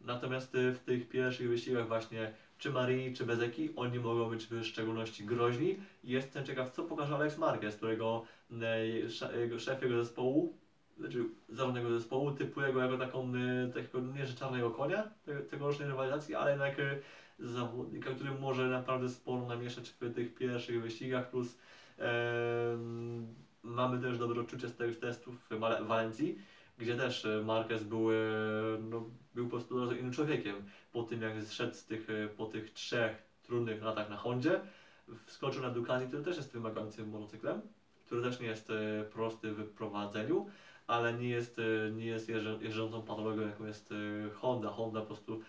Natomiast 0.00 0.56
w 0.74 0.78
tych 0.78 1.08
pierwszych 1.08 1.48
wyścigach 1.48 1.88
właśnie 1.88 2.32
czy 2.58 2.70
Marini, 2.70 3.14
czy 3.14 3.26
Bezeki, 3.26 3.70
oni 3.76 3.98
mogą 3.98 4.30
być 4.30 4.46
w 4.46 4.64
szczególności 4.64 5.24
groźni. 5.24 5.76
Jestem 6.04 6.46
ciekaw, 6.46 6.70
co 6.70 6.82
pokaże 6.82 7.14
Alex 7.14 7.38
Marquez, 7.38 7.76
którego 7.76 8.24
szef 9.58 9.82
jego 9.82 10.04
zespołu, 10.04 10.56
znaczy 10.98 11.24
zarządnego 11.48 11.90
zespołu, 11.90 12.32
typuje 12.32 12.68
jako 12.68 12.98
taką, 12.98 13.32
e, 13.34 13.72
takiego 13.72 14.00
nie 14.00 14.26
że 14.26 14.34
czarnego 14.34 14.70
konia 14.70 15.10
te- 15.24 15.40
tegorocznej 15.40 15.88
rywalizacji, 15.88 16.34
ale 16.34 16.50
jednak 16.50 16.78
e, 16.78 16.98
zawodnika, 17.38 18.10
który 18.10 18.30
może 18.30 18.68
naprawdę 18.68 19.08
sporo 19.08 19.46
namieszać 19.46 19.90
w 19.90 20.14
tych 20.14 20.34
pierwszych 20.34 20.82
wyścigach, 20.82 21.30
plus 21.30 21.58
em, 21.98 23.34
mamy 23.62 24.00
też 24.00 24.18
dobre 24.18 24.40
odczucie 24.40 24.68
z 24.68 24.76
tych 24.76 24.98
testów 24.98 25.48
w 25.50 25.58
Walencji, 25.86 26.38
gdzie 26.78 26.96
też 26.96 27.24
e, 27.24 27.42
Marquez 27.42 27.84
był, 27.84 28.12
e, 28.12 28.14
no, 28.80 29.04
był 29.34 29.44
po 29.44 29.50
prostu 29.50 29.94
innym 29.94 30.12
człowiekiem. 30.12 30.56
Po 30.92 31.02
tym 31.02 31.22
jak 31.22 31.42
zszedł 31.42 31.74
z 31.74 31.84
tych, 31.84 32.10
e, 32.10 32.28
po 32.28 32.46
tych 32.46 32.72
trzech 32.72 33.22
trudnych 33.42 33.82
latach 33.82 34.10
na 34.10 34.16
Hondzie, 34.16 34.60
wskoczył 35.26 35.62
na 35.62 35.70
Ducati, 35.70 36.06
który 36.06 36.22
też 36.22 36.36
jest 36.36 36.52
wymagającym 36.52 37.08
motocyklem, 37.08 37.60
który 38.10 38.22
też 38.22 38.40
nie 38.40 38.46
jest 38.46 38.70
e, 38.70 39.04
prosty 39.04 39.52
w 39.52 39.70
prowadzeniu, 39.70 40.46
ale 40.86 41.14
nie 41.14 41.28
jest, 41.28 41.58
e, 41.58 41.90
nie 41.90 42.06
jest 42.06 42.28
jeżdżą, 42.28 42.60
jeżdżącą 42.60 43.02
patologią, 43.02 43.42
jaką 43.42 43.66
jest 43.66 43.92
e, 43.92 44.30
Honda. 44.30 44.68
Honda 44.68 45.00
po 45.00 45.06
prostu 45.06 45.40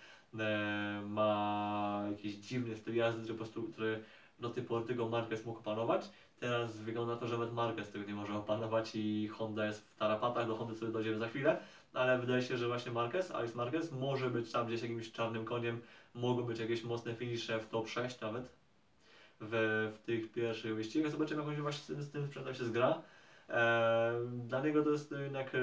ma 1.05 2.03
jakiś 2.09 2.35
dziwny 2.35 2.75
styl 2.75 2.95
jazdy, 2.95 3.21
który 3.21 3.33
po 3.33 3.43
prostu, 3.43 3.63
który 3.63 4.03
do 4.39 4.49
tej 4.49 4.63
pory 4.63 4.85
tylko 4.85 5.09
Marquez 5.09 5.45
mógł 5.45 5.59
opanować. 5.59 6.09
Teraz 6.39 6.77
wygląda 6.77 7.13
na 7.13 7.19
to, 7.19 7.27
że 7.27 7.37
nawet 7.37 7.53
Marquez 7.53 7.91
tego 7.91 8.05
nie 8.05 8.15
może 8.15 8.33
opanować 8.33 8.91
i 8.95 9.27
Honda 9.27 9.65
jest 9.65 9.87
w 9.87 9.95
tarapatach, 9.95 10.47
do 10.47 10.55
Hondy 10.55 10.75
sobie 10.75 10.91
dojdziemy 10.91 11.17
za 11.17 11.27
chwilę, 11.27 11.59
ale 11.93 12.19
wydaje 12.19 12.41
się, 12.41 12.57
że 12.57 12.67
właśnie 12.67 12.91
Marquez, 12.91 13.31
Alex 13.31 13.55
Marquez 13.55 13.91
może 13.91 14.29
być 14.29 14.51
tam 14.51 14.67
gdzieś 14.67 14.81
jakimś 14.81 15.11
czarnym 15.11 15.45
koniem, 15.45 15.81
mogą 16.13 16.43
być 16.43 16.59
jakieś 16.59 16.83
mocne 16.83 17.15
finisze 17.15 17.59
w 17.59 17.69
top 17.69 17.87
6 17.87 18.21
nawet 18.21 18.60
w, 19.41 19.91
w 19.95 20.05
tych 20.05 20.31
pierwszych 20.31 20.75
wyścigach. 20.75 21.11
Zobaczymy, 21.11 21.41
jak 21.41 21.49
on 21.49 21.55
się 21.55 21.61
właśnie 21.61 21.83
z 21.83 21.87
tym, 21.87 22.03
z 22.03 22.11
tym 22.11 22.27
sprzętem 22.27 22.55
się 22.55 22.65
zgra. 22.65 23.01
E, 23.49 24.13
dla 24.47 24.61
niego 24.61 24.83
to 24.83 24.89
jest 24.89 25.11
jednak 25.11 25.55
e, 25.55 25.59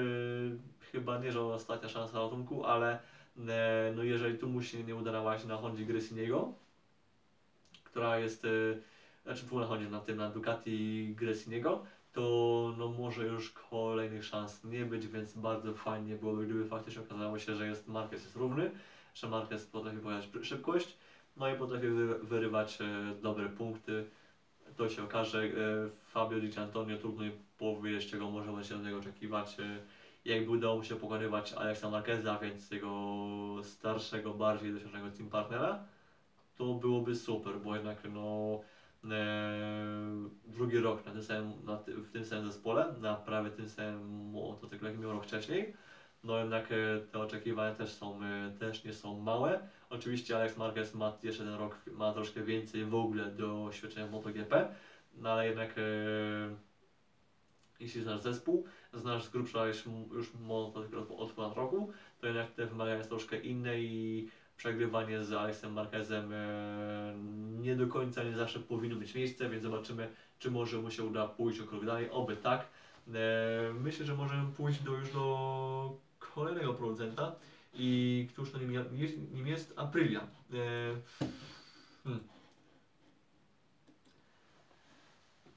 chyba 0.91 1.17
nie, 1.17 1.31
że 1.31 1.41
ostatnia 1.41 1.89
szansa 1.89 2.19
ratunku, 2.19 2.65
ale 2.65 2.99
e, 3.47 3.93
no 3.95 4.03
jeżeli 4.03 4.37
tu 4.37 4.49
mu 4.49 4.61
się 4.61 4.83
nie 4.83 4.95
uda 4.95 5.11
na 5.11 5.21
właśnie 5.21 5.49
na 5.49 5.57
Hondzie 5.57 5.85
Gresiniego, 5.85 6.53
która 7.83 8.19
jest, 8.19 8.45
e, 8.45 8.49
znaczy 9.23 9.45
tu 9.45 9.59
na 9.59 9.65
Hondzie, 9.65 9.89
na 9.89 9.99
tym, 9.99 10.17
na 10.17 10.29
Ducati 10.29 11.13
Gresiniego, 11.15 11.85
to 12.13 12.73
no 12.77 12.87
może 12.87 13.25
już 13.25 13.51
kolejnych 13.51 14.25
szans 14.25 14.63
nie 14.63 14.85
być, 14.85 15.07
więc 15.07 15.33
bardzo 15.33 15.73
fajnie 15.73 16.15
byłoby, 16.15 16.45
gdyby 16.45 16.65
faktycznie 16.65 17.01
okazało 17.01 17.39
się, 17.39 17.55
że 17.55 17.67
jest 17.67 17.87
Marquez 17.87 18.23
jest 18.23 18.35
równy, 18.35 18.71
że 19.13 19.29
Marquez 19.29 19.65
potrafi 19.65 19.97
pojechać 19.97 20.29
szybkość, 20.41 20.97
no 21.37 21.49
i 21.49 21.55
potrafi 21.55 21.87
wy, 21.87 22.19
wyrywać 22.19 22.81
e, 22.81 23.15
dobre 23.21 23.49
punkty. 23.49 24.05
To 24.75 24.89
się 24.89 25.03
okaże. 25.03 25.43
E, 25.43 25.49
Fabio 26.11 26.39
Di 26.39 26.59
Antonio 26.59 26.97
trudno 26.97 27.23
powiedzieć, 27.57 28.11
czego 28.11 28.29
możemy 28.29 28.63
się 28.63 28.75
od 28.75 28.83
niego 28.83 28.97
oczekiwać. 28.97 29.59
E, 29.59 29.79
jakby 30.25 30.51
udało 30.51 30.77
mu 30.77 30.83
się 30.83 30.95
pokonywać 30.95 31.53
Alexa 31.53 31.89
Marqueza, 31.89 32.39
więc 32.39 32.71
jego 32.71 33.61
starszego, 33.63 34.33
bardziej 34.33 34.71
doświadczonego 34.71 35.17
team 35.17 35.29
partnera, 35.29 35.83
to 36.57 36.73
byłoby 36.73 37.15
super, 37.15 37.59
bo 37.59 37.75
jednak 37.75 37.97
no 38.13 38.61
drugi 40.45 40.79
rok 40.79 41.05
na 41.05 41.11
tym 41.11 41.23
samym, 41.23 41.65
na 41.65 41.75
w 41.87 42.11
tym 42.11 42.25
samym 42.25 42.51
zespole, 42.51 42.93
na 43.01 43.15
prawie 43.15 43.49
tym 43.49 43.69
samym 43.69 44.29
motocyklu, 44.31 44.87
jak 44.87 44.99
miał 44.99 45.11
rok 45.11 45.23
wcześniej. 45.23 45.73
No 46.23 46.39
jednak 46.39 46.71
e, 46.71 46.99
te 47.11 47.19
oczekiwania 47.19 47.75
też 47.75 47.89
są, 47.89 48.23
e, 48.23 48.51
też 48.59 48.83
nie 48.83 48.93
są 48.93 49.19
małe. 49.19 49.59
Oczywiście 49.89 50.35
Alex 50.35 50.57
Marquez 50.57 50.95
ma 50.95 51.17
jeszcze 51.23 51.43
ten 51.43 51.53
rok, 51.53 51.79
ma 51.91 52.13
troszkę 52.13 52.43
więcej 52.43 52.85
w 52.85 52.95
ogóle 52.95 53.25
doświadczenia 53.25 54.07
w 54.07 54.11
MotoGP, 54.11 54.75
no 55.17 55.29
ale 55.29 55.47
jednak 55.47 55.77
e, 55.77 55.81
jeśli 57.79 58.01
znasz 58.01 58.21
zespół, 58.21 58.65
znasz 58.93 59.23
z 59.23 59.29
grubsza 59.29 59.67
już, 59.67 59.85
już 60.11 60.33
motocykl 60.33 60.97
od, 61.17 61.31
ponad 61.31 61.57
roku, 61.57 61.91
to 62.21 62.27
jednak 62.27 62.51
te 62.51 62.65
wymagania 62.65 63.03
są 63.03 63.09
troszkę 63.09 63.39
inne 63.39 63.79
i 63.79 64.27
przegrywanie 64.57 65.23
z 65.23 65.33
Alexem 65.33 65.73
Marquezem 65.73 66.33
nie 67.59 67.75
do 67.75 67.87
końca, 67.87 68.23
nie 68.23 68.35
zawsze 68.35 68.59
powinno 68.59 68.95
mieć 68.95 69.15
miejsce, 69.15 69.49
więc 69.49 69.63
zobaczymy, 69.63 70.09
czy 70.39 70.51
może 70.51 70.77
mu 70.77 70.91
się 70.91 71.03
uda 71.03 71.27
pójść 71.27 71.59
o 71.59 71.63
krok 71.63 71.85
dalej, 71.85 72.09
oby 72.09 72.37
tak. 72.37 72.67
Myślę, 73.79 74.05
że 74.05 74.15
możemy 74.15 74.51
pójść 74.51 74.83
do, 74.83 74.91
już 74.91 75.13
do 75.13 75.97
kolejnego 76.39 76.73
producenta 76.73 77.35
i 77.73 78.27
któż 78.33 78.51
to 78.51 78.57
nim, 78.57 78.73
jest- 78.73 79.31
nim 79.31 79.47
jest 79.47 79.73
Aprilia. 79.75 80.21
E, 80.53 80.55
hmm. 82.03 82.23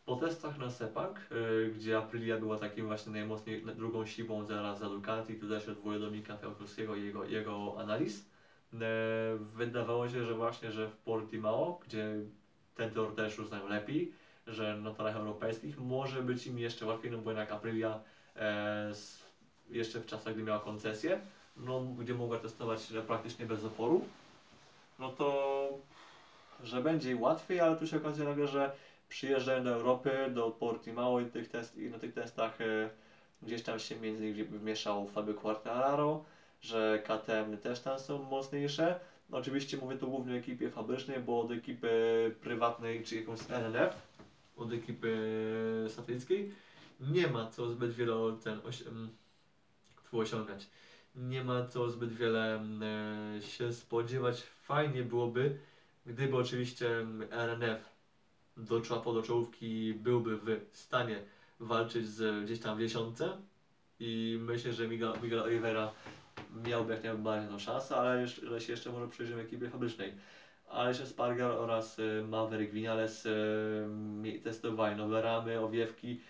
Po 0.04 0.16
testach 0.16 0.58
na 0.58 0.70
Sepang, 0.70 1.18
y, 1.32 1.72
gdzie 1.76 1.98
Aprilia 1.98 2.38
była 2.38 2.58
takim 2.58 2.86
właśnie 2.86 3.12
najmocniej 3.12 3.64
drugą 3.76 4.06
siłą 4.06 4.44
zaraz 4.44 4.78
za 4.78 4.88
Ducati, 4.88 5.34
tutaj 5.34 5.60
się 5.60 5.72
odwołuję 5.72 5.98
do 6.00 6.10
Mika 6.10 6.36
Fiałkowskiego 6.36 6.96
i 6.96 7.04
jego, 7.04 7.24
jego 7.24 7.80
analiz, 7.80 8.28
e, 8.72 8.78
wydawało 9.38 10.08
się, 10.08 10.24
że 10.24 10.34
właśnie, 10.34 10.72
że 10.72 10.88
w 10.88 10.96
Portimao, 10.96 11.80
gdzie 11.86 12.14
ten 12.74 12.90
tor 12.90 13.14
też 13.14 13.38
już 13.38 13.48
znają 13.48 13.68
lepiej, 13.68 14.12
że 14.46 14.76
na 14.76 14.90
torach 14.94 15.16
europejskich 15.16 15.78
może 15.80 16.22
być 16.22 16.46
im 16.46 16.58
jeszcze 16.58 16.86
łatwiej, 16.86 17.10
no 17.10 17.18
bo 17.18 17.30
jednak 17.30 17.52
Aprilia 17.52 18.00
e, 18.36 18.88
s- 18.90 19.21
jeszcze 19.72 20.00
w 20.00 20.06
czasach, 20.06 20.34
gdy 20.34 20.42
miała 20.42 20.60
koncesję, 20.60 21.20
no, 21.56 21.80
gdzie 21.80 22.14
mogła 22.14 22.38
testować 22.38 22.92
praktycznie 23.06 23.46
bez 23.46 23.64
oporu, 23.64 24.04
no 24.98 25.08
to 25.08 25.68
że 26.62 26.82
będzie 26.82 27.08
jej 27.08 27.18
łatwiej, 27.18 27.60
ale 27.60 27.76
tu 27.76 27.86
się 27.86 27.96
okazuje 27.96 28.28
nagle, 28.28 28.48
że 28.48 28.72
przyjeżdżają 29.08 29.64
do 29.64 29.70
Europy, 29.70 30.30
do 30.34 30.50
Portimao 30.50 31.20
i, 31.20 31.26
tych 31.26 31.48
test, 31.48 31.78
i 31.78 31.90
na 31.90 31.98
tych 31.98 32.12
testach 32.12 32.60
e, 32.60 32.90
gdzieś 33.42 33.62
tam 33.62 33.78
się 33.78 33.96
między 33.96 34.28
innymi 34.28 34.44
wmieszał 34.44 35.06
Fabio 35.06 35.34
Quartararo, 35.34 36.24
że 36.60 37.02
KTM 37.06 37.58
też 37.58 37.80
tam 37.80 37.98
są 37.98 38.22
mocniejsze. 38.22 39.00
No, 39.30 39.38
oczywiście 39.38 39.76
mówię 39.76 39.96
tu 39.96 40.08
głównie 40.08 40.34
o 40.34 40.36
ekipie 40.36 40.70
fabrycznej, 40.70 41.20
bo 41.20 41.40
od 41.40 41.50
ekipy 41.50 42.34
prywatnej 42.40 43.04
czy 43.04 43.16
jakąś 43.16 43.40
NNF, 43.40 43.96
od 44.56 44.72
ekipy 44.72 45.86
satelickiej 45.88 46.52
nie 47.00 47.26
ma 47.26 47.50
co 47.50 47.70
zbyt 47.70 47.92
wiele 47.92 48.14
ten 48.44 48.60
tu 50.12 50.18
osiągać. 50.20 50.68
Nie 51.14 51.44
ma 51.44 51.66
co 51.66 51.90
zbyt 51.90 52.12
wiele 52.12 52.56
em, 52.56 52.82
e, 52.82 53.42
się 53.42 53.72
spodziewać. 53.72 54.42
Fajnie 54.42 55.02
byłoby, 55.02 55.58
gdyby 56.06 56.36
oczywiście 56.36 56.98
em, 56.98 57.22
RNF 57.30 57.88
do, 58.56 58.80
czoła- 58.80 59.14
do 59.14 59.22
czołówki 59.22 59.94
byłby 59.94 60.36
w 60.36 60.76
stanie 60.76 61.22
walczyć 61.60 62.08
z 62.08 62.44
gdzieś 62.44 62.60
tam 62.60 62.76
w 62.76 62.80
dziesiątce 62.80 63.36
i 64.00 64.38
myślę, 64.40 64.72
że 64.72 64.88
Miguel, 64.88 65.12
Miguel 65.22 65.40
Oliveira 65.40 65.92
miałby 66.66 66.92
jak 66.92 67.04
najbardziej 67.04 67.60
szansę, 67.60 67.96
ale 67.96 68.20
jeszcze, 68.20 68.46
ale 68.46 68.60
się 68.60 68.72
jeszcze 68.72 68.92
może 68.92 69.08
przyjrzymy 69.08 69.42
ekipie 69.42 69.68
fabrycznej. 69.70 70.12
Ale 70.68 70.88
jeszcze 70.88 71.06
Spargar 71.06 71.50
oraz 71.50 71.98
y, 71.98 72.24
Maverick 72.28 72.72
Vinales 72.72 73.28
mi- 73.88 74.40
testowali 74.40 74.96
nowe 74.96 75.22
ramy, 75.22 75.60
owiewki, 75.60 76.20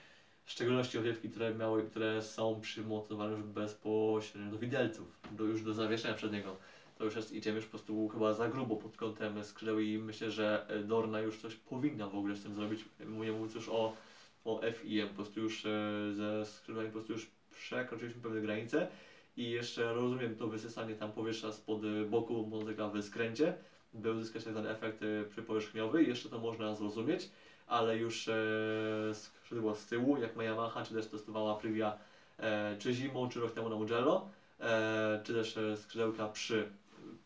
w 0.44 0.50
szczególności 0.50 0.98
owiewki, 0.98 1.30
które 1.30 1.54
miały, 1.54 1.82
które 1.82 2.22
są 2.22 2.60
przymocowane 2.60 3.32
już 3.32 3.42
bezpośrednio 3.42 4.50
do 4.50 4.58
widelców, 4.58 5.18
do, 5.32 5.44
już 5.44 5.62
do 5.62 5.74
zawieszenia 5.74 6.14
przedniego. 6.14 6.56
To 6.98 7.04
już 7.04 7.16
jest, 7.16 7.32
idziemy 7.32 7.56
już 7.56 7.64
po 7.64 7.70
prostu 7.70 8.08
chyba 8.08 8.34
za 8.34 8.48
grubo 8.48 8.76
pod 8.76 8.96
kątem 8.96 9.44
skrzydeł 9.44 9.80
i 9.80 9.98
myślę, 9.98 10.30
że 10.30 10.66
e, 10.68 10.78
Dorna 10.78 11.20
już 11.20 11.38
coś 11.38 11.54
powinna 11.54 12.06
w 12.06 12.14
ogóle 12.14 12.36
z 12.36 12.42
tym 12.42 12.54
zrobić. 12.54 12.84
Nie 13.00 13.06
mówiąc 13.32 13.54
już 13.54 13.68
o, 13.68 13.96
o 14.44 14.60
FIM, 14.72 15.08
po 15.08 15.14
prostu 15.14 15.40
już 15.40 15.66
e, 15.66 15.68
ze 16.12 16.46
skrzydłami 16.46 16.88
po 16.88 16.92
prostu 16.92 17.12
już 17.12 17.30
przekroczyliśmy 17.50 18.22
pewne 18.22 18.40
granice 18.40 18.88
i 19.36 19.50
jeszcze 19.50 19.92
rozumiem 19.92 20.36
to 20.36 20.48
wysysanie 20.48 20.94
tam 20.94 21.12
powietrza 21.12 21.52
spod 21.52 21.80
boku 22.10 22.46
motocyka 22.46 22.88
w 22.88 23.02
skręcie, 23.02 23.54
by 23.94 24.12
uzyskać 24.12 24.44
ten 24.44 24.66
efekt 24.66 25.02
e, 25.02 25.24
przypowierzchniowy, 25.24 26.04
jeszcze 26.04 26.28
to 26.28 26.38
można 26.38 26.74
zrozumieć, 26.74 27.30
ale 27.66 27.96
już 27.96 28.28
e, 28.28 28.34
skrzydło 29.14 29.74
z 29.74 29.86
tyłu, 29.86 30.16
jak 30.16 30.36
ma 30.36 30.44
Yamaha, 30.44 30.84
czy 30.84 30.94
też 30.94 31.06
testowała 31.06 31.52
Aprilia 31.52 31.98
e, 32.38 32.76
czy 32.78 32.94
zimą, 32.94 33.28
czy 33.28 33.40
rok 33.40 33.52
temu 33.52 33.68
na 33.68 33.76
Mugello, 33.76 34.28
e, 34.60 35.20
czy 35.24 35.34
też 35.34 35.58
skrzydełka 35.76 36.28
przy, 36.28 36.68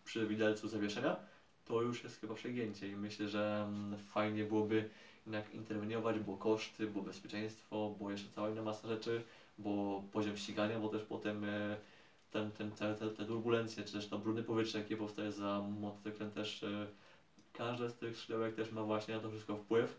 przy 0.05 0.27
widelcu 0.27 0.69
zawieszenia, 0.69 1.17
to 1.65 1.83
już 1.83 2.05
jest 2.05 2.21
chyba 2.21 2.35
przegięcie 2.35 2.89
i 2.89 2.97
myślę, 2.97 3.29
że 3.29 3.65
mm, 3.69 3.99
fajnie 3.99 4.45
byłoby 4.45 4.89
jednak 5.27 5.55
interweniować, 5.55 6.19
bo 6.19 6.37
koszty, 6.37 6.87
bo 6.87 7.03
bezpieczeństwo, 7.03 7.95
bo 7.99 8.11
jeszcze 8.11 8.29
cała 8.29 8.51
inna 8.51 8.63
masa 8.63 8.89
rzeczy, 8.89 9.23
bo 9.59 10.03
poziom 10.13 10.37
ścigania, 10.37 10.79
bo 10.79 10.89
też 10.89 11.03
potem 11.03 11.47
ten, 12.31 12.51
ten, 12.53 12.71
te, 12.71 12.95
te, 12.95 13.09
te 13.11 13.25
turbulencje, 13.25 13.85
czy 13.85 13.93
też 13.93 14.09
to 14.09 14.19
brudne 14.19 14.43
powietrze, 14.43 14.79
jakie 14.79 14.97
powstaje 14.97 15.33
za 15.33 15.63
motocyklem 15.81 16.31
też 16.31 16.65
każde 17.57 17.91
z 17.91 17.95
tych 17.95 18.17
skrzydełek 18.17 18.55
też 18.55 18.73
ma 18.73 18.83
właśnie 18.83 19.15
na 19.15 19.21
to 19.21 19.31
wszystko 19.31 19.57
wpływ 19.57 19.97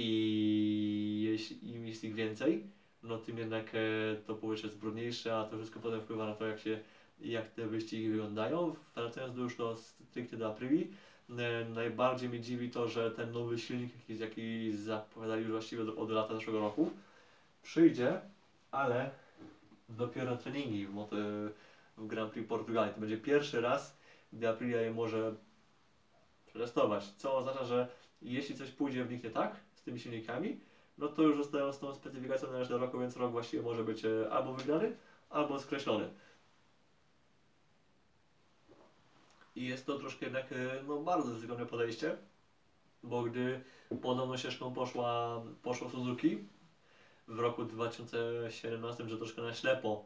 i 0.00 1.22
jeśli 1.24 1.70
im 1.70 1.86
jest 1.86 2.04
ich 2.04 2.14
więcej, 2.14 2.66
no 3.02 3.18
tym 3.18 3.38
jednak 3.38 3.74
e, 3.74 3.78
to 4.26 4.34
powietrze 4.34 4.66
jest 4.66 4.78
brudniejsze, 4.78 5.36
a 5.36 5.44
to 5.44 5.56
wszystko 5.56 5.80
potem 5.80 6.00
wpływa 6.00 6.26
na 6.26 6.34
to, 6.34 6.46
jak 6.46 6.60
się 6.60 6.80
jak 7.20 7.50
te 7.50 7.66
wyścigi 7.66 8.08
wyglądają. 8.08 8.74
Wracając 8.94 9.36
do 9.36 9.42
już 9.42 9.56
do 9.56 9.76
stricte 9.76 10.36
do 10.36 10.56
e, 10.56 11.64
najbardziej 11.74 12.28
mnie 12.28 12.40
dziwi 12.40 12.70
to, 12.70 12.88
że 12.88 13.10
ten 13.10 13.32
nowy 13.32 13.58
silnik, 13.58 13.90
jaki, 14.08 14.22
jaki 14.22 14.72
zapowiadali 14.72 15.42
już 15.42 15.50
właściwie 15.50 15.82
od, 15.82 15.98
od 15.98 16.10
lata 16.10 16.34
zeszłego 16.34 16.60
roku, 16.60 16.90
przyjdzie, 17.62 18.20
ale 18.70 19.10
dopiero 19.88 20.30
na 20.30 20.36
treningi 20.36 20.86
w, 20.86 20.94
moto, 20.94 21.16
w 21.96 22.06
Grand 22.06 22.32
Prix 22.32 22.48
Portugalii. 22.48 22.94
To 22.94 23.00
będzie 23.00 23.18
pierwszy 23.18 23.60
raz, 23.60 23.96
gdy 24.32 24.48
Aprilia 24.48 24.80
je 24.80 24.90
może 24.90 25.34
przetestować, 26.46 27.04
co 27.04 27.36
oznacza, 27.36 27.64
że 27.64 27.88
jeśli 28.22 28.54
coś 28.54 28.70
pójdzie 28.70 29.04
w 29.04 29.10
nich 29.10 29.24
nie 29.24 29.30
tak 29.30 29.67
tymi 29.88 30.00
silnikami, 30.00 30.60
no 30.98 31.08
to 31.08 31.22
już 31.22 31.36
zostają 31.36 31.72
z 31.72 31.78
tą 31.78 31.94
specyfikacją 31.94 32.50
na 32.50 32.58
resztę 32.58 32.78
roku, 32.78 32.98
więc 32.98 33.16
rok 33.16 33.30
właściwie 33.30 33.62
może 33.62 33.84
być 33.84 34.04
e, 34.04 34.30
albo 34.30 34.54
wygrany, 34.54 34.96
albo 35.30 35.58
skreślony. 35.58 36.08
I 39.56 39.64
jest 39.64 39.86
to 39.86 39.98
troszkę 39.98 40.26
jednak 40.26 40.52
e, 40.52 40.82
no, 40.86 40.98
bardzo 40.98 41.32
ryzykowne 41.32 41.66
podejście, 41.66 42.16
bo 43.02 43.22
gdy 43.22 43.60
podobną 44.02 44.36
ścieżką 44.36 44.72
poszła, 44.72 45.40
poszło 45.62 45.88
Suzuki 45.88 46.38
w 47.28 47.38
roku 47.38 47.64
2017, 47.64 49.08
że 49.08 49.16
troszkę 49.16 49.42
na 49.42 49.54
ślepo 49.54 50.04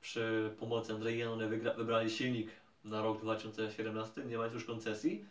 przy 0.00 0.54
pomocy 0.58 0.92
wygra- 0.92 1.76
wybrali 1.76 2.10
silnik 2.10 2.48
na 2.84 3.02
rok 3.02 3.20
2017, 3.20 4.24
nie 4.24 4.36
mając 4.36 4.54
już 4.54 4.64
koncesji, 4.64 5.24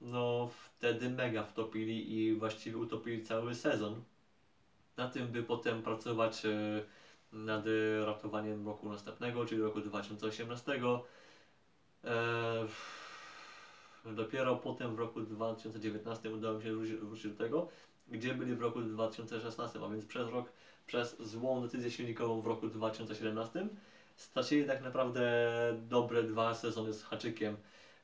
no 0.00 0.50
wtedy 0.64 1.10
mega 1.10 1.42
wtopili 1.42 2.18
i 2.18 2.34
właściwie 2.34 2.76
utopili 2.76 3.22
cały 3.22 3.54
sezon. 3.54 4.02
Na 4.96 5.08
tym, 5.08 5.28
by 5.28 5.42
potem 5.42 5.82
pracować 5.82 6.44
e, 6.46 6.82
nad 7.32 7.64
ratowaniem 8.04 8.66
roku 8.66 8.88
następnego, 8.88 9.44
czyli 9.44 9.60
roku 9.60 9.80
2018. 9.80 10.72
E, 12.04 12.66
dopiero 14.04 14.56
potem 14.56 14.96
w 14.96 14.98
roku 14.98 15.20
2019 15.20 16.30
udało 16.30 16.58
mi 16.58 16.64
się 16.64 16.76
wrócić 16.76 17.32
do 17.32 17.44
tego, 17.44 17.68
gdzie 18.08 18.34
byli 18.34 18.54
w 18.54 18.62
roku 18.62 18.80
2016, 18.80 19.78
a 19.84 19.88
więc 19.88 20.04
przez 20.04 20.30
rok, 20.30 20.52
przez 20.86 21.22
złą 21.22 21.62
decyzję 21.62 21.90
silnikową 21.90 22.40
w 22.40 22.46
roku 22.46 22.68
2017 22.68 23.68
stracili 24.16 24.66
tak 24.66 24.82
naprawdę 24.82 25.22
dobre 25.88 26.22
dwa 26.22 26.54
sezony 26.54 26.92
z 26.92 27.02
haczykiem. 27.02 27.56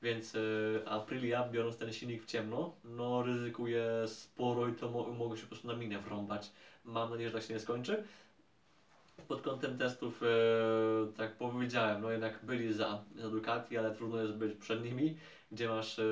Więc 0.05 0.35
y, 0.35 0.83
Aprilia, 0.87 1.49
biorąc 1.49 1.77
ten 1.77 1.93
silnik 1.93 2.23
w 2.23 2.27
ciemno, 2.27 2.75
no 2.85 3.23
ryzykuje 3.23 3.85
sporo 4.07 4.69
i 4.69 4.73
to 4.73 4.91
mo 4.91 5.09
mogło 5.09 5.37
się 5.37 5.43
po 5.43 5.49
prostu 5.49 5.69
na 5.69 5.77
minę 5.77 5.99
wrąbać. 5.99 6.53
Mam 6.85 7.11
nadzieję, 7.11 7.29
że 7.29 7.35
tak 7.35 7.45
się 7.45 7.55
nie 7.55 7.61
skończy. 7.61 8.05
Pod 9.29 9.43
kątem 9.43 9.79
testów, 9.79 10.23
e, 10.23 10.27
tak 11.17 11.37
powiedziałem, 11.37 12.03
no 12.03 12.11
jednak 12.11 12.45
byli 12.45 12.73
za, 12.73 13.05
za 13.17 13.31
Ducati, 13.31 13.79
ale 13.79 13.95
trudno 13.95 14.23
jest 14.23 14.35
być 14.35 14.59
przed 14.59 14.85
nimi, 14.85 15.17
gdzie 15.53 15.69
masz 15.69 15.99
e, 15.99 16.05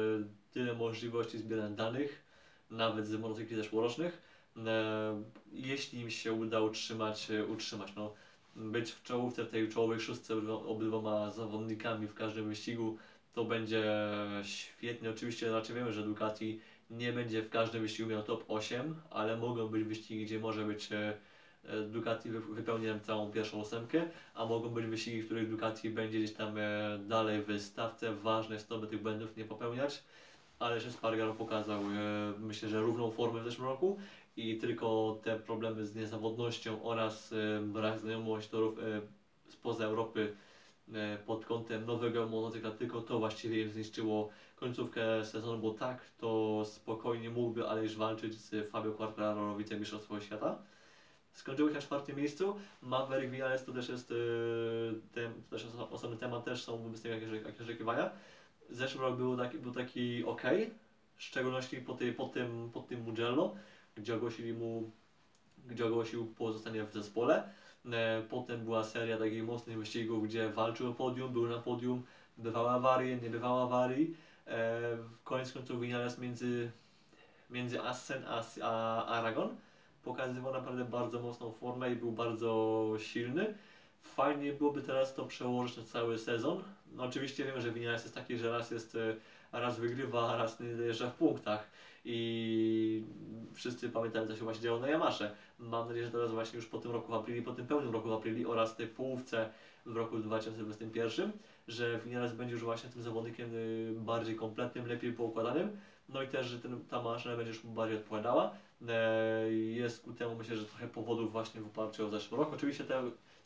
tyle 0.51 0.75
możliwości 0.75 1.39
zbierania 1.39 1.77
danych, 1.77 2.23
nawet 2.71 3.07
z 3.07 3.17
motocykli 3.17 3.57
zeszłorocznych. 3.57 4.23
Jeśli 5.53 6.01
im 6.01 6.11
się 6.11 6.33
uda 6.33 6.61
utrzymać, 6.61 7.29
utrzymać 7.49 7.95
no, 7.97 8.15
być 8.57 8.91
w 8.91 9.03
czołówce, 9.03 9.45
w 9.45 9.51
tej 9.51 9.69
czołowej 9.69 10.01
szóstce 10.01 10.35
obydwo- 10.35 10.67
obydwoma 10.67 11.31
zawodnikami 11.31 12.07
w 12.07 12.15
każdym 12.15 12.49
wyścigu, 12.49 12.99
to 13.33 13.45
będzie 13.45 13.85
świetnie. 14.43 15.11
Oczywiście 15.11 15.51
raczej 15.51 15.77
wiemy, 15.77 15.93
że 15.93 16.03
Ducati 16.03 16.61
nie 16.91 17.13
będzie 17.13 17.43
w 17.43 17.51
każdym 17.51 17.83
wyścigu 17.83 18.11
miał 18.11 18.23
top 18.23 18.45
8, 18.49 18.95
ale 19.11 19.37
mogą 19.37 19.69
być 19.69 19.85
wyścigi, 19.85 20.25
gdzie 20.25 20.39
może 20.39 20.65
być 20.65 20.89
e, 20.93 21.17
Ducati 21.83 22.31
wy- 22.31 22.41
wypełni 22.41 22.87
nam 22.87 23.01
całą 23.01 23.31
pierwszą 23.31 23.61
ósemkę, 23.61 24.09
a 24.35 24.45
mogą 24.45 24.69
być 24.69 24.87
wyścigi, 24.87 25.23
w 25.23 25.25
których 25.25 25.51
Ducati 25.51 25.91
będzie 25.91 26.19
gdzieś 26.19 26.33
tam 26.33 26.59
e, 26.59 26.99
dalej 26.99 27.43
w 27.43 27.61
stawce. 27.61 28.15
Ważne 28.15 28.55
jest 28.55 28.69
to, 28.69 28.79
by 28.79 28.87
tych 28.87 29.03
błędów 29.03 29.37
nie 29.37 29.45
popełniać, 29.45 30.03
ale 30.59 30.81
że 30.81 30.93
Spargaro 30.93 31.35
pokazał, 31.35 31.81
e, 31.81 31.85
myślę, 32.41 32.69
że 32.69 32.81
równą 32.81 33.11
formę 33.11 33.41
w 33.41 33.45
zeszłym 33.45 33.69
roku 33.69 33.99
i 34.37 34.57
tylko 34.57 35.19
te 35.23 35.39
problemy 35.39 35.87
z 35.87 35.95
niezawodnością 35.95 36.83
oraz 36.83 37.35
brak 37.63 37.99
znajomości 37.99 38.51
torów 38.51 38.79
spoza 39.49 39.85
Europy 39.85 40.33
pod 41.27 41.45
kątem 41.45 41.87
nowego 41.87 42.29
motocykla, 42.29 42.71
tylko 42.71 43.01
to 43.01 43.19
właściwie 43.19 43.69
zniszczyło 43.69 44.31
końcówkę 44.57 45.25
sezonu, 45.25 45.63
bo 45.63 45.71
tak 45.71 46.11
to 46.19 46.63
spokojnie 46.65 47.31
mógłby 47.31 47.69
Aleix 47.69 47.95
walczyć 47.95 48.35
z 48.35 48.71
Fabio 48.71 48.93
Quartararo 48.93 49.53
o 49.53 49.59
Mistrzostwo 49.59 50.21
Świata. 50.21 50.59
Skończyło 51.33 51.69
się 51.69 51.75
na 51.75 51.81
czwartym 51.81 52.17
miejscu. 52.17 52.55
Maverick 52.83 53.33
Vinales 53.33 53.65
to 53.65 53.73
też 53.73 53.89
jest, 53.89 54.11
yy, 54.11 55.01
tem, 55.13 55.43
to 55.43 55.51
też 55.51 55.67
osobny 55.91 56.17
temat, 56.17 56.45
też 56.45 56.65
są 56.65 56.83
wobec 56.83 57.05
jakieś, 57.05 57.31
jakieś 57.31 57.61
oczekiwania. 57.61 58.11
Zeszły 58.71 59.01
rok 59.01 59.17
był 59.17 59.37
taki, 59.37 59.59
był 59.59 59.73
taki 59.73 60.25
ok, 60.25 60.43
w 61.17 61.23
szczególności 61.23 61.77
po, 61.77 61.95
tej, 61.95 62.13
po, 62.13 62.27
tym, 62.27 62.71
po 62.73 62.81
tym 62.81 63.01
Mugello, 63.01 63.55
gdzie 63.95 64.15
ogłosili 64.15 64.53
mu, 64.53 64.91
gdzie 65.67 65.87
ogłosił 65.87 66.27
pozostanie 66.27 66.85
w 66.85 66.93
zespole. 66.93 67.53
E, 67.93 68.23
potem 68.29 68.65
była 68.65 68.85
seria 68.85 69.19
takich 69.19 69.45
mocnych 69.45 69.79
wyścigów, 69.79 70.25
gdzie 70.25 70.49
walczył 70.49 70.91
o 70.91 70.95
podium, 70.95 71.33
był 71.33 71.49
na 71.49 71.59
podium, 71.59 72.03
bywały 72.39 72.71
awarie, 72.71 73.17
nie 73.17 73.31
bywały 73.31 73.63
awarii. 73.63 74.17
E, 74.47 74.97
w 74.97 75.23
koniec 75.25 75.53
końców 75.53 75.81
Vinales 75.81 76.19
między, 76.19 76.71
między 77.51 77.83
Assen 77.83 78.25
a, 78.29 78.43
a 78.63 79.07
Aragon 79.07 79.57
pokazywał 80.03 80.53
naprawdę 80.53 80.85
bardzo 80.85 81.21
mocną 81.21 81.53
formę 81.53 81.93
i 81.93 81.97
był 81.97 82.13
bardzo 82.13 82.93
silny. 82.99 83.55
Fajnie 84.03 84.53
byłoby 84.53 84.83
teraz 84.83 85.15
to 85.15 85.25
przełożyć 85.25 85.77
na 85.77 85.83
cały 85.83 86.19
sezon. 86.19 86.63
No 86.93 87.03
oczywiście 87.03 87.45
wiemy, 87.45 87.61
że 87.61 87.71
Vinales 87.71 88.03
jest 88.03 88.15
taki, 88.15 88.39
że 88.39 88.51
raz 88.51 88.71
jest 88.71 88.95
e, 88.95 89.17
raz 89.53 89.81
wygrywa, 89.81 90.33
a 90.33 90.37
raz 90.37 90.61
nie 90.61 90.75
dojeżdża 90.75 91.11
w 91.11 91.15
punktach 91.15 91.71
i 92.05 93.05
wszyscy 93.55 93.89
pamiętają 93.89 94.27
co 94.27 94.37
się 94.37 94.45
właśnie 94.45 94.63
działo 94.63 94.81
na 94.81 94.89
Yamasze. 94.89 95.37
Mam 95.59 95.89
nadzieję, 95.89 96.07
że 96.07 96.13
teraz 96.13 96.31
właśnie 96.31 96.57
już 96.57 96.67
po 96.67 96.79
tym 96.79 96.91
roku 96.91 97.13
w 97.13 97.15
aprili, 97.15 97.43
po 97.43 97.53
tym 97.53 97.67
pełnym 97.67 97.93
roku 97.93 98.09
w 98.09 98.13
aprili 98.13 98.47
oraz 98.47 98.77
tej 98.77 98.87
połówce 98.87 99.49
w 99.87 99.97
roku 99.97 100.19
2021, 100.19 101.33
że 101.69 102.01
Vinales 102.05 102.33
będzie 102.33 102.53
już 102.53 102.65
właśnie 102.65 102.91
tym 102.91 103.03
zawodnikiem 103.03 103.55
y, 103.55 103.95
bardziej 103.97 104.37
kompletnym, 104.37 104.87
lepiej 104.87 105.13
poukładanym, 105.13 105.77
no 106.09 106.23
i 106.23 106.29
też, 106.29 106.47
że 106.47 106.59
ten, 106.59 106.85
ta 106.85 107.03
maszyna 107.03 107.37
będzie 107.37 107.53
już 107.53 107.65
mu 107.65 107.73
bardziej 107.73 107.99
odpowiadała. 107.99 108.55
E, 108.89 109.53
jest 109.53 110.05
ku 110.05 110.13
temu 110.13 110.35
myślę, 110.35 110.57
że 110.57 110.65
trochę 110.65 110.89
powodów 110.89 111.33
właśnie 111.33 111.61
w 111.61 111.67
oparciu 111.67 112.07
o 112.07 112.11
zeszły 112.11 112.39
rok. 112.39 112.53
Oczywiście 112.55 112.85
te 112.85 113.03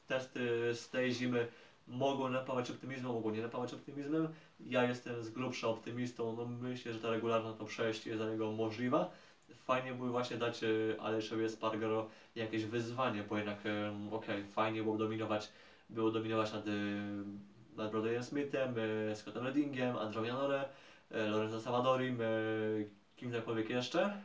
testy 0.06 0.74
z 0.74 0.90
tej 0.90 1.12
zimy 1.12 1.48
mogą 1.88 2.28
napawać 2.28 2.70
optymizmem, 2.70 3.12
mogą 3.12 3.30
nie 3.30 3.42
napawać 3.42 3.74
optymizmem. 3.74 4.28
Ja 4.60 4.84
jestem 4.84 5.22
z 5.22 5.30
grubsza 5.30 5.68
optymistą, 5.68 6.36
no 6.36 6.46
myślę, 6.46 6.92
że 6.92 7.00
ta 7.00 7.10
regularna 7.10 7.52
to 7.52 7.64
przejście 7.64 8.10
jest 8.10 8.22
dla 8.22 8.32
niego 8.32 8.52
możliwa. 8.52 9.10
Fajnie 9.54 9.92
byłoby 9.92 10.12
właśnie 10.12 10.36
dać 10.36 10.64
e, 10.64 10.68
Aleszowi 11.00 11.48
Spargaro 11.48 12.08
jakieś 12.34 12.64
wyzwanie, 12.64 13.22
bo 13.22 13.36
jednak 13.36 13.58
e, 13.66 13.92
okej, 14.12 14.40
okay, 14.40 14.52
fajnie 14.52 14.82
było 14.82 14.96
dominować, 14.96 15.48
było 15.90 16.10
dominować 16.10 16.52
nad, 16.52 16.64
nad 17.76 17.90
Brodayem 17.90 18.24
Smithem, 18.24 18.74
Scottem 19.14 19.46
Reddingiem, 19.46 19.96
Andrew 19.96 20.26
Janore, 20.26 20.64
Lorenzo 21.10 21.60
Savadorim, 21.60 22.18
kimkolwiek 23.16 23.70
jeszcze 23.70 24.20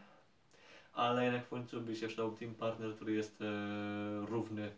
ale 0.93 1.23
jednak 1.23 1.45
w 1.45 1.49
końcu 1.49 1.81
by 1.81 1.95
się 1.95 2.07
przydał 2.07 2.31
team 2.31 2.55
partner, 2.55 2.95
który 2.95 3.13
jest 3.13 3.41
e, 3.41 3.45
równy 4.25 4.71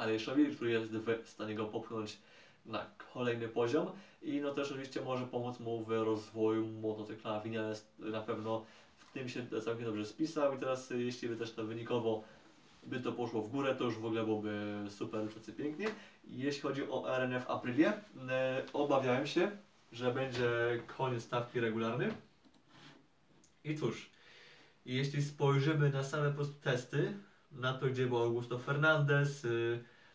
Alejszowi, 0.00 0.56
który 0.56 0.70
jest 0.70 0.92
w 1.24 1.28
stanie 1.28 1.54
go 1.54 1.66
popchnąć 1.66 2.18
na 2.66 2.86
kolejny 3.14 3.48
poziom 3.48 3.86
i 4.22 4.40
no 4.40 4.54
też 4.54 4.70
oczywiście 4.70 5.00
może 5.00 5.26
pomóc 5.26 5.60
mu 5.60 5.84
w 5.84 5.90
rozwoju 5.90 6.66
motocykla. 6.66 7.40
Vinales 7.40 7.88
na 7.98 8.20
pewno 8.20 8.64
w 8.98 9.12
tym 9.12 9.28
się 9.28 9.46
całkiem 9.64 9.84
dobrze 9.84 10.06
spisał 10.06 10.54
i 10.54 10.58
teraz 10.58 10.92
e, 10.92 10.96
jeśli 10.96 11.28
by 11.28 11.36
też 11.36 11.52
to 11.52 11.64
wynikowo 11.64 12.24
by 12.82 13.00
to 13.00 13.12
poszło 13.12 13.42
w 13.42 13.50
górę, 13.50 13.74
to 13.74 13.84
już 13.84 13.94
w 13.94 14.04
ogóle 14.04 14.24
byłoby 14.24 14.84
super, 14.88 15.28
pięknie. 15.56 15.86
Jeśli 16.24 16.62
chodzi 16.62 16.82
o 16.82 17.16
RNF 17.16 17.50
Aprilie, 17.50 17.92
e, 18.28 18.62
obawiałem 18.72 19.26
się, 19.26 19.50
że 19.92 20.12
będzie 20.12 20.48
koniec 20.96 21.22
stawki 21.22 21.60
regularny. 21.60 22.14
I 23.64 23.78
cóż, 23.78 24.10
jeśli 24.84 25.22
spojrzymy 25.22 25.90
na 25.90 26.04
same 26.04 26.28
po 26.28 26.36
prostu 26.36 26.54
testy, 26.54 27.12
na 27.52 27.72
to 27.72 27.86
gdzie 27.86 28.06
był 28.06 28.18
Augusto 28.18 28.58
Fernandez, 28.58 29.46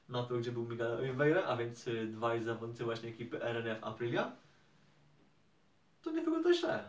y, 0.09 0.13
to 0.29 0.37
gdzie 0.37 0.51
był 0.51 0.65
Miguel 0.67 0.91
Oliveira, 0.91 1.43
a 1.43 1.57
więc 1.57 1.87
y, 1.87 2.07
dwaj 2.07 2.43
zawodnicy 2.43 2.83
właśnie 2.83 3.09
ekipy 3.09 3.43
RNF 3.43 3.83
Aprilia, 3.83 4.31
to 6.01 6.11
nie 6.11 6.21
wygląda 6.21 6.53
źle. 6.53 6.83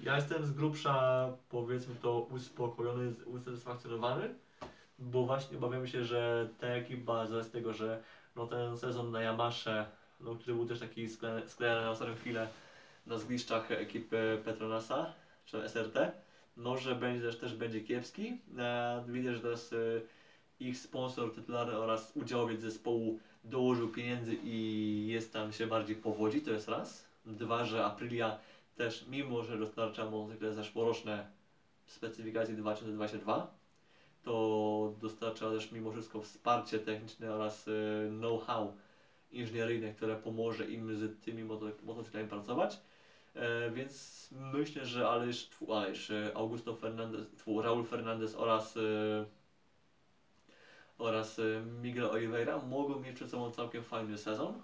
Ja 0.00 0.16
jestem 0.16 0.46
z 0.46 0.52
grubsza, 0.52 1.28
powiedzmy 1.48 1.94
to, 1.94 2.20
uspokojony, 2.20 3.14
usatysfakcjonowany, 3.26 4.34
bo 4.98 5.26
właśnie 5.26 5.58
obawiam 5.58 5.86
się, 5.86 6.04
że 6.04 6.48
ta 6.60 6.66
ekipa 6.66 7.26
z 7.26 7.50
tego, 7.50 7.72
że 7.72 8.02
no 8.36 8.46
ten 8.46 8.78
sezon 8.78 9.10
na 9.10 9.22
Yamasze, 9.22 9.86
no, 10.20 10.34
który 10.34 10.54
był 10.54 10.66
też 10.66 10.80
taki 10.80 11.08
sklejony 11.46 11.80
na 11.80 11.90
ostatnią 11.90 12.14
chwilę 12.14 12.48
na 13.06 13.18
zgliszczach 13.18 13.70
ekipy 13.70 14.42
Petronasa, 14.44 15.12
czy 15.44 15.68
SRT, 15.68 16.12
może 16.56 16.94
będzie 16.94 17.26
też, 17.26 17.38
też 17.38 17.56
będzie 17.56 17.80
kiepski. 17.80 18.40
E, 18.58 19.04
widzę, 19.08 19.34
że 19.34 19.40
teraz 19.40 19.72
e, 19.72 19.76
ich 20.68 20.78
sponsor 20.78 21.34
tytularny 21.34 21.78
oraz 21.78 22.12
udziałowiec 22.16 22.60
zespołu 22.60 23.18
dołożył 23.44 23.88
pieniędzy 23.88 24.36
i 24.44 25.06
jest 25.08 25.32
tam 25.32 25.52
się 25.52 25.66
bardziej 25.66 25.96
powodzi, 25.96 26.40
to 26.40 26.50
jest 26.50 26.68
raz. 26.68 27.08
Dwa, 27.26 27.64
że 27.64 27.84
Aprilia 27.84 28.38
też, 28.76 29.06
mimo 29.08 29.42
że 29.42 29.58
dostarcza 29.58 30.10
motocykle 30.10 30.54
zeszłoroczne 30.54 31.26
specyfikacji 31.86 32.56
2022, 32.56 33.54
to 34.22 34.94
dostarcza 35.00 35.50
też 35.50 35.72
mimo 35.72 35.92
wszystko 35.92 36.22
wsparcie 36.22 36.78
techniczne 36.78 37.34
oraz 37.34 37.68
e, 37.68 37.72
know-how 38.18 38.72
inżynieryjne, 39.30 39.92
które 39.92 40.16
pomoże 40.16 40.70
im 40.70 40.96
z 40.96 41.20
tymi 41.20 41.44
motocyklami 41.84 42.28
pracować. 42.28 42.80
E, 43.34 43.70
więc 43.70 44.28
myślę, 44.52 44.86
że 44.86 45.08
Alesz, 45.08 45.48
tfu, 45.48 45.66
e, 45.74 46.36
Augusto 46.36 46.76
Fernandez, 46.76 47.26
Raul 47.62 47.84
Fernandez 47.84 48.34
oraz 48.34 48.78
oraz 51.02 51.38
e, 51.38 51.42
Miguel 51.82 52.06
Oliveira 52.06 52.58
mogą 52.58 53.00
mieć 53.00 53.16
przed 53.16 53.30
sobą 53.30 53.50
całkiem 53.50 53.82
fajny 53.82 54.18
sezon. 54.18 54.62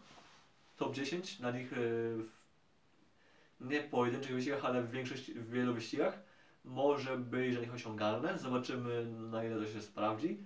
Top 0.76 0.94
10 0.94 1.38
na 1.40 1.50
nich 1.50 1.68
w, 1.72 2.28
nie 3.60 3.80
pojedynczych 3.80 4.34
wyścigach, 4.34 4.64
ale 4.64 4.82
w 4.82 4.90
większości, 4.90 5.34
w 5.34 5.50
wielu 5.50 5.74
wyścigach 5.74 6.18
może 6.64 7.16
być 7.16 7.52
dla 7.52 7.60
nich 7.60 7.74
osiągalne. 7.74 8.38
Zobaczymy 8.38 9.06
na 9.06 9.44
ile 9.44 9.56
to 9.56 9.72
się 9.72 9.82
sprawdzi. 9.82 10.38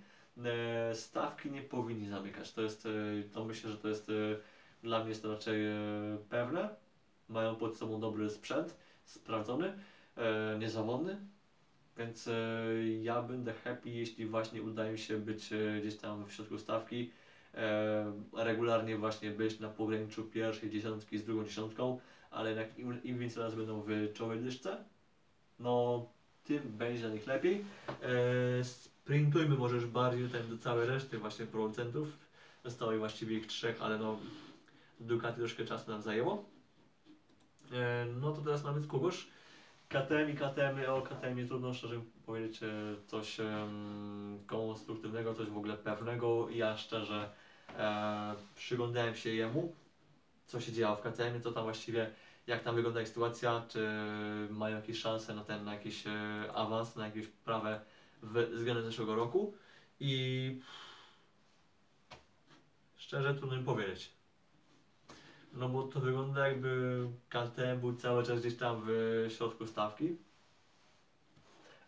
E, 0.45 0.95
stawki 0.95 1.51
nie 1.51 1.63
powinni 1.63 2.09
zamykać. 2.09 2.53
To 2.53 2.63
jest, 2.63 2.89
to 3.33 3.45
myślę, 3.45 3.71
że 3.71 3.77
to 3.77 3.89
jest 3.89 4.11
dla 4.83 4.99
mnie 4.99 5.09
jest 5.09 5.23
to 5.23 5.33
raczej 5.33 5.57
pewne 6.29 6.69
mają 7.29 7.57
pod 7.57 7.77
sobą 7.77 8.01
dobry 8.01 8.31
sprzęt, 8.31 8.77
sprawdzony, 9.05 9.79
niezawodny, 10.59 11.17
więc 11.99 12.29
e, 12.29 12.33
ja 13.03 13.23
będę 13.23 13.53
happy, 13.53 13.91
jeśli 13.91 14.27
właśnie 14.27 14.63
uda 14.63 14.91
mi 14.91 14.99
się 14.99 15.19
być 15.19 15.53
e, 15.53 15.81
gdzieś 15.81 15.97
tam 15.97 16.27
w 16.27 16.33
środku 16.33 16.59
stawki, 16.59 17.11
e, 17.55 18.13
regularnie 18.37 18.99
właśnie 18.99 19.31
być 19.31 19.61
na 19.61 19.69
pograniczu 19.69 20.25
pierwszej 20.25 20.71
dziesiątki 20.71 21.19
z 21.19 21.25
drugą 21.25 21.45
dziesiątką, 21.45 22.01
ale 22.31 22.49
jednak 22.51 22.79
im, 22.79 23.03
im 23.03 23.19
więcej 23.19 23.43
razy 23.43 23.57
będą 23.57 23.83
w 23.87 24.13
czołowej 24.15 24.41
dyszce, 24.41 24.85
no 25.59 26.07
tym 26.45 26.63
będzie 26.63 27.01
dla 27.01 27.11
nich 27.11 27.27
lepiej. 27.27 27.65
Sprintujmy 28.63 29.57
może 29.57 29.77
już 29.77 29.87
bardziej 29.87 30.27
tutaj 30.27 30.43
do 30.45 30.59
całej 30.59 30.87
reszty 30.87 31.19
właśnie 31.19 31.47
producentów. 31.47 32.09
Zostało 32.65 32.99
właściwie 32.99 33.37
ich 33.37 33.47
trzech, 33.47 33.83
ale 33.83 33.99
no 33.99 34.19
Ducati 35.01 35.39
troszkę 35.39 35.65
czasu 35.65 35.91
nam 35.91 36.03
zajęło. 36.03 36.45
No 38.21 38.33
to 38.33 38.43
teraz 38.43 38.65
mamy 38.65 38.81
z 38.81 38.87
kogoś. 38.87 39.27
KTM 39.93 40.83
i 40.83 40.87
o 40.87 41.03
KTM 41.03 41.49
trudno 41.49 41.75
szczerze 41.75 42.01
powiedzieć 42.27 42.63
e, 42.63 42.67
coś 43.07 43.39
um, 43.39 44.39
konstruktywnego, 44.47 45.35
coś 45.35 45.47
w 45.49 45.57
ogóle 45.57 45.77
pewnego. 45.77 46.51
Ja 46.51 46.77
szczerze 46.77 47.31
e, 47.79 48.35
przyglądałem 48.55 49.15
się 49.15 49.31
jemu, 49.31 49.75
co 50.47 50.61
się 50.61 50.73
działo 50.73 50.97
w 50.97 51.01
KTM, 51.01 51.41
co 51.43 51.53
tam 51.53 51.65
właściwie, 51.65 52.11
jak 52.47 52.63
tam 52.63 52.75
wygląda 52.75 53.01
ich 53.01 53.09
sytuacja, 53.09 53.65
czy 53.69 53.89
mają 54.51 54.77
jakieś 54.77 54.99
szanse 54.99 55.35
na 55.35 55.45
ten, 55.45 55.65
na 55.65 55.75
jakiś 55.75 56.07
e, 56.07 56.11
awans, 56.55 56.97
na 56.97 57.07
jakieś 57.07 57.27
prawe 57.27 57.81
względem 58.53 58.85
zeszłego 58.85 59.15
roku 59.15 59.55
i 60.01 60.61
szczerze 62.97 63.35
trudno 63.35 63.57
mi 63.57 63.65
powiedzieć. 63.65 64.22
No 65.53 65.69
bo 65.69 65.83
to 65.83 66.01
wygląda 66.01 66.49
jakby 66.49 67.07
KTM 67.29 67.81
był 67.81 67.97
cały 67.97 68.25
czas 68.25 68.41
gdzieś 68.41 68.57
tam 68.57 68.83
w 68.87 69.27
środku 69.37 69.67
stawki. 69.67 70.17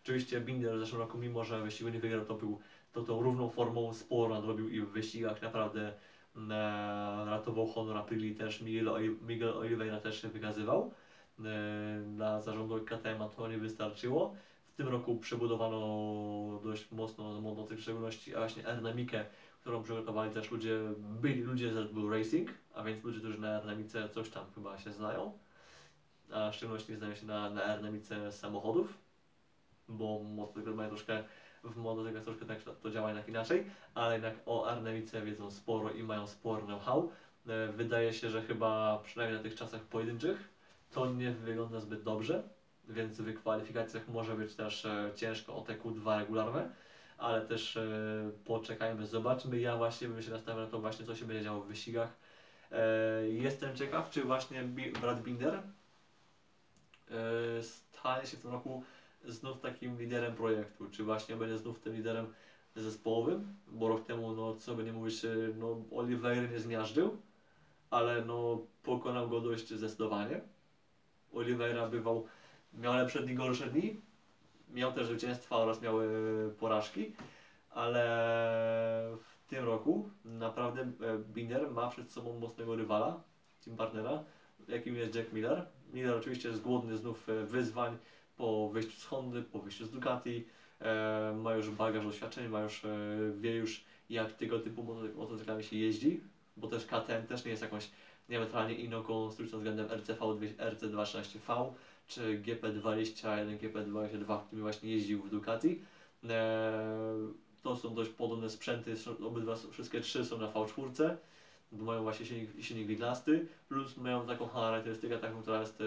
Oczywiście 0.03 0.41
Binder 0.41 0.75
w 0.75 0.79
zeszłym 0.79 1.01
roku, 1.01 1.17
mimo 1.17 1.43
że 1.43 1.61
wyścigu 1.61 1.89
nie 1.89 1.99
wygrał, 1.99 2.25
to 2.25 2.33
był 2.33 2.59
to 2.93 3.03
tą 3.03 3.21
równą 3.21 3.49
formą 3.49 3.93
sporo 3.93 4.35
nadrobił 4.35 4.69
i 4.69 4.81
w 4.81 4.89
wyścigach 4.89 5.41
naprawdę 5.41 5.93
e, 6.35 6.49
ratował 7.25 7.67
honor 7.67 7.97
Aprili 7.97 8.35
też 8.35 8.61
Miguel, 8.61 9.17
Miguel 9.27 9.57
Oliveira 9.57 9.99
też 9.99 10.21
się 10.21 10.27
wykazywał. 10.27 10.93
E, 11.39 12.01
dla 12.15 12.41
zarządu 12.41 12.85
KTM 12.85 13.29
to 13.35 13.47
nie 13.47 13.57
wystarczyło. 13.57 14.35
W 14.67 14.77
tym 14.77 14.87
roku 14.87 15.15
przebudowano 15.15 16.59
dość 16.63 16.91
mocno 16.91 17.41
motocykl, 17.41 17.79
w 17.79 17.83
szczególności 17.83 18.33
właśnie 18.33 18.67
aerodynamikę, 18.67 19.25
którą 19.65 19.83
przygotowali 19.83 20.31
też 20.31 20.51
ludzie, 20.51 20.79
byli 20.97 21.41
ludzie 21.41 21.73
z 21.73 21.77
Red 21.77 21.91
Bull 21.91 22.11
Racing, 22.11 22.49
a 22.73 22.83
więc 22.83 23.03
ludzie, 23.03 23.19
którzy 23.19 23.37
na 23.37 23.47
aerodynamice 23.47 24.09
coś 24.09 24.29
tam 24.29 24.45
chyba 24.55 24.77
się 24.77 24.91
znają, 24.91 25.37
a 26.31 26.51
w 26.51 26.55
szczególności 26.55 26.95
znają 26.95 27.15
się 27.15 27.25
na, 27.25 27.49
na 27.49 27.63
aerodynamice 27.63 28.31
samochodów, 28.31 28.97
bo 29.87 30.19
motocykle 30.19 30.73
mają 30.73 30.89
troszkę, 30.89 31.23
w 31.63 31.77
motocyklach 31.77 32.23
troszkę 32.23 32.45
tak 32.45 32.59
to 32.81 32.91
działa 32.91 33.07
jednak 33.07 33.27
inaczej, 33.27 33.65
ale 33.93 34.13
jednak 34.13 34.33
o 34.45 34.67
aerodynamice 34.67 35.21
wiedzą 35.21 35.51
sporo 35.51 35.91
i 35.91 36.03
mają 36.03 36.27
sporo 36.27 36.61
know-how. 36.61 37.11
E, 37.47 37.67
Wydaje 37.67 38.13
się, 38.13 38.29
że 38.29 38.41
chyba 38.41 38.99
przynajmniej 39.03 39.37
na 39.37 39.43
tych 39.43 39.55
czasach 39.55 39.81
pojedynczych 39.81 40.49
to 40.91 41.05
nie 41.05 41.31
wygląda 41.31 41.79
zbyt 41.79 42.03
dobrze, 42.03 42.43
więc 42.87 43.21
w 43.21 43.33
kwalifikacjach 43.33 44.07
może 44.07 44.35
być 44.35 44.55
też 44.55 44.85
e, 44.85 45.11
ciężko 45.15 45.55
o 45.55 45.61
te 45.61 45.73
Q2 45.73 46.19
regularne, 46.19 46.69
ale 47.17 47.41
też 47.41 47.77
e, 47.77 47.87
poczekajmy, 48.45 49.07
zobaczmy. 49.07 49.59
Ja 49.59 49.77
właśnie 49.77 50.07
bym 50.07 50.21
się 50.21 50.31
nastawiał 50.31 50.61
na 50.61 50.67
to 50.67 50.79
właśnie, 50.79 51.05
co 51.05 51.15
się 51.15 51.25
będzie 51.25 51.43
działo 51.43 51.61
w 51.61 51.67
wyścigach. 51.67 52.17
E, 52.71 53.27
jestem 53.27 53.75
ciekaw, 53.75 54.09
czy 54.09 54.23
właśnie 54.23 54.63
Brad 55.01 55.23
Binder 55.23 55.53
e, 57.11 57.63
stanie 57.63 58.27
się 58.27 58.37
w 58.37 58.41
tym 58.41 58.51
roku 58.51 58.83
znów 59.25 59.61
takim 59.61 59.99
liderem 59.99 60.35
projektu, 60.35 60.89
czy 60.91 61.03
właśnie 61.03 61.35
będzie 61.35 61.57
znów 61.57 61.79
tym 61.79 61.95
liderem 61.95 62.33
zespołowym, 62.75 63.55
bo 63.67 63.87
rok 63.87 64.05
temu, 64.05 64.31
no 64.31 64.55
co 64.55 64.75
by 64.75 64.83
nie 64.83 64.93
mówić, 64.93 65.21
no 65.57 65.81
Oliveira 65.91 66.47
nie 66.51 66.59
zmiażdżył, 66.59 67.17
ale 67.89 68.25
no 68.25 68.61
pokonał 68.83 69.29
go 69.29 69.41
dość 69.41 69.73
zdecydowanie. 69.73 70.41
Oliveira 71.33 71.87
bywał, 71.87 72.27
miał 72.73 72.93
lepsze 72.93 73.21
dni, 73.21 73.35
gorsze 73.35 73.67
dni, 73.67 74.01
miał 74.69 74.91
też 74.91 75.07
zwycięstwa 75.07 75.57
oraz 75.57 75.81
miał 75.81 76.01
e, 76.01 76.05
porażki, 76.59 77.13
ale 77.69 78.01
w 79.19 79.49
tym 79.49 79.63
roku 79.63 80.09
naprawdę 80.25 80.81
e, 80.81 81.17
Binder 81.17 81.71
ma 81.71 81.89
przed 81.89 82.11
sobą 82.11 82.39
mocnego 82.39 82.75
rywala, 82.75 83.23
team 83.65 83.77
partnera, 83.77 84.23
jakim 84.67 84.95
jest 84.95 85.15
Jack 85.15 85.33
Miller. 85.33 85.65
Miller 85.93 86.17
oczywiście 86.17 86.49
jest 86.49 86.61
głodny 86.61 86.97
znów 86.97 87.29
e, 87.29 87.43
wyzwań 87.43 87.97
po 88.37 88.69
wyjściu 88.69 88.99
z 88.99 89.05
Hondy, 89.05 89.41
po 89.41 89.59
wyjściu 89.59 89.85
z 89.85 89.89
Ducati, 89.89 90.47
e, 90.81 91.33
ma 91.41 91.53
już 91.53 91.69
bagaż 91.69 92.05
doświadczeń, 92.05 92.47
ma 92.47 92.61
już, 92.61 92.81
wie 93.33 93.55
już 93.55 93.83
jak 94.09 94.33
tego 94.33 94.59
typu 94.59 94.83
moto- 94.83 95.17
motocyklami 95.17 95.63
się 95.63 95.75
jeździ, 95.75 96.21
bo 96.57 96.67
też 96.67 96.85
KTM 96.85 97.27
też 97.27 97.45
nie 97.45 97.51
jest 97.51 97.63
jakąś 97.63 97.89
diametralnie 98.29 98.75
inną 98.75 99.03
konstrukcją 99.03 99.57
względem 99.57 99.91
RCV 99.91 100.25
RC216V 100.57 101.73
czy 102.07 102.41
GP21, 102.41 103.57
GP22, 103.57 104.39
którym 104.45 104.61
właśnie 104.61 104.91
jeździł 104.91 105.21
w 105.23 105.29
Ducati. 105.29 105.81
E, 106.29 106.83
to 107.61 107.75
są 107.75 107.95
dość 107.95 108.09
podobne 108.09 108.49
sprzęty, 108.49 108.95
obydwa, 109.23 109.55
wszystkie 109.71 110.01
trzy 110.01 110.25
są 110.25 110.37
na 110.37 110.47
V4, 110.47 111.15
bo 111.71 111.85
mają 111.85 112.03
właśnie 112.03 112.25
silnik, 112.25 112.49
silnik 112.61 112.87
widlasty, 112.87 113.47
plus 113.69 113.97
mają 113.97 114.27
taką 114.27 114.47
charakterystykę, 114.47 115.17
taką, 115.17 115.41
która 115.41 115.59
jest, 115.59 115.81
e, 115.81 115.83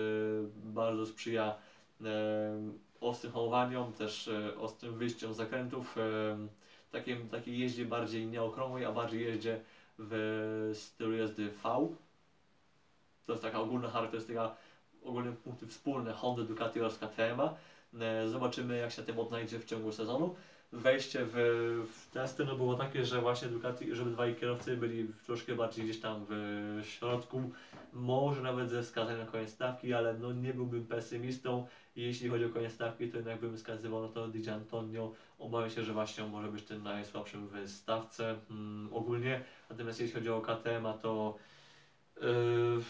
bardzo 0.55 1.07
sprzyja 1.07 1.57
e, 2.05 2.07
ostrym 3.01 3.33
hamowaniom, 3.33 3.93
też 3.93 4.31
ostrym 4.57 4.99
wyjściom 4.99 5.35
z 5.35 5.37
zakrętów, 5.37 5.97
takim, 6.91 7.29
takiej 7.29 7.59
jeździe 7.59 7.85
bardziej 7.85 8.27
nieokrągłej, 8.27 8.85
a 8.85 8.93
bardziej 8.93 9.25
jeździe 9.25 9.61
w 9.99 10.71
stylu 10.75 11.16
jazdy 11.16 11.51
V. 11.51 11.89
To 13.27 13.33
jest 13.33 13.43
taka 13.43 13.61
ogólna 13.61 13.91
charakterystyka, 13.91 14.57
ogólne 15.09 15.32
punkty 15.32 15.66
wspólne 15.66 16.12
Honda, 16.12 16.42
Ducati 16.42 16.80
oraz 16.80 16.98
KTM-a. 16.98 17.54
E, 18.00 18.28
Zobaczymy 18.28 18.78
jak 18.78 18.92
się 18.92 19.02
tym 19.02 19.18
odnajdzie 19.18 19.59
w 19.59 19.64
ciągu 19.64 19.92
sezonu. 19.92 20.34
Wejście 20.72 21.20
w, 21.24 21.32
w 21.92 22.11
testy 22.11 22.44
no 22.44 22.56
było 22.56 22.74
takie, 22.74 23.04
że 23.04 23.20
właśnie 23.20 23.48
Ducati, 23.48 23.94
żeby 23.94 24.11
dwaj 24.11 24.34
kierowcy 24.34 24.76
byli 24.76 25.09
troszkę 25.26 25.54
bardziej 25.54 25.84
gdzieś 25.84 26.00
tam 26.00 26.26
w 26.28 26.80
środku, 26.84 27.50
może 27.92 28.42
nawet 28.42 28.70
ze 28.70 28.82
wskazaniem 28.82 29.20
na 29.20 29.26
koniec 29.26 29.50
stawki, 29.50 29.94
ale 29.94 30.14
no 30.14 30.32
nie 30.32 30.54
byłbym 30.54 30.86
pesymistą. 30.86 31.66
Jeśli 31.96 32.28
chodzi 32.28 32.44
o 32.44 32.48
koniec 32.48 32.72
stawki, 32.72 33.09
to 33.09 33.16
jednak 33.16 33.40
bym 33.40 33.56
wskazywał 33.56 34.02
na 34.02 34.09
to 34.09 34.28
Di 34.28 34.50
Antonio. 34.50 35.12
Obawiam 35.38 35.70
się, 35.70 35.82
że 35.82 35.92
właśnie 35.92 36.24
on 36.24 36.30
może 36.30 36.48
być 36.48 36.64
tym 36.64 36.82
najsłabszym 36.82 37.48
w 37.48 37.70
stawce 37.70 38.36
mm, 38.50 38.88
ogólnie. 38.92 39.40
Natomiast 39.70 40.00
jeśli 40.00 40.14
chodzi 40.14 40.30
o 40.30 40.40
KTM, 40.40 40.86
to 41.02 41.36
yy, 42.20 42.82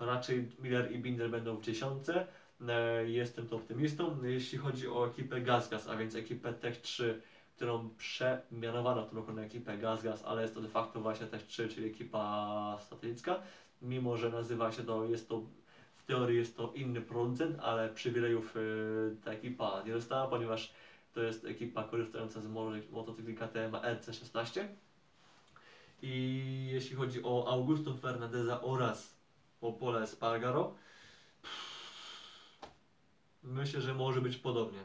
raczej 0.00 0.48
Miller 0.58 0.92
i 0.92 0.98
Binder 0.98 1.30
będą 1.30 1.56
w 1.56 1.62
dziesiątce. 1.62 2.26
E, 2.68 3.08
Jestem 3.10 3.48
to 3.48 3.56
optymistą. 3.56 4.24
Jeśli 4.24 4.58
chodzi 4.58 4.88
o 4.88 5.06
ekipę 5.06 5.40
GazGaz, 5.40 5.88
a 5.88 5.96
więc 5.96 6.14
ekipę 6.14 6.52
Tech 6.52 6.80
3, 6.80 7.22
którą 7.56 7.90
przemianowano 7.98 9.02
w 9.04 9.08
tym 9.08 9.18
roku 9.18 9.32
na 9.32 9.42
ekipę 9.42 9.78
GazGaz, 9.78 10.24
ale 10.24 10.42
jest 10.42 10.54
to 10.54 10.60
de 10.60 10.68
facto 10.68 11.00
właśnie 11.00 11.26
Tech 11.26 11.46
3, 11.46 11.68
czyli 11.68 11.86
ekipa 11.86 12.78
satelicka. 12.90 13.40
Mimo, 13.82 14.16
że 14.16 14.30
nazywa 14.30 14.72
się 14.72 14.82
to, 14.84 15.04
jest 15.04 15.28
to 15.28 15.42
w 15.96 16.04
teorii 16.04 16.38
jest 16.38 16.56
to 16.56 16.72
inny 16.72 17.00
producent, 17.00 17.58
ale 17.60 17.88
przywilejów 17.88 18.56
e, 18.56 18.60
ta 19.24 19.30
ekipa 19.32 19.82
nie 19.86 19.92
dostała, 19.92 20.26
ponieważ 20.26 20.72
to 21.14 21.22
jest 21.22 21.44
ekipa 21.44 21.84
korzystająca 21.84 22.40
z 22.40 22.46
mo- 22.48 22.70
motocykli 22.90 23.34
KTM 23.34 23.72
RC16. 23.72 24.64
I 26.02 26.68
jeśli 26.72 26.96
chodzi 26.96 27.20
o 27.24 27.48
Augusto 27.52 27.94
Fernandeza 27.94 28.60
oraz 28.62 29.17
o 29.60 29.72
Pole 29.72 30.06
Spargaro, 30.06 30.74
myślę, 33.42 33.80
że 33.80 33.94
może 33.94 34.20
być 34.20 34.36
podobnie. 34.36 34.80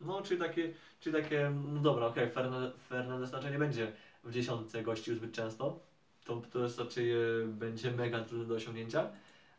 No, 0.00 0.22
czyli 0.22 0.40
takie, 0.40 0.72
czyli 1.00 1.22
takie, 1.22 1.52
no 1.72 1.80
dobra, 1.80 2.06
okej, 2.06 2.30
Fernandez, 2.30 2.72
Fernandez 2.88 3.32
raczej 3.32 3.52
nie 3.52 3.58
będzie 3.58 3.92
w 4.24 4.32
dziesiątce 4.32 4.82
gościł 4.82 5.14
zbyt 5.14 5.32
często. 5.32 5.80
To, 6.24 6.42
to 6.52 6.58
jest 6.58 6.78
raczej 6.78 7.12
e, 7.12 7.16
będzie 7.46 7.90
mega 7.90 8.24
trudne 8.24 8.46
do 8.46 8.54
osiągnięcia. 8.54 9.10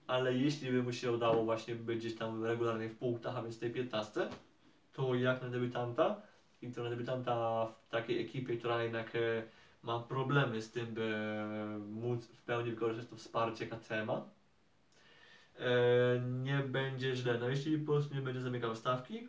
Ale 0.07 0.33
jeśli 0.33 0.71
by 0.71 0.83
mu 0.83 0.93
się 0.93 1.11
udało 1.11 1.43
właśnie 1.43 1.75
być 1.75 1.99
gdzieś 1.99 2.15
tam 2.15 2.43
regularnie 2.43 2.89
w 2.89 2.97
punktach, 2.97 3.37
a 3.37 3.41
więc 3.41 3.55
w 3.55 3.59
tej 3.59 3.71
15, 3.71 4.29
to 4.93 5.15
jak 5.15 5.41
na 5.41 5.49
debiutanta 5.49 6.21
i 6.61 6.71
to 6.71 6.83
na 6.83 6.89
debiutanta 6.89 7.65
w 7.65 7.89
takiej 7.89 8.21
ekipie, 8.21 8.57
która 8.57 8.83
jednak 8.83 9.11
e, 9.85 9.87
ma 9.87 9.99
problemy 9.99 10.61
z 10.61 10.71
tym, 10.71 10.85
by 10.85 11.15
móc 11.89 12.25
w 12.25 12.41
pełni 12.41 12.71
wykorzystać 12.71 13.09
to 13.09 13.15
wsparcie 13.15 13.67
KTM-a, 13.67 14.21
e, 15.59 16.19
nie 16.43 16.57
będzie 16.57 17.15
źle. 17.15 17.37
No 17.39 17.49
jeśli 17.49 17.77
prostu 17.77 18.15
nie 18.15 18.21
będzie 18.21 18.41
zamykał 18.41 18.75
stawki, 18.75 19.27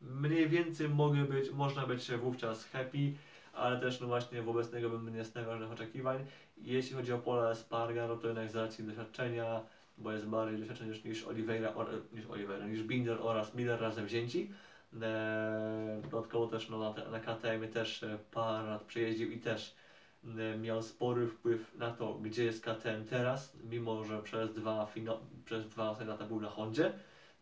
mniej 0.00 0.48
więcej 0.48 0.88
mogę 0.88 1.24
być, 1.24 1.50
można 1.50 1.86
być 1.86 2.10
wówczas 2.10 2.64
happy, 2.64 3.12
ale 3.52 3.80
też 3.80 4.00
no 4.00 4.06
właśnie 4.06 4.42
wobec 4.42 4.70
tego 4.70 4.90
bym 4.90 5.14
nie 5.14 5.24
stawiał 5.24 5.50
żadnych 5.50 5.72
oczekiwań. 5.72 6.26
Jeśli 6.56 6.96
chodzi 6.96 7.12
o 7.12 7.18
Pola 7.18 7.54
Spargaro, 7.54 8.16
to 8.16 8.26
jednak 8.26 8.50
z 8.50 8.56
racji 8.56 8.84
doświadczenia, 8.84 9.60
bo 9.98 10.12
jest 10.12 10.26
bardziej 10.26 10.58
doświadczony 10.58 10.94
niż, 11.04 11.24
Oliveira, 11.24 11.74
niż 12.12 12.26
Oliveira, 12.26 12.66
niż 12.66 12.82
Binder 12.82 13.18
oraz 13.20 13.54
Miller 13.54 13.80
razem 13.80 14.06
wzięci. 14.06 14.50
Dodatkowo 14.92 16.46
też 16.46 16.68
no, 16.68 16.78
na, 16.78 17.10
na 17.10 17.20
KTM 17.20 17.68
też 17.72 18.02
e, 18.02 18.18
parę 18.30 18.68
lat 18.68 18.82
przejeździł 18.82 19.30
i 19.30 19.38
też 19.38 19.76
e, 20.24 20.58
miał 20.58 20.82
spory 20.82 21.28
wpływ 21.28 21.74
na 21.74 21.90
to, 21.90 22.14
gdzie 22.14 22.44
jest 22.44 22.64
KTM 22.64 23.04
teraz, 23.10 23.56
mimo 23.70 24.04
że 24.04 24.22
przez 24.22 24.52
dwa, 24.52 24.86
fino, 24.86 25.20
przez 25.44 25.68
dwa 25.68 25.96
lata 26.06 26.24
był 26.24 26.40
na 26.40 26.48
Hondzie, 26.48 26.92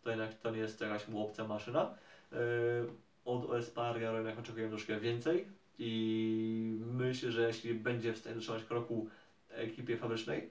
to 0.03 0.11
jednak 0.11 0.35
to 0.35 0.51
nie 0.51 0.59
jest 0.59 0.81
jakaś 0.81 1.09
mu 1.09 1.25
obca 1.25 1.49
maszyna. 1.49 1.95
E, 2.33 2.37
od 3.25 3.55
Espargaro 3.55 4.17
jednak 4.17 4.39
oczekujemy 4.39 4.71
troszkę 4.71 5.01
więcej 5.01 5.47
i 5.79 6.79
myślę, 6.87 7.33
że 7.33 7.47
jeśli 7.47 7.75
będzie 7.75 8.13
w 8.13 8.19
stanie 8.19 8.35
dotrzymać 8.35 8.65
kroku 8.65 9.09
ekipie 9.51 9.97
fabrycznej, 9.97 10.51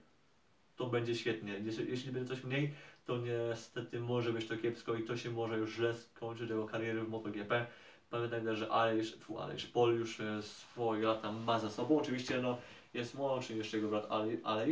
to 0.76 0.88
będzie 0.88 1.16
świetnie. 1.16 1.60
Jeśli, 1.64 1.89
jeśli 1.89 2.12
będzie 2.12 2.30
coś 2.30 2.43
mniej, 2.43 2.74
to 3.10 3.18
niestety 3.18 3.99
może 3.99 4.34
być 4.34 4.47
to 4.47 4.57
kiepsko 4.57 4.95
i 4.95 5.03
to 5.03 5.18
się 5.18 5.32
może 5.32 5.57
już 5.57 5.74
źle 5.74 5.93
skończyć 5.93 6.49
jego 6.49 6.66
kariery 6.66 7.03
w 7.03 7.10
MotoGP. 7.10 7.66
Pamiętajmy, 8.10 8.55
że 8.55 8.72
Aleix, 8.72 9.16
fu, 9.16 9.38
Pol 9.74 9.95
już 9.99 10.20
e, 10.20 10.41
swoje 10.41 11.07
lata 11.07 11.32
ma 11.32 11.60
za 11.60 11.70
sobą. 11.70 11.97
Oczywiście 11.97 12.41
no, 12.41 12.57
jest 12.93 13.16
młodszy 13.16 13.55
niż 13.55 13.74
jego 13.74 13.88
brat 13.88 14.07
Ale- 14.10 14.68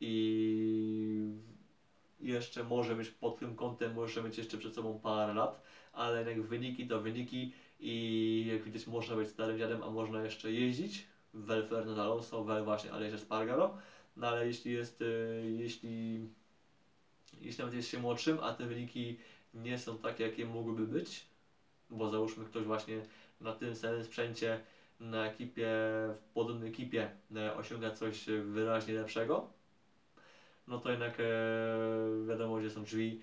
i 0.00 1.32
jeszcze 2.20 2.64
może 2.64 2.96
mieć 2.96 3.08
pod 3.08 3.38
tym 3.38 3.56
kątem, 3.56 3.94
może 3.94 4.22
mieć 4.22 4.38
jeszcze 4.38 4.58
przed 4.58 4.74
sobą 4.74 5.00
parę 5.02 5.34
lat, 5.34 5.62
ale 5.92 6.18
jednak 6.18 6.42
wyniki 6.42 6.86
to 6.86 7.00
wyniki 7.00 7.52
i 7.80 8.46
jak 8.52 8.62
widać 8.62 8.86
można 8.86 9.16
być 9.16 9.28
starym 9.28 9.58
dziadem, 9.58 9.82
a 9.82 9.90
można 9.90 10.22
jeszcze 10.22 10.52
jeździć. 10.52 11.06
Wel 11.34 11.66
Fernando 11.66 12.02
Alonso, 12.02 12.44
wel 12.44 12.64
właśnie 12.64 12.92
Aleix 12.92 13.14
Espargaro. 13.14 13.78
No 14.16 14.28
ale 14.28 14.46
jeśli 14.46 14.72
jest, 14.72 15.02
e, 15.02 15.04
jeśli, 15.50 16.28
jeśli 17.40 17.62
nawet 17.62 17.74
jest 17.74 17.88
się 17.88 17.98
młodszym, 17.98 18.38
a 18.42 18.52
te 18.52 18.66
wyniki 18.66 19.18
nie 19.54 19.78
są 19.78 19.98
takie, 19.98 20.24
jakie 20.24 20.46
mogłyby 20.46 20.86
być, 20.86 21.26
bo 21.90 22.10
załóżmy 22.10 22.44
ktoś 22.44 22.64
właśnie 22.64 23.02
na 23.40 23.52
tym 23.52 23.76
samym 23.76 24.04
sprzęcie, 24.04 24.60
na 25.00 25.26
ekipie, 25.26 25.68
w 26.14 26.20
podobnej 26.34 26.68
ekipie 26.68 27.10
e, 27.36 27.54
osiąga 27.54 27.90
coś 27.90 28.26
wyraźnie 28.26 28.94
lepszego, 28.94 29.50
no 30.70 30.78
to 30.78 30.90
jednak 30.90 31.20
e, 31.20 31.24
wiadomo, 32.28 32.56
gdzie 32.56 32.70
są 32.70 32.82
drzwi. 32.82 33.20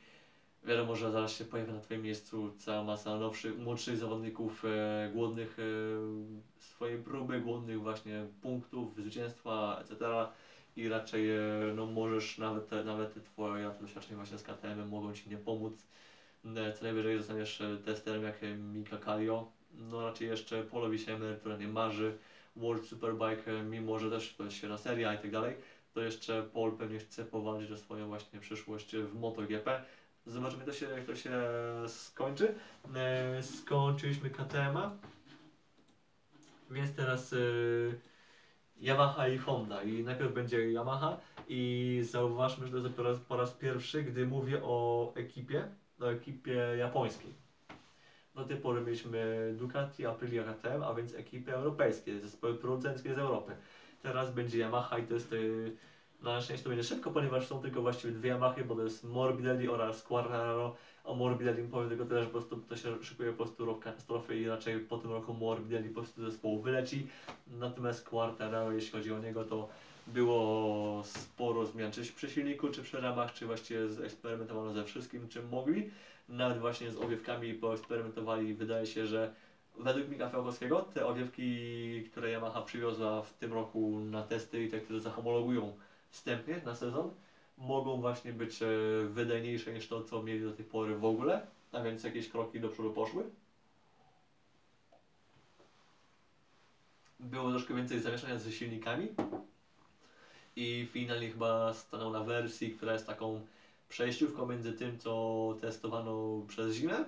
Wiadomo, 0.64 0.96
że 0.96 1.12
zaraz 1.12 1.32
się 1.32 1.46
pojawi 1.46 1.72
na 1.72 1.80
Twoim 1.80 2.02
miejscu 2.02 2.54
cała 2.58 2.84
masa 2.84 3.18
nowszych, 3.18 3.58
młodszych 3.58 3.98
zawodników 3.98 4.66
e, 4.66 5.10
głodnych 5.14 5.58
e, 5.60 5.64
swojej 6.60 7.00
próby, 7.00 7.40
głodnych 7.40 7.82
właśnie 7.82 8.26
punktów, 8.42 8.96
zwycięstwa, 8.96 9.80
etc. 9.82 10.06
I 10.78 10.90
raczej 10.90 11.30
e, 11.30 11.40
no, 11.76 11.86
możesz 11.86 12.38
nawet, 12.38 12.72
nawet 12.86 13.14
te 13.14 13.22
Twoje 13.22 13.72
doświadczenia 13.82 14.16
właśnie 14.16 14.38
z 14.38 14.44
KTM 14.44 14.90
mogą 14.90 15.14
Ci 15.14 15.30
nie 15.30 15.38
pomóc. 15.38 15.74
E, 16.56 16.74
co 16.74 16.84
najwyżej 16.84 17.18
zostaniesz 17.18 17.62
e, 17.62 17.78
testerem 17.78 18.24
jak 18.24 18.36
Mika 18.74 18.98
Kallio. 18.98 19.52
No 19.74 20.02
raczej 20.02 20.28
jeszcze 20.28 20.64
polowi 20.64 21.00
się 21.00 21.14
emerytura 21.14 21.58
nie 21.58 21.68
marzy. 21.68 22.18
World 22.56 22.86
Superbike, 22.86 23.64
mimo 23.64 24.00
że 24.00 24.10
też 24.10 24.36
to 24.36 24.44
jest 24.44 24.56
świetna 24.56 24.78
seria 24.78 25.14
i 25.14 25.18
tak 25.18 25.32
dalej, 25.32 25.56
to 25.94 26.02
jeszcze 26.02 26.44
Paul 26.44 26.78
pewnie 26.78 27.00
chce 27.00 27.26
powalczyć 27.26 27.72
o 27.72 27.78
swoją 27.78 28.08
właśnie 28.08 28.40
przyszłość 28.40 28.96
w 28.96 29.20
MotoGP. 29.20 29.84
Zobaczymy 30.26 30.66
to 30.66 30.74
się, 30.74 30.86
jak 30.86 31.06
to 31.06 31.16
się 31.16 31.32
skończy. 31.88 32.56
Skończyliśmy 33.42 34.30
KTM-a. 34.30 34.92
Więc 36.72 36.96
teraz 36.96 37.36
Yamaha 38.82 39.28
i 39.28 39.38
Honda. 39.38 39.84
I 39.84 40.04
najpierw 40.04 40.34
będzie 40.34 40.72
Yamaha 40.72 41.18
i 41.48 42.02
zauważmy, 42.12 42.68
że 42.68 42.72
to 42.72 42.78
jest 42.78 42.96
po 42.96 43.04
raz, 43.04 43.20
po 43.20 43.38
raz 43.38 43.52
pierwszy, 43.52 44.04
gdy 44.04 44.26
mówię 44.26 44.64
o 44.64 45.12
ekipie, 45.16 45.68
o 46.02 46.06
ekipie 46.06 46.76
japońskiej. 46.78 47.34
Do 48.36 48.46
tej 48.46 48.58
pory 48.58 48.82
mieliśmy 48.82 49.54
Ducati, 49.58 50.06
Aprilia 50.06 50.44
KTM, 50.44 50.84
a 50.84 50.94
więc 50.94 51.16
ekipy 51.16 51.54
europejskie, 51.54 52.20
zespoły 52.20 52.56
producenckie 52.56 53.14
z 53.16 53.18
Europy. 53.18 53.56
Teraz 54.02 54.34
będzie 54.34 54.60
Yamaha 54.60 54.98
i 54.98 55.04
to 55.04 55.14
jest 55.14 55.34
y, 55.34 55.72
na 56.22 56.42
szczęście 56.42 56.64
to 56.64 56.70
będzie 56.70 56.84
szybko, 56.84 57.12
ponieważ 57.12 57.48
są 57.48 57.62
tylko 57.62 57.82
właściwie 57.82 58.14
dwie 58.14 58.30
Yamahy, 58.30 58.64
bo 58.64 58.76
to 58.76 58.84
jest 58.84 59.04
Morbidelli 59.04 59.70
oraz 59.70 60.04
Quartararo. 60.04 60.76
O 61.08 61.16
Morbidelli 61.16 61.64
powiem 61.64 61.90
tylko 61.90 62.06
tyle, 62.06 62.20
że 62.20 62.26
po 62.26 62.32
prostu 62.32 62.58
to 62.58 62.76
się 62.76 63.04
szykuje 63.04 63.32
po 63.32 63.38
prostu 63.38 63.66
rok 63.66 63.84
katastrofy 63.84 64.40
i 64.40 64.48
raczej 64.48 64.80
po 64.80 64.98
tym 64.98 65.12
roku 65.12 65.34
Morbidelli 65.34 65.90
po 65.90 66.02
prostu 66.02 66.22
ze 66.22 66.32
zespołu 66.32 66.62
wyleci. 66.62 67.08
Natomiast 67.48 68.10
Quartararo, 68.10 68.72
jeśli 68.72 68.92
chodzi 68.92 69.14
o 69.14 69.20
niego, 69.20 69.46
to 69.46 69.70
było 70.08 71.04
sporo 71.04 71.66
zmian, 71.66 71.92
czy 71.92 72.02
przy 72.02 72.30
silniku, 72.30 72.70
czy 72.70 72.84
przy 72.84 73.02
ramach, 73.02 73.34
czy 73.34 73.46
właściwie 73.46 73.80
eksperymentowano 74.06 74.74
ze 74.74 74.84
wszystkim, 74.84 75.28
czym 75.28 75.50
mogli. 75.50 75.90
Nawet 76.30 76.60
właśnie 76.60 76.92
z 76.92 76.98
owiewkami 76.98 77.54
poeksperymentowali. 77.54 78.54
Wydaje 78.54 78.86
się, 78.86 79.08
że 79.08 79.34
według 79.80 80.10
Mika 80.10 80.30
Fiałkowskiego 80.30 80.82
te 80.82 81.06
owiewki, 81.06 82.04
które 82.12 82.32
Yamaha 82.32 82.62
przywiozła 82.62 83.22
w 83.22 83.34
tym 83.34 83.54
roku 83.54 84.00
na 84.00 84.24
testy 84.24 84.64
i 84.64 84.70
te, 84.70 84.80
które 84.80 85.00
zahomologują 85.00 85.78
wstępnie 86.10 86.62
na 86.66 86.76
sezon, 86.76 87.12
mogą 87.58 88.02
właśnie 88.02 88.34
być 88.34 88.62
e, 88.62 88.68
wydajniejsze 89.10 89.74
niż 89.74 89.88
to, 89.88 90.04
co 90.04 90.24
mieli 90.24 90.42
do 90.42 90.54
tej 90.54 90.66
pory 90.66 90.96
w 90.96 91.06
ogóle, 91.06 91.48
a 91.72 91.82
więc 91.82 92.04
jakieś 92.04 92.30
kroki 92.30 92.60
do 92.60 92.70
przodu 92.70 92.92
poszły. 92.92 93.24
Było 97.20 97.50
troszkę 97.50 97.74
więcej 97.74 98.00
zamieszania 98.00 98.40
ze 98.40 98.52
silnikami 98.52 99.08
i 100.56 100.88
finalnie 100.92 101.30
chyba 101.30 101.74
stanął 101.74 102.12
na 102.12 102.24
wersji, 102.24 102.72
która 102.72 102.94
jest 102.94 103.08
taką 103.08 103.42
przejściówką 103.90 104.48
między 104.48 104.74
tym, 104.74 105.00
co 105.00 105.56
testowano 105.62 106.42
przez 106.48 106.76
zimę 106.76 107.06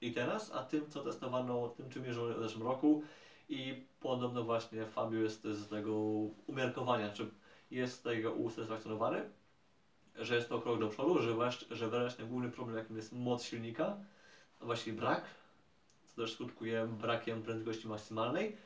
i 0.00 0.12
teraz, 0.12 0.50
a 0.52 0.62
tym, 0.64 0.90
co 0.90 1.00
testowano, 1.00 1.68
tym, 1.68 1.90
czym 1.90 2.02
mierzono 2.02 2.34
w 2.34 2.42
zeszłym 2.42 2.62
roku. 2.62 3.02
I 3.48 3.82
podobno 4.00 4.44
właśnie 4.44 4.86
Fabio 4.86 5.20
jest 5.20 5.42
z 5.44 5.68
tego 5.68 5.94
umiarkowania, 6.46 7.12
czy 7.12 7.30
jest 7.70 7.94
z 7.94 8.02
tego 8.02 8.32
usatysfakcjonowany, 8.32 9.28
że 10.16 10.34
jest 10.36 10.48
to 10.48 10.60
krok 10.60 10.80
do 10.80 10.88
przodu, 10.88 11.22
że, 11.22 11.34
właśnie, 11.34 11.76
że 11.76 11.88
wreszcie 11.88 12.24
główny 12.24 12.50
problem, 12.50 12.76
jakim 12.76 12.96
jest 12.96 13.12
moc 13.12 13.42
silnika, 13.44 13.96
a 14.60 14.64
właściwie 14.64 14.96
brak, 14.96 15.24
co 16.08 16.22
też 16.22 16.32
skutkuje 16.32 16.86
brakiem 16.86 17.42
prędkości 17.42 17.88
maksymalnej, 17.88 18.56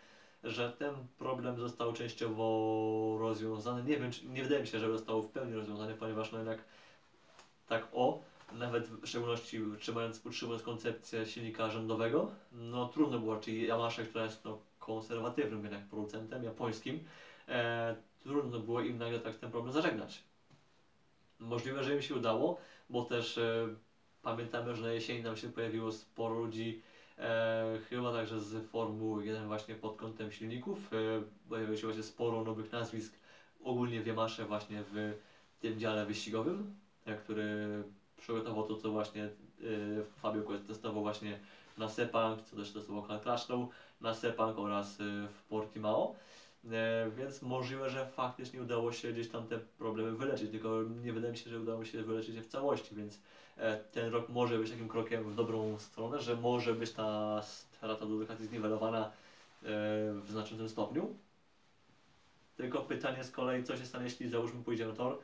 że 0.44 0.72
ten 0.72 0.94
problem 1.18 1.60
został 1.60 1.92
częściowo 1.92 3.16
rozwiązany. 3.20 3.84
Nie 3.84 3.98
wiem, 3.98 4.12
czy, 4.12 4.26
nie 4.26 4.42
wydaje 4.42 4.60
mi 4.60 4.66
się, 4.66 4.78
że 4.78 4.90
został 4.90 5.22
w 5.22 5.30
pełni 5.30 5.54
rozwiązany, 5.54 5.94
ponieważ 5.94 6.32
no 6.32 6.38
jednak 6.38 6.58
tak 7.68 7.88
o, 7.92 8.22
nawet 8.52 8.88
w 8.88 9.06
szczególności 9.06 9.60
trzymając, 9.78 10.26
utrzymując 10.26 10.62
koncepcję 10.62 11.26
silnika 11.26 11.70
rządowego, 11.70 12.30
no 12.52 12.88
trudno 12.88 13.18
było, 13.18 13.36
czyli 13.36 13.66
Yamaha, 13.66 14.02
która 14.02 14.24
jest 14.24 14.44
no, 14.44 14.58
konserwatywnym 14.78 15.62
jednak 15.62 15.84
producentem 15.84 16.44
japońskim, 16.44 17.04
e, 17.48 17.96
trudno 18.22 18.60
było 18.60 18.80
im 18.80 18.98
nagle 18.98 19.20
tak 19.20 19.34
ten 19.36 19.50
problem 19.50 19.72
zażegnać. 19.72 20.22
Możliwe, 21.38 21.84
że 21.84 21.94
im 21.94 22.02
się 22.02 22.14
udało, 22.14 22.60
bo 22.90 23.04
też 23.04 23.38
e, 23.38 23.68
pamiętamy, 24.22 24.76
że 24.76 24.82
na 24.82 24.92
jesieni 24.92 25.22
nam 25.22 25.36
się 25.36 25.48
pojawiło 25.48 25.92
sporo 25.92 26.38
ludzi, 26.38 26.82
e, 27.18 27.78
chyba 27.90 28.12
także 28.12 28.40
z 28.40 28.66
Formuły 28.66 29.24
1 29.26 29.46
właśnie 29.46 29.74
pod 29.74 29.96
kątem 29.96 30.32
silników. 30.32 30.92
E, 30.92 30.96
pojawiło 31.48 31.76
się 31.76 31.86
właśnie 31.86 32.02
sporo 32.02 32.42
nowych 32.42 32.72
nazwisk, 32.72 33.18
ogólnie 33.64 34.02
w 34.02 34.06
Yamasze 34.06 34.44
właśnie 34.44 34.82
w 34.92 35.18
tym 35.60 35.78
dziale 35.78 36.06
wyścigowym, 36.06 36.74
e, 37.04 37.16
który 37.16 37.82
przygotował 38.16 38.66
to, 38.66 38.76
co 38.76 38.90
właśnie 38.90 39.24
e, 39.24 39.30
Fabio 40.16 40.42
Quest 40.42 40.66
testował 40.66 41.02
właśnie 41.02 41.38
na 41.76 41.88
Sepang, 41.88 42.42
co 42.42 42.56
też 42.56 42.72
testował 42.72 43.20
Crashlow, 43.20 43.68
na 44.00 44.14
Sepang 44.14 44.58
oraz 44.58 45.00
e, 45.00 45.28
w 45.28 45.42
Portimao. 45.48 46.14
E, 46.72 47.10
więc 47.16 47.42
możliwe, 47.42 47.90
że 47.90 48.06
faktycznie 48.06 48.62
udało 48.62 48.92
się 48.92 49.12
gdzieś 49.12 49.28
tam 49.28 49.46
te 49.46 49.58
problemy 49.58 50.12
wyleczyć, 50.12 50.50
tylko 50.50 50.82
nie 51.04 51.12
wydaje 51.12 51.32
mi 51.32 51.38
się, 51.38 51.50
że 51.50 51.60
udało 51.60 51.84
się 51.84 52.02
wyleczyć 52.02 52.34
je 52.34 52.42
w 52.42 52.46
całości, 52.46 52.94
więc 52.94 53.20
e, 53.56 53.76
ten 53.76 54.12
rok 54.12 54.28
może 54.28 54.58
być 54.58 54.70
takim 54.70 54.88
krokiem 54.88 55.30
w 55.30 55.34
dobrą 55.34 55.78
stronę, 55.78 56.20
że 56.20 56.36
może 56.36 56.74
być 56.74 56.90
ta 56.90 57.42
strata 57.42 58.06
do 58.06 58.14
edukacji 58.14 58.46
zniwelowana 58.46 59.06
e, 59.06 59.10
w 60.12 60.26
znaczącym 60.30 60.68
stopniu. 60.68 61.16
Tylko 62.56 62.80
pytanie 62.80 63.24
z 63.24 63.30
kolei, 63.30 63.64
co 63.64 63.76
się 63.76 63.86
stanie, 63.86 64.04
jeśli 64.04 64.28
załóżmy 64.28 64.62
pójdzie 64.62 64.86
na 64.86 64.92
tor, 64.92 65.18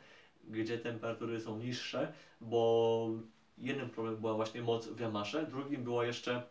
gdzie 0.44 0.78
temperatury 0.78 1.40
są 1.40 1.58
niższe, 1.58 2.12
bo 2.40 3.10
jednym 3.58 3.90
problemem 3.90 4.20
była 4.20 4.34
właśnie 4.34 4.62
moc 4.62 4.88
w 4.88 5.00
Yamasze, 5.00 5.46
drugim 5.46 5.84
była 5.84 6.06
jeszcze 6.06 6.42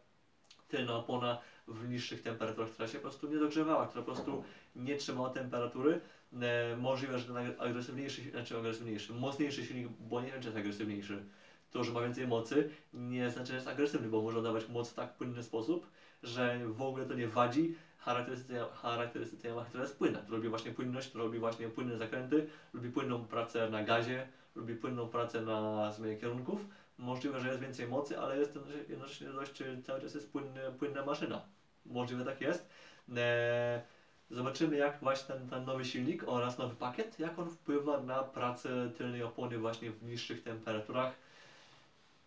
tylna 0.67 0.95
opona 0.95 1.41
w 1.73 1.89
niższych 1.89 2.21
temperaturach, 2.21 2.69
która 2.69 2.87
się 2.87 2.97
po 2.97 3.01
prostu 3.01 3.29
nie 3.29 3.39
dogrzewała, 3.39 3.87
która 3.87 4.03
po 4.03 4.11
prostu 4.11 4.43
nie 4.75 4.95
trzymała 4.97 5.29
temperatury. 5.29 6.01
E, 6.41 6.77
możliwe, 6.77 7.19
że 7.19 7.25
ten 7.25 7.37
agresywniejszy, 7.59 8.31
znaczy 8.31 8.57
agresywniejszy, 8.57 9.13
mocniejszy 9.13 9.65
silnik, 9.65 9.87
bo 9.99 10.21
nie 10.21 10.31
wiem 10.31 10.41
czy 10.41 10.47
jest 10.47 10.57
agresywniejszy, 10.57 11.23
to, 11.71 11.83
że 11.83 11.91
ma 11.91 12.01
więcej 12.01 12.27
mocy, 12.27 12.69
nie 12.93 13.29
znaczy, 13.29 13.47
że 13.47 13.55
jest 13.55 13.67
agresywny, 13.67 14.09
bo 14.09 14.21
może 14.21 14.41
dawać 14.41 14.69
moc 14.69 14.89
w 14.89 14.93
tak 14.93 15.13
płynny 15.13 15.43
sposób, 15.43 15.87
że 16.23 16.59
w 16.67 16.81
ogóle 16.81 17.05
to 17.05 17.13
nie 17.13 17.27
wadzi 17.27 17.75
charakterystyce, 17.97 18.65
charakterystyce 18.73 19.49
Yamaha, 19.49 19.65
która 19.65 19.83
jest 19.83 19.97
płynna, 19.97 20.19
która 20.19 20.37
lubi 20.37 20.49
właśnie 20.49 20.71
płynność, 20.71 21.09
która 21.09 21.23
lubi 21.23 21.39
właśnie 21.39 21.69
płynne 21.69 21.97
zakręty, 21.97 22.47
lubi 22.73 22.89
płynną 22.89 23.25
pracę 23.25 23.69
na 23.69 23.83
gazie, 23.83 24.27
lubi 24.55 24.75
płynną 24.75 25.07
pracę 25.07 25.41
na 25.41 25.91
zmianie 25.91 26.17
kierunków. 26.17 26.65
Możliwe, 26.97 27.39
że 27.39 27.47
jest 27.47 27.59
więcej 27.59 27.87
mocy, 27.87 28.19
ale 28.19 28.37
jest 28.37 28.53
to 28.53 28.59
jednocześnie 28.89 29.27
dość 29.27 29.63
cały 29.83 30.01
czas 30.01 30.13
jest 30.15 30.31
płynny, 30.31 30.61
płynna 30.79 31.05
maszyna. 31.05 31.45
Możliwe 31.85 32.25
tak 32.25 32.41
jest. 32.41 32.69
Eee, 33.09 33.81
zobaczymy 34.29 34.77
jak 34.77 34.99
właśnie 34.99 35.35
ten, 35.35 35.49
ten 35.49 35.65
nowy 35.65 35.85
silnik 35.85 36.23
oraz 36.27 36.57
nowy 36.57 36.75
pakiet, 36.75 37.19
jak 37.19 37.39
on 37.39 37.49
wpływa 37.49 38.01
na 38.01 38.23
pracę 38.23 38.89
tylnej 38.97 39.23
opony 39.23 39.57
właśnie 39.57 39.91
w 39.91 40.03
niższych 40.03 40.43
temperaturach. 40.43 41.17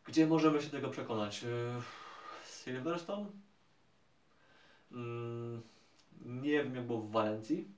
Gdzie 0.04 0.26
możemy 0.26 0.60
się 0.60 0.68
tego 0.68 0.88
przekonać? 0.88 1.44
Eee, 1.44 1.50
Silverstone? 2.64 3.28
Mm, 4.92 5.62
nie 6.24 6.50
wiem 6.50 6.74
jak 6.74 6.86
było 6.86 6.98
w 7.00 7.10
Walencji, 7.10 7.68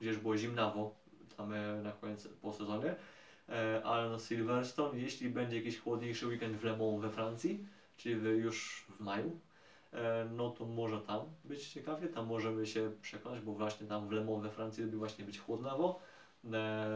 gdzież 0.00 0.16
było 0.18 0.36
zimnawo 0.36 0.94
tam 1.36 1.52
e, 1.52 1.82
na 1.82 1.92
koniec 1.92 2.28
po 2.40 2.52
sezonie, 2.52 2.94
e, 3.48 3.82
ale 3.84 4.08
no 4.08 4.18
Silverstone, 4.18 4.98
jeśli 4.98 5.28
będzie 5.28 5.56
jakiś 5.56 5.78
chłodniejszy 5.78 6.26
weekend 6.26 6.56
w 6.56 6.64
Le 6.64 6.76
Mans 6.76 7.00
we 7.00 7.10
Francji, 7.10 7.66
czyli 7.96 8.14
już 8.14 8.84
w 8.88 9.00
maju, 9.00 9.28
e, 9.28 9.51
no 10.30 10.50
to 10.50 10.64
może 10.64 11.00
tam 11.00 11.20
być 11.44 11.68
ciekawie, 11.68 12.08
tam 12.08 12.26
możemy 12.26 12.66
się 12.66 12.90
przekonać, 13.02 13.40
bo 13.40 13.52
właśnie 13.52 13.86
tam 13.86 14.08
w 14.08 14.12
Le 14.12 14.24
Mans 14.24 14.42
we 14.42 14.50
Francji 14.50 14.84
lubi 14.84 14.96
właśnie 14.96 15.24
być 15.24 15.38
chłodnawo, 15.38 16.00
e, 16.52 16.86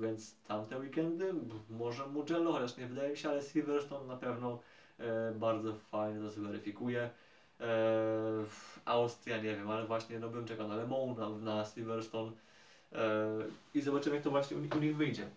więc 0.00 0.40
tamte 0.42 0.78
weekendy, 0.78 1.34
może 1.70 2.06
Mugello, 2.06 2.52
chociaż 2.52 2.76
nie 2.76 2.86
wydaje 2.86 3.10
mi 3.10 3.16
się, 3.16 3.28
ale 3.28 3.42
Silverstone 3.42 4.06
na 4.06 4.16
pewno 4.16 4.58
e, 4.98 5.32
bardzo 5.34 5.74
fajnie 5.74 6.20
to 6.20 6.30
zweryfikuje. 6.30 7.10
E, 7.60 7.66
Austria 8.84 9.36
nie 9.36 9.56
wiem, 9.56 9.70
ale 9.70 9.86
właśnie 9.86 10.18
no 10.18 10.28
bym 10.28 10.44
czekał 10.44 10.68
na 10.68 10.76
Le 10.76 10.86
Mans, 10.86 11.18
na, 11.18 11.28
na 11.28 11.64
Silverstone 11.64 12.32
e, 12.92 13.28
i 13.74 13.80
zobaczymy 13.80 14.14
jak 14.14 14.24
to 14.24 14.30
właśnie 14.30 14.56
u, 14.56 14.60
nich- 14.60 14.76
u 14.76 14.80
nich 14.80 14.96
wyjdzie. 14.96 15.22
E, 15.24 15.28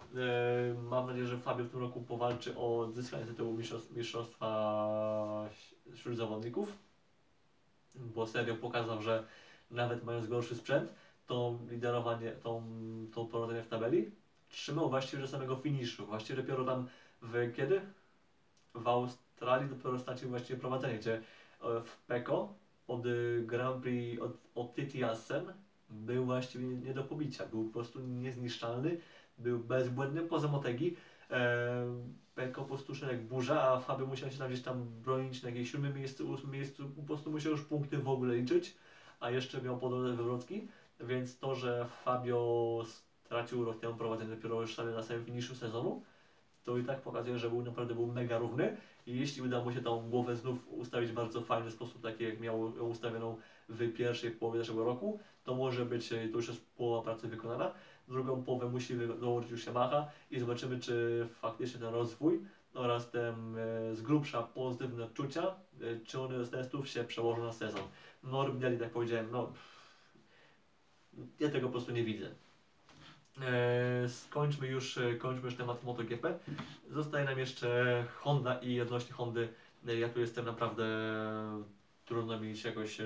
mam 0.89 1.07
nadzieję, 1.07 1.27
że 1.27 1.37
Fabio 1.37 1.65
w 1.65 1.69
tym 1.69 1.79
roku 1.79 2.01
powalczy 2.01 2.57
o 2.57 2.87
zyskanie 2.91 3.25
tytułu 3.25 3.53
mistrzostw, 3.53 3.95
mistrzostwa 3.95 5.49
wśród 5.93 6.17
zawodników, 6.17 6.77
bo 7.97 8.27
serio 8.27 8.55
pokazał, 8.55 9.01
że 9.01 9.23
nawet 9.71 10.03
mając 10.03 10.27
gorszy 10.27 10.55
sprzęt, 10.55 10.93
to 11.27 11.59
liderowanie, 11.69 12.31
tą, 12.31 12.63
tą 13.13 13.27
prowadzenie 13.27 13.63
w 13.63 13.67
tabeli 13.67 14.11
trzymał 14.49 14.89
właściwie 14.89 15.21
do 15.21 15.27
samego 15.27 15.55
finiszu, 15.55 16.05
właściwie 16.05 16.41
dopiero 16.41 16.65
tam 16.65 16.87
w 17.21 17.51
kiedy? 17.55 17.81
w 18.75 18.87
Australii 18.87 19.69
dopiero 19.69 19.99
stracił 19.99 20.29
właściwie 20.29 20.59
prowadzenie, 20.59 20.97
gdzie 20.97 21.13
e, 21.13 21.21
w 21.85 21.97
Peko 21.97 22.53
od 22.87 23.01
Grand 23.41 23.81
Prix 23.81 24.21
od, 24.21 24.31
od 24.55 24.75
Tytiasen 24.75 25.53
był 25.89 26.25
właściwie 26.25 26.67
nie 26.67 26.93
do 26.93 27.03
pobicia, 27.03 27.45
był 27.45 27.65
po 27.65 27.73
prostu 27.73 27.99
niezniszczalny, 27.99 28.97
był 29.37 29.59
bezbłędny 29.59 30.21
poza 30.21 30.47
Motegi. 30.47 30.95
E, 31.31 31.85
Peko 32.35 32.61
po 32.61 32.67
prostu 32.67 33.05
jak 33.05 33.27
burza, 33.27 33.63
a 33.63 33.79
Fabio 33.79 34.05
musiał 34.05 34.31
się 34.31 34.37
tam 34.37 34.47
gdzieś 34.47 34.61
tam 34.61 34.85
bronić 35.03 35.43
na 35.43 35.49
jakieś 35.49 35.71
siódmym 35.71 35.95
miejscu, 35.95 36.31
ósmym 36.31 36.51
miejscu, 36.51 36.89
po 36.89 37.01
prostu 37.01 37.31
musiał 37.31 37.51
już 37.51 37.61
punkty 37.61 37.97
w 37.97 38.09
ogóle 38.09 38.35
liczyć, 38.35 38.75
a 39.19 39.29
jeszcze 39.29 39.61
miał 39.61 39.77
po 39.77 39.89
drodze 39.89 40.15
wywrotki, 40.15 40.67
więc 40.99 41.39
to, 41.39 41.55
że 41.55 41.85
Fabio 42.03 42.83
stracił 43.25 43.65
rok 43.65 43.79
temu 43.79 43.95
prowadzenie 43.95 44.35
dopiero 44.35 44.61
już 44.61 44.77
na 44.77 45.03
samym 45.03 45.25
finiszu 45.25 45.55
sezonu, 45.55 46.03
to 46.63 46.77
i 46.77 46.83
tak 46.83 47.01
pokazuje, 47.01 47.39
że 47.39 47.49
był 47.49 47.61
naprawdę 47.61 47.95
był 47.95 48.07
mega 48.07 48.37
równy 48.37 48.77
i 49.07 49.19
jeśli 49.19 49.41
uda 49.41 49.63
mu 49.63 49.71
się 49.71 49.81
tą 49.81 50.09
głowę 50.09 50.35
znów 50.35 50.67
ustawić 50.67 51.11
w 51.11 51.13
bardzo 51.13 51.41
fajny 51.41 51.71
sposób, 51.71 52.01
taki 52.01 52.23
jak 52.23 52.39
miał 52.39 52.75
ją 52.75 52.83
ustawioną 52.83 53.37
w 53.69 53.93
pierwszej 53.93 54.31
połowie 54.31 54.59
zeszłego 54.59 54.85
roku, 54.85 55.19
to 55.43 55.55
może 55.55 55.85
być, 55.85 56.09
to 56.09 56.15
już 56.15 56.47
jest 56.47 56.75
połowa 56.75 57.03
pracy 57.03 57.27
wykonana. 57.27 57.73
Drugą 58.07 58.43
połowę 58.43 58.69
musi 58.69 58.97
dołożyć 59.19 59.51
już 59.51 59.67
Yamaha 59.67 60.07
i 60.31 60.39
zobaczymy, 60.39 60.79
czy 60.79 61.27
faktycznie 61.41 61.79
ten 61.79 61.89
rozwój 61.93 62.39
oraz 62.73 63.11
ten 63.11 63.57
e, 63.57 63.95
z 63.95 64.01
grubsza 64.01 64.43
pozytywne 64.43 65.03
odczucia, 65.03 65.43
e, 65.81 66.05
czy 66.05 66.21
one 66.21 66.45
z 66.45 66.49
testów 66.49 66.89
się 66.89 67.03
przełożą 67.03 67.43
na 67.43 67.53
sezon. 67.53 67.81
Morbidelli, 68.23 68.79
tak 68.79 68.89
powiedziałem, 68.89 69.27
no 69.31 69.53
ja 71.39 71.49
tego 71.49 71.67
po 71.67 71.71
prostu 71.71 71.91
nie 71.91 72.03
widzę. 72.03 72.31
E, 73.41 74.09
skończmy 74.09 74.67
już, 74.67 74.99
kończmy 75.19 75.45
już 75.45 75.55
temat 75.55 75.83
MotoGP. 75.83 76.39
Zostaje 76.89 77.25
nam 77.25 77.39
jeszcze 77.39 78.03
Honda 78.15 78.59
i 78.59 78.81
odnośnie 78.81 79.13
Hondy. 79.13 79.49
Ja 79.85 80.09
tu 80.09 80.19
jestem 80.19 80.45
naprawdę 80.45 80.85
trudno 82.05 82.39
mi 82.39 82.57
się 82.57 82.69
jakoś. 82.69 82.97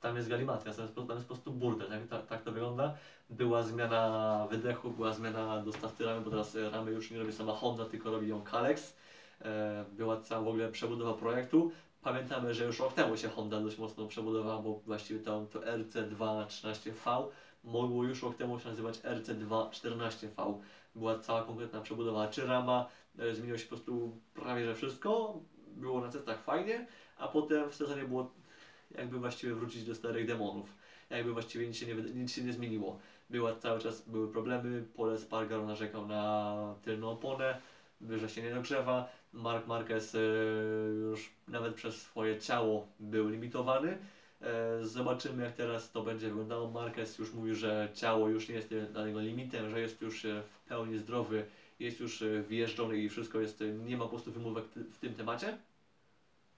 Tam 0.00 0.16
jest 0.16 0.28
galimatria, 0.28 0.74
tam 0.74 0.84
jest, 0.84 0.94
tam 0.94 1.08
jest 1.10 1.28
po 1.28 1.34
prostu 1.34 1.52
burdel, 1.52 1.88
tak, 2.08 2.26
tak, 2.26 2.42
to 2.42 2.52
wygląda. 2.52 2.94
Była 3.30 3.62
zmiana 3.62 4.46
wydechu, 4.50 4.90
była 4.90 5.12
zmiana 5.12 5.62
dostawcy 5.62 6.04
ramy, 6.04 6.20
bo 6.20 6.30
teraz 6.30 6.56
e, 6.56 6.70
ramy 6.70 6.90
już 6.90 7.10
nie 7.10 7.18
robi 7.18 7.32
sama 7.32 7.52
Honda, 7.52 7.84
tylko 7.84 8.10
robi 8.10 8.28
ją 8.28 8.42
Kalex. 8.42 8.96
E, 9.40 9.84
była 9.92 10.20
cała 10.20 10.44
w 10.44 10.48
ogóle 10.48 10.68
przebudowa 10.68 11.14
projektu. 11.14 11.70
Pamiętamy, 12.02 12.54
że 12.54 12.64
już 12.64 12.78
rok 12.78 12.92
temu 12.92 13.16
się 13.16 13.28
Honda 13.28 13.60
dość 13.60 13.78
mocno 13.78 14.06
przebudowała, 14.06 14.62
bo 14.62 14.80
właściwie 14.86 15.20
to, 15.20 15.46
to 15.52 15.58
RC213V 15.58 17.26
mogło 17.64 18.04
już 18.04 18.22
rok 18.22 18.36
temu 18.36 18.60
się 18.60 18.68
nazywać 18.68 18.98
RC214V. 18.98 20.58
Była 20.94 21.18
cała 21.18 21.42
konkretna 21.42 21.80
przebudowa 21.80 22.28
czy 22.28 22.46
rama, 22.46 22.88
e, 23.18 23.34
zmieniło 23.34 23.58
się 23.58 23.64
po 23.64 23.76
prostu 23.76 24.16
prawie 24.34 24.64
że 24.64 24.74
wszystko, 24.74 25.40
było 25.76 26.00
na 26.00 26.08
testach 26.08 26.42
fajnie, 26.42 26.86
a 27.18 27.28
potem 27.28 27.70
w 27.70 27.74
sezonie 27.74 28.04
było 28.04 28.30
jakby 28.90 29.18
właściwie 29.18 29.54
wrócić 29.54 29.84
do 29.84 29.94
starych 29.94 30.26
demonów. 30.26 30.74
Jakby 31.10 31.32
właściwie 31.32 31.66
nic 31.66 31.76
się 31.76 31.86
nie, 31.86 31.94
nic 31.94 32.32
się 32.32 32.42
nie 32.42 32.52
zmieniło. 32.52 32.98
Była 33.30 33.54
cały 33.56 33.80
czas 33.80 34.08
były 34.08 34.32
problemy, 34.32 34.84
Pole 34.96 35.18
Spargaro 35.18 35.66
narzekał 35.66 36.06
na 36.06 36.74
tylną 36.84 37.10
oponę, 37.10 37.60
że 38.00 38.28
się 38.28 38.42
nie 38.42 38.54
nagrzewa, 38.54 39.08
Mark 39.32 39.66
Marquez 39.66 40.14
e, 40.14 40.18
już 41.10 41.30
nawet 41.48 41.74
przez 41.74 42.02
swoje 42.02 42.40
ciało 42.40 42.86
był 43.00 43.28
limitowany. 43.28 43.98
E, 44.42 44.84
Zobaczymy 44.84 45.44
jak 45.44 45.54
teraz 45.54 45.90
to 45.92 46.02
będzie 46.02 46.28
wyglądało. 46.28 46.70
Marquez 46.70 47.18
już 47.18 47.32
mówi, 47.32 47.54
że 47.54 47.88
ciało 47.94 48.28
już 48.28 48.48
nie 48.48 48.54
jest 48.54 48.68
dla 48.68 49.06
niego 49.06 49.20
limitem, 49.20 49.70
że 49.70 49.80
jest 49.80 50.00
już 50.00 50.24
e, 50.24 50.42
w 50.42 50.68
pełni 50.68 50.98
zdrowy, 50.98 51.44
jest 51.80 52.00
już 52.00 52.24
wjeżdżony 52.48 52.98
i 52.98 53.08
wszystko 53.08 53.40
jest, 53.40 53.64
nie 53.86 53.96
ma 53.96 54.04
po 54.04 54.10
prostu 54.10 54.32
wymówek 54.32 54.64
w 54.92 54.98
tym 54.98 55.14
temacie. 55.14 55.58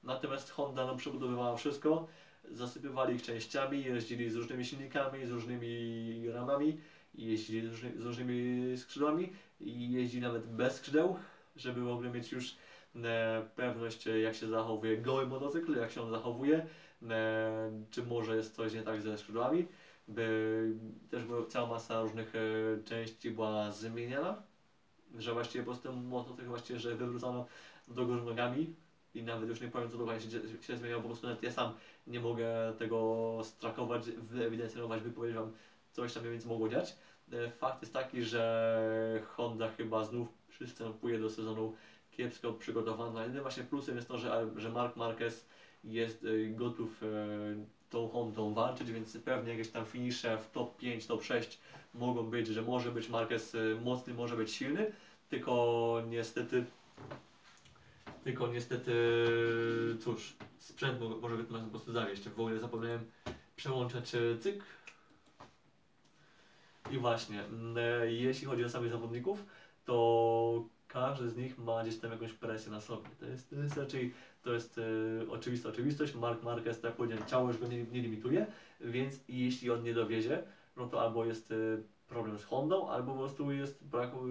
Natomiast 0.03 0.51
Honda 0.51 0.87
no, 0.87 0.97
przebudowywała 0.97 1.57
wszystko, 1.57 2.07
zasypywali 2.51 3.15
ich 3.15 3.23
częściami, 3.23 3.85
jeździli 3.85 4.31
z 4.31 4.37
różnymi 4.37 4.65
silnikami, 4.65 5.27
z 5.27 5.31
różnymi 5.31 6.31
ramami, 6.31 6.79
jeździli 7.15 7.69
z, 7.69 8.01
z 8.01 8.05
różnymi 8.05 8.79
skrzydłami 8.79 9.33
i 9.61 9.93
jeździli 9.93 10.23
nawet 10.23 10.47
bez 10.47 10.75
skrzydeł, 10.75 11.17
żeby 11.57 11.81
w 11.81 11.89
ogóle 11.89 12.11
mieć 12.11 12.33
już 12.33 12.57
e, 12.97 13.49
pewność 13.57 14.07
e, 14.07 14.21
jak 14.21 14.35
się 14.35 14.49
zachowuje 14.49 14.99
goły 14.99 15.27
motocykl, 15.27 15.77
jak 15.77 15.91
się 15.91 16.03
on 16.03 16.11
zachowuje, 16.11 16.67
e, 17.11 17.85
czy 17.91 18.03
może 18.03 18.37
jest 18.37 18.57
coś 18.57 18.75
nie 18.75 18.83
tak 18.83 19.03
ze 19.03 19.19
skrzydłami. 19.19 19.67
By, 20.09 20.75
też 21.11 21.25
była 21.25 21.47
cała 21.47 21.69
masa 21.69 22.03
różnych 22.03 22.33
części 22.85 23.31
była 23.31 23.73
zmieniana, 23.73 24.43
że 25.19 25.33
właściwie 25.33 25.65
po 25.65 25.71
prostu 25.71 25.93
motocykl 25.93 26.49
właściwie, 26.49 26.79
że 26.79 26.97
wywrócono 26.97 27.47
do 27.89 28.07
góry 28.07 28.23
nogami 28.23 28.75
i 29.15 29.23
nawet 29.23 29.49
już 29.49 29.61
nie 29.61 29.69
powiem 29.69 29.91
co 29.91 29.99
dokładnie 29.99 30.31
się, 30.31 30.41
się 30.63 30.77
zmieniało, 30.77 31.03
po 31.03 31.09
prostu 31.09 31.27
nawet 31.27 31.43
ja 31.43 31.53
sam 31.53 31.73
nie 32.07 32.21
mogę 32.21 32.73
tego 32.79 33.39
strakować, 33.43 34.11
wyewidencjonować, 34.11 35.03
by 35.03 35.11
powiedzieć 35.11 35.39
Wam 35.39 35.53
coś 35.93 36.15
tam 36.15 36.23
więcej 36.23 36.49
mogło 36.49 36.69
dziać. 36.69 36.97
E, 37.33 37.51
Fakt 37.51 37.83
jest 37.83 37.95
taki, 37.95 38.25
że 38.25 39.23
Honda 39.29 39.69
chyba 39.69 40.05
znów 40.05 40.29
przystępuje 40.49 41.19
do 41.19 41.31
sezonu 41.31 41.75
kiepsko 42.11 42.53
przygotowana. 42.53 43.23
Jedynym 43.23 43.43
właśnie 43.43 43.65
plusem 43.65 43.97
jest 43.97 44.09
to, 44.09 44.19
że, 44.19 44.51
że 44.57 44.69
Mark 44.69 44.97
Marquez 44.97 45.49
jest 45.85 46.25
e, 46.25 46.49
gotów 46.49 47.03
e, 47.03 47.07
tą 47.91 48.09
Hondą 48.09 48.55
walczyć, 48.55 48.93
więc 48.93 49.19
pewnie 49.19 49.53
jakieś 49.53 49.71
tam 49.71 49.87
finisze 49.87 50.39
w 50.39 50.51
top 50.51 50.77
5, 50.77 51.07
top 51.07 51.25
6 51.25 51.59
mogą 51.95 52.23
być, 52.23 52.47
że 52.47 52.63
może 52.63 52.93
być 52.93 53.09
Marquez 53.09 53.57
mocny, 53.85 54.15
może 54.15 54.37
być 54.37 54.51
silny, 54.53 54.93
tylko 55.29 56.03
niestety 56.09 56.65
tylko 58.25 58.47
niestety, 58.47 58.93
cóż, 60.01 60.37
sprzęt 60.59 61.01
mo- 61.01 61.17
może 61.17 61.37
go 61.37 61.45
po 61.45 61.71
prostu 61.71 61.93
zawieść. 61.93 62.29
W 62.29 62.41
ogóle 62.41 62.59
zapomniałem 62.59 63.01
przełączać 63.57 64.15
e, 64.15 64.39
cyk. 64.39 64.65
I 66.91 66.99
właśnie, 66.99 67.45
mm, 67.45 67.79
e, 67.79 68.13
jeśli 68.13 68.47
chodzi 68.47 68.65
o 68.65 68.69
samych 68.69 68.91
zawodników, 68.91 69.45
to 69.85 70.65
każdy 70.89 71.31
z 71.31 71.37
nich 71.37 71.59
ma 71.59 71.83
gdzieś 71.83 71.99
tam 71.99 72.11
jakąś 72.11 72.33
presję 72.33 72.73
na 72.73 72.81
sobie. 72.81 73.09
To 73.21 73.27
jest, 73.27 73.51
to 73.51 73.57
jest 73.57 73.77
raczej, 73.77 74.15
to 74.43 74.53
jest 74.53 74.79
e, 74.79 75.31
oczywista 75.31 75.69
oczywistość. 75.69 76.15
Mark 76.15 76.43
Marquez, 76.43 76.81
tak 76.81 76.85
jak 76.85 76.97
powiedziałem, 76.97 77.27
ciało 77.27 77.49
już 77.49 77.59
go 77.59 77.67
nie, 77.67 77.85
nie 77.85 78.01
limituje, 78.01 78.47
więc 78.81 79.21
jeśli 79.29 79.71
on 79.71 79.83
nie 79.83 79.95
dowiezie, 79.95 80.43
no 80.77 80.87
to 80.87 81.01
albo 81.03 81.25
jest 81.25 81.53
e, 81.53 81.55
problem 82.09 82.39
z 82.39 82.45
Hondą, 82.45 82.89
albo 82.89 83.13
po 83.13 83.19
prostu 83.19 83.53
jest 83.53 83.85
braku, 83.85 84.19
e, 84.19 84.29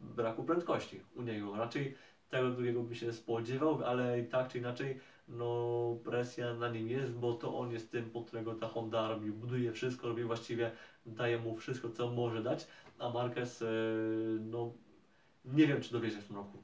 braku 0.00 0.44
prędkości 0.44 1.00
u 1.14 1.22
niego. 1.22 1.56
Raczej 1.56 1.94
tego 2.28 2.50
drugiego 2.50 2.82
by 2.82 2.94
się 2.94 3.12
spodziewał, 3.12 3.84
ale 3.84 4.22
tak 4.22 4.48
czy 4.48 4.58
inaczej, 4.58 5.00
no 5.28 5.98
presja 6.04 6.54
na 6.54 6.68
nim 6.68 6.88
jest, 6.88 7.12
bo 7.12 7.34
to 7.34 7.58
on 7.58 7.72
jest 7.72 7.90
tym, 7.90 8.10
pod 8.10 8.26
którego 8.26 8.54
ta 8.54 8.68
Honda 8.68 9.08
robi, 9.08 9.30
buduje 9.30 9.72
wszystko, 9.72 10.08
robi 10.08 10.24
właściwie, 10.24 10.70
daje 11.06 11.38
mu 11.38 11.56
wszystko, 11.56 11.90
co 11.90 12.10
może 12.10 12.42
dać, 12.42 12.66
a 12.98 13.10
Marquez, 13.10 13.62
e, 13.62 13.66
no 14.40 14.72
nie 15.44 15.66
wiem, 15.66 15.80
czy 15.80 15.92
dowiezie 15.92 16.20
w 16.20 16.26
tym 16.26 16.36
roku. 16.36 16.58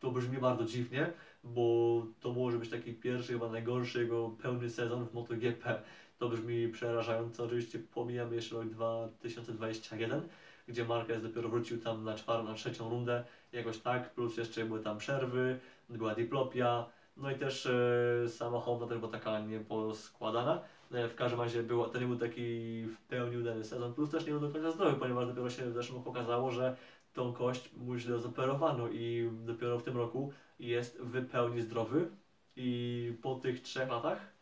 To 0.00 0.10
brzmi 0.10 0.38
bardzo 0.38 0.64
dziwnie, 0.64 1.12
bo 1.44 2.06
to 2.20 2.32
może 2.32 2.58
być 2.58 2.70
taki 2.70 2.94
pierwszy, 2.94 3.32
chyba 3.32 3.48
najgorszy 3.48 3.98
jego 3.98 4.30
pełny 4.30 4.70
sezon 4.70 5.06
w 5.06 5.14
MotoGP. 5.14 5.82
To 6.18 6.28
brzmi 6.28 6.68
przerażająco. 6.68 7.44
Oczywiście 7.44 7.78
pomijamy 7.78 8.34
jeszcze 8.34 8.54
rok 8.54 8.64
2021, 8.64 10.22
gdzie 10.68 10.84
Marquez 10.84 11.22
dopiero 11.22 11.48
wrócił 11.48 11.80
tam 11.80 12.04
na 12.04 12.14
czwartą, 12.14 12.44
na 12.44 12.54
trzecią 12.54 12.90
rundę, 12.90 13.24
jakoś 13.52 13.78
tak, 13.78 14.14
plus 14.14 14.36
jeszcze 14.36 14.64
były 14.64 14.80
tam 14.80 14.98
przerwy, 14.98 15.58
była 15.88 16.14
diplopia, 16.14 16.86
no 17.16 17.30
i 17.30 17.38
też 17.38 17.66
e, 17.66 18.28
sama 18.28 18.60
Honda 18.60 18.86
też 18.86 18.98
była 18.98 19.12
taka 19.12 19.40
nieposkładana. 19.40 20.62
E, 20.92 21.08
w 21.08 21.14
każdym 21.14 21.40
razie 21.40 21.62
było, 21.62 21.88
to 21.88 22.00
nie 22.00 22.06
był 22.06 22.18
taki 22.18 22.82
w 22.84 22.96
pełni 23.08 23.36
udany 23.36 23.64
sezon, 23.64 23.94
plus 23.94 24.10
też 24.10 24.26
nie 24.26 24.32
był 24.32 24.40
do 24.40 24.50
końca 24.50 24.70
zdrowy, 24.70 24.96
ponieważ 24.96 25.26
dopiero 25.26 25.50
się 25.50 25.70
w 25.70 25.74
zeszłym 25.74 26.02
roku 26.04 26.50
że 26.50 26.76
tą 27.12 27.32
kość 27.32 27.70
mu 27.76 27.96
źle 27.96 28.18
zoperowano 28.18 28.88
i 28.88 29.30
dopiero 29.44 29.78
w 29.78 29.82
tym 29.82 29.96
roku 29.96 30.32
jest 30.58 30.98
w 31.00 31.26
pełni 31.30 31.60
zdrowy 31.60 32.08
i 32.56 33.12
po 33.22 33.34
tych 33.34 33.62
trzech 33.62 33.88
latach 33.88 34.32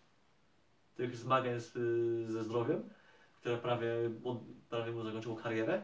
tych 0.95 1.17
zmagań 1.17 1.61
z, 1.61 1.73
ze 2.31 2.45
zdrowiem, 2.45 2.89
które 3.41 3.57
prawie, 3.57 3.93
prawie 4.69 4.93
mu 4.93 5.05
zakończyło 5.05 5.37
karierę, 5.37 5.83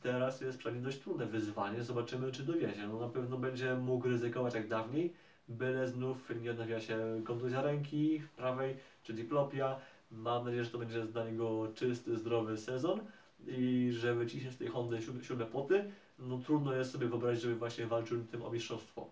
teraz 0.00 0.40
jest 0.40 0.64
nim 0.64 0.82
dość 0.82 0.98
trudne 0.98 1.26
wyzwanie. 1.26 1.82
Zobaczymy, 1.82 2.32
czy 2.32 2.42
dowiezie. 2.42 2.88
No 2.88 3.00
na 3.00 3.08
pewno 3.08 3.36
będzie 3.36 3.74
mógł 3.74 4.08
ryzykować 4.08 4.54
jak 4.54 4.68
dawniej, 4.68 5.12
byle 5.48 5.88
znów 5.88 6.32
nie 6.40 6.50
odnawia 6.50 6.80
się 6.80 7.22
kontuzja 7.24 7.62
ręki 7.62 8.22
prawej 8.36 8.76
czy 9.02 9.12
diplopia. 9.12 9.76
Mam 10.10 10.44
nadzieję, 10.44 10.64
że 10.64 10.70
to 10.70 10.78
będzie 10.78 11.04
dla 11.04 11.24
niego 11.24 11.72
czysty, 11.74 12.16
zdrowy 12.16 12.56
sezon 12.56 13.00
i 13.46 13.90
że 13.92 14.14
wyciśnie 14.14 14.52
z 14.52 14.56
tej 14.56 14.68
Hondy 14.68 15.02
siódme, 15.02 15.24
siódme 15.24 15.46
poty. 15.46 15.84
No 16.18 16.38
trudno 16.38 16.74
jest 16.74 16.92
sobie 16.92 17.06
wyobrazić, 17.06 17.42
żeby 17.42 17.54
właśnie 17.54 17.86
walczył 17.86 18.24
tym 18.24 18.42
o 18.42 18.50
mistrzostwo. 18.50 19.10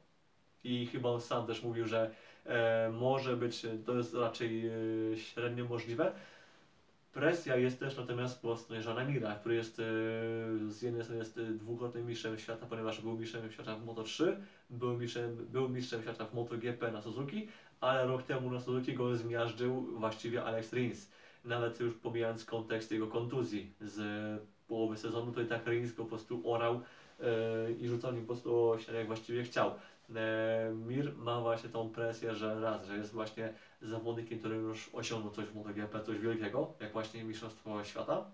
I 0.64 0.87
chyba 0.87 1.09
on 1.09 1.20
sam 1.20 1.47
też 1.47 1.62
mówił, 1.62 1.87
że 1.87 2.11
e, 2.47 2.91
może 2.91 3.37
być, 3.37 3.66
to 3.87 3.97
jest 3.97 4.14
raczej 4.14 4.66
e, 4.68 4.72
średnio 5.16 5.64
możliwe. 5.64 6.12
Presja 7.17 7.57
jest 7.57 7.81
też 7.81 7.97
natomiast 7.97 8.43
po 8.43 8.57
stronie 8.57 8.83
Żana 8.83 9.05
Mira, 9.05 9.35
który 9.35 9.55
jest 9.55 9.79
e, 9.79 9.83
z 10.69 10.83
jednej 10.83 11.03
strony 11.03 11.19
jest 11.19 11.39
e, 11.39 11.43
dwukrotnym 11.45 12.07
mistrzem 12.07 12.39
świata, 12.39 12.67
ponieważ 12.67 13.01
był 13.01 13.19
mistrzem 13.19 13.53
świata 13.53 13.77
w 13.77 13.87
Moto3, 13.87 14.33
był 14.71 14.99
mistrzem, 14.99 15.47
był 15.53 15.69
mistrzem 15.69 16.03
świata 16.03 16.27
w 16.27 16.35
MotoGP 16.35 16.93
na 16.93 17.03
Suzuki, 17.03 17.49
ale 17.81 18.07
rok 18.07 18.23
temu 18.23 18.51
na 18.51 18.61
Suzuki 18.61 18.95
go 18.95 19.17
zmiażdżył 19.17 19.83
właściwie 19.99 20.45
Alex 20.45 20.73
Rins. 20.73 21.11
Nawet 21.45 21.81
już 21.81 21.95
pomijając 21.95 22.45
kontekst 22.45 22.93
jego 22.93 23.07
kontuzji 23.07 23.73
z 23.81 24.01
połowy 24.69 24.97
sezonu, 24.97 25.33
to 25.33 25.41
i 25.41 25.47
tak 25.47 25.67
Rins 25.67 25.93
go 25.93 26.03
po 26.03 26.09
prostu 26.09 26.51
orał 26.53 26.81
e, 27.21 27.73
i 27.73 27.89
rzucał 27.89 28.12
nim 28.12 28.23
po 28.23 28.27
prostu 28.27 28.55
o 28.55 28.79
jak 28.95 29.07
właściwie 29.07 29.43
chciał. 29.43 29.71
E, 30.14 30.73
Mir 30.87 31.17
ma 31.17 31.41
właśnie 31.41 31.71
tą 31.71 31.91
presję, 31.91 32.35
że 32.35 32.61
raz, 32.61 32.87
że 32.87 32.97
jest 32.97 33.12
właśnie 33.12 33.53
zawodnikiem, 33.83 34.39
który 34.39 34.57
już 34.57 34.91
osiągnął 34.93 35.33
coś 35.33 35.45
w 35.45 35.55
MotoGP, 35.55 36.03
coś 36.03 36.18
wielkiego, 36.18 36.74
jak 36.81 36.93
właśnie 36.93 37.24
Mistrzostwo 37.24 37.85
Świata, 37.85 38.31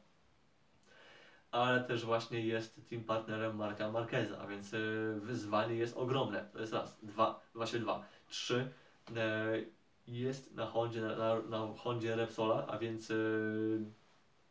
ale 1.51 1.81
też 1.85 2.05
właśnie 2.05 2.47
jest 2.47 2.81
team 2.91 3.05
partnerem 3.05 3.57
Marka 3.57 3.91
Marqueza, 3.91 4.39
a 4.39 4.47
więc 4.47 4.75
e, 4.75 4.79
wyzwanie 5.21 5.75
jest 5.75 5.97
ogromne. 5.97 6.49
To 6.53 6.61
jest 6.61 6.73
raz, 6.73 6.99
dwa, 7.03 7.41
właśnie 7.55 7.79
dwa, 7.79 8.05
trzy. 8.29 8.71
e, 9.17 9.53
Jest 10.07 10.55
na 10.55 10.67
Hondzie, 10.67 11.01
na, 11.01 11.41
na, 11.41 11.75
Hondzie 11.77 12.17
Repsola, 12.17 12.67
a 12.67 12.79
więc 12.79 13.11
e, 13.11 13.15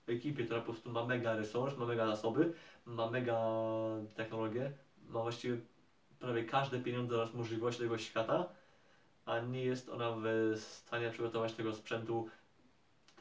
ekipie, 0.07 0.45
która 0.45 0.59
po 0.59 0.65
prostu 0.65 0.91
ma 0.91 1.05
mega 1.05 1.35
resurs, 1.35 1.77
ma 1.77 1.85
mega 1.85 2.07
zasoby, 2.07 2.53
ma 2.85 3.09
mega 3.09 3.39
technologię, 4.15 4.71
ma 5.07 5.21
właściwie 5.21 5.57
prawie 6.19 6.43
każde 6.43 6.79
pieniądze 6.79 7.15
oraz 7.15 7.33
możliwości 7.33 7.81
tego 7.81 7.97
świata, 7.97 8.49
a 9.25 9.39
nie 9.39 9.63
jest 9.63 9.89
ona 9.89 10.11
w 10.11 10.57
stanie 10.57 11.09
przygotować 11.09 11.53
tego 11.53 11.73
sprzętu 11.73 12.29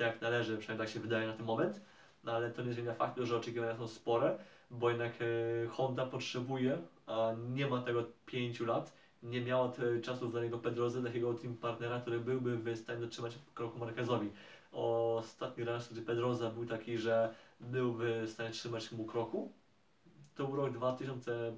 tak 0.00 0.06
jak 0.06 0.22
należy, 0.22 0.58
przynajmniej 0.58 0.86
tak 0.86 0.94
się 0.94 1.00
wydaje 1.00 1.26
na 1.26 1.32
ten 1.32 1.46
moment. 1.46 1.80
No 2.24 2.32
ale 2.32 2.50
to 2.50 2.62
nie 2.62 2.72
zmienia 2.72 2.94
faktu, 2.94 3.26
że 3.26 3.36
oczekiwania 3.36 3.76
są 3.76 3.88
spore, 3.88 4.38
bo 4.70 4.90
jednak 4.90 5.12
e, 5.20 5.66
Honda 5.68 6.06
potrzebuje, 6.06 6.78
a 7.06 7.32
nie 7.52 7.66
ma 7.66 7.82
tego 7.82 8.04
5 8.26 8.60
lat, 8.60 8.92
nie 9.22 9.40
miała 9.40 9.68
te 9.68 10.00
czasów 10.00 10.32
dla 10.32 10.42
niego 10.42 10.58
Pedrozy, 10.58 11.02
takiego 11.02 11.34
team 11.34 11.56
partnera, 11.56 12.00
który 12.00 12.20
byłby 12.20 12.56
w 12.56 12.78
stanie 12.78 13.00
dotrzymać 13.00 13.38
kroku 13.54 13.78
Marquezowi. 13.78 14.30
Ostatni 14.72 15.64
raz, 15.64 15.92
gdy 15.92 16.02
Pedroza 16.02 16.50
był 16.50 16.66
taki, 16.66 16.98
że 16.98 17.34
był 17.60 17.94
w 17.94 18.28
stanie 18.28 18.50
trzymać 18.50 18.92
mu 18.92 19.04
kroku, 19.04 19.52
to 20.34 20.46
był 20.46 20.56
rok 20.56 20.72
2000 20.72 21.52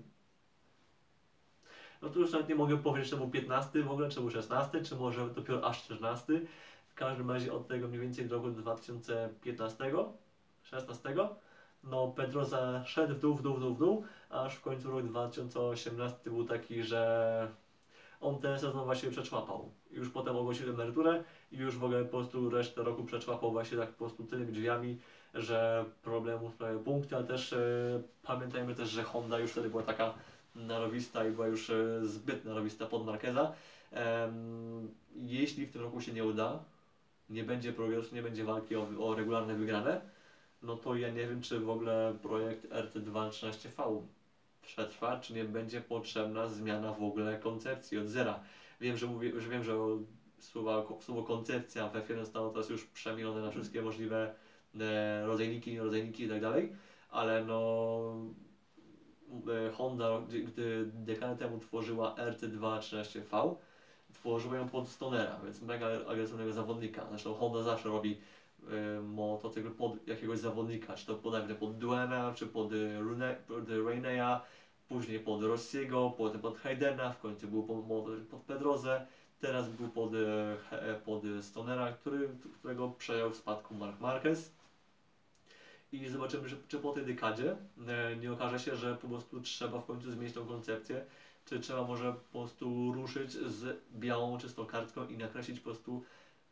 no 2.03 2.09
to 2.09 2.19
już 2.19 2.33
nawet 2.33 2.49
nie 2.49 2.55
mogę 2.55 2.79
powiedzieć, 2.79 3.15
był 3.15 3.31
15 3.31 3.83
w 3.83 3.91
ogóle, 3.91 4.09
był 4.09 4.31
16, 4.31 4.83
czy 4.83 4.97
może 4.97 5.29
dopiero 5.29 5.65
aż 5.65 5.83
14. 5.83 6.41
W 6.89 6.95
każdym 6.95 7.31
razie 7.31 7.53
od 7.53 7.69
tego 7.69 7.89
mniej 7.89 8.01
więcej 8.01 8.27
do 8.27 8.37
roku 8.37 8.51
2015, 8.51 9.93
16, 10.63 11.15
no 11.85 12.09
Pedroza 12.09 12.85
szedł 12.85 13.15
w 13.15 13.21
dół, 13.21 13.35
w 13.35 13.43
dół, 13.43 13.55
w 13.55 13.61
dół, 13.61 13.75
w 13.75 13.79
dół, 13.79 14.05
aż 14.31 14.55
w 14.55 14.61
końcu 14.61 14.91
rok 14.91 15.03
2018 15.03 16.31
był 16.31 16.45
taki, 16.45 16.83
że 16.83 17.49
on 18.21 18.39
ten 18.39 18.59
sezon 18.59 18.85
właśnie 18.85 19.11
przeczłapał. 19.11 19.71
Już 19.91 20.11
potem 20.11 20.37
ogłosił 20.37 20.71
emeryturę 20.71 21.25
i 21.53 21.57
już 21.57 21.79
w 21.79 21.85
ogóle 21.85 22.05
po 22.05 22.11
prostu 22.11 22.51
resztę 22.51 22.83
roku 22.83 23.05
przeczłapał 23.05 23.53
właśnie 23.53 23.79
tak 23.79 23.91
po 23.91 24.05
prostu 24.05 24.25
tymi 24.25 24.47
drzwiami, 24.47 24.99
że 25.35 25.85
problemu 26.03 26.51
sprawiają 26.51 26.79
punkty, 26.79 27.17
ale 27.17 27.25
też 27.25 27.53
e, 27.53 28.03
pamiętajmy 28.23 28.75
też, 28.75 28.89
że 28.89 29.03
Honda 29.03 29.39
już 29.39 29.51
wtedy 29.51 29.71
była 29.71 29.83
taka 29.83 30.15
narowista 30.55 31.27
i 31.27 31.31
była 31.31 31.47
już 31.47 31.71
e, 31.71 32.07
zbyt 32.07 32.45
narowista 32.45 32.87
pod 32.87 33.07
Marqueza. 33.07 33.53
Em, 33.93 34.95
jeśli 35.15 35.67
w 35.67 35.73
tym 35.73 35.83
roku 35.83 36.01
się 36.01 36.13
nie 36.13 36.25
uda, 36.25 36.65
nie 37.31 37.45
będzie 37.45 37.73
progresu, 37.73 38.15
nie 38.15 38.23
będzie 38.23 38.45
walki 38.45 38.77
o, 38.77 38.89
o 38.99 39.15
regularne 39.15 39.55
wygrane, 39.55 40.01
no 40.63 40.77
to 40.77 40.97
ja 40.97 41.11
nie 41.11 41.27
wiem, 41.27 41.43
czy 41.43 41.61
w 41.61 41.71
ogóle 41.71 42.15
projekt 42.23 42.71
RT213V 42.71 44.03
przetrwa, 44.63 45.21
czy 45.21 45.35
nie 45.35 45.45
będzie 45.45 45.81
potrzebna 45.81 46.49
zmiana 46.49 46.93
w 46.93 47.03
ogóle 47.03 47.39
koncepcji 47.39 47.99
od 47.99 48.09
zera. 48.09 48.41
Wiem, 48.81 48.97
że 48.97 49.07
mówię, 49.07 49.41
że 49.41 49.49
wiem, 49.49 49.65
że 49.65 49.77
słowo, 50.39 50.99
słowo 51.01 51.23
koncepcja 51.23 51.89
w 51.89 51.93
F1 51.93 52.19
zostało 52.19 52.51
teraz 52.51 52.71
już 52.71 52.85
przemienione 52.85 53.41
na 53.41 53.51
wszystkie 53.51 53.83
możliwe 53.83 54.35
e, 54.81 55.27
rodzajniki, 55.27 55.73
nierodzajniki 55.73 56.25
i 56.25 56.29
tak 56.29 56.41
dalej, 56.41 56.73
ale 57.11 57.45
no 57.45 58.03
Honda, 59.73 60.21
gdy, 60.45 60.91
dekadę 60.95 61.37
temu 61.37 61.59
tworzyła 61.59 62.15
RT213V, 62.15 63.55
tworzyła 64.13 64.57
ją 64.57 64.69
pod 64.69 64.89
Stonera, 64.89 65.41
więc 65.45 65.63
mega 65.63 65.87
agresywnego 66.09 66.53
zawodnika. 66.53 67.07
Zresztą 67.11 67.35
Honda 67.35 67.63
zawsze 67.63 67.89
robi 67.89 68.21
y, 68.99 69.03
motocykl 69.03 69.71
pod 69.71 70.09
jakiegoś 70.09 70.39
zawodnika, 70.39 70.95
czy 70.95 71.07
to 71.07 71.15
podajmy 71.15 71.55
pod 71.55 71.79
Duena, 71.79 72.33
czy 72.35 72.47
pod, 72.47 72.73
y, 72.73 72.99
Rune, 73.01 73.37
pod 73.49 73.69
Raineya, 73.87 74.41
później 74.89 75.21
pod 75.21 75.43
Rossiego, 75.43 76.13
potem 76.19 76.41
pod 76.41 76.59
Haydena, 76.59 77.13
w 77.13 77.19
końcu 77.19 77.49
był 77.49 77.63
pod, 77.63 78.05
pod 78.31 78.41
Pedrozę, 78.41 79.07
teraz 79.41 79.69
był 79.69 79.89
pod, 79.89 80.11
pod 81.05 81.23
Stonera, 81.41 81.93
który, 81.93 82.29
którego 82.59 82.89
przejął 82.89 83.31
w 83.31 83.37
spadku 83.37 83.75
Mark 83.75 84.01
Marquez. 84.01 84.62
I 85.93 86.09
zobaczymy, 86.09 86.49
czy 86.69 86.79
po 86.79 86.93
tej 86.93 87.07
dekadzie 87.07 87.57
e, 87.89 88.17
nie 88.17 88.33
okaże 88.33 88.59
się, 88.59 88.77
że 88.77 88.95
po 88.95 89.09
prostu 89.09 89.41
trzeba 89.41 89.81
w 89.81 89.87
końcu 89.87 90.11
zmienić 90.11 90.35
tą 90.35 90.47
koncepcję, 90.47 91.05
czy 91.45 91.61
trzeba 91.61 91.85
może 91.85 92.13
po 92.13 92.39
prostu 92.39 92.93
ruszyć 92.93 93.33
z 93.33 93.81
białą, 93.93 94.39
czystą 94.39 94.67
kartką 94.67 95.09
i 95.09 95.17
nakreślić 95.17 95.61
po 95.61 95.65
prostu 95.65 96.05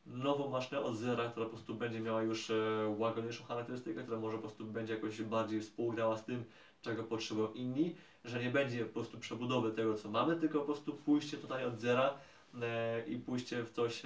nową 0.06 0.50
maszynę 0.50 0.80
od 0.80 0.96
zera, 0.96 1.30
która 1.30 1.46
po 1.46 1.52
prostu 1.52 1.74
będzie 1.74 2.00
miała 2.00 2.22
już 2.22 2.50
e, 2.50 2.54
łagodniejszą 2.98 3.44
charakterystykę, 3.44 4.02
która 4.02 4.18
może 4.18 4.36
po 4.36 4.42
prostu 4.42 4.64
będzie 4.64 4.94
jakoś 4.94 5.22
bardziej 5.22 5.60
współgrała 5.60 6.16
z 6.16 6.24
tym, 6.24 6.44
czego 6.82 7.04
potrzebują 7.04 7.52
inni, 7.52 7.96
że 8.24 8.42
nie 8.42 8.50
będzie 8.50 8.84
po 8.84 8.92
prostu 8.92 9.18
przebudowy 9.18 9.72
tego, 9.72 9.94
co 9.94 10.10
mamy, 10.10 10.36
tylko 10.36 10.58
po 10.58 10.64
prostu 10.64 10.92
pójście 10.92 11.36
totalnie 11.36 11.66
od 11.66 11.80
zera 11.80 12.14
e, 12.62 13.06
i 13.06 13.16
pójście 13.16 13.64
w 13.64 13.70
coś, 13.70 14.02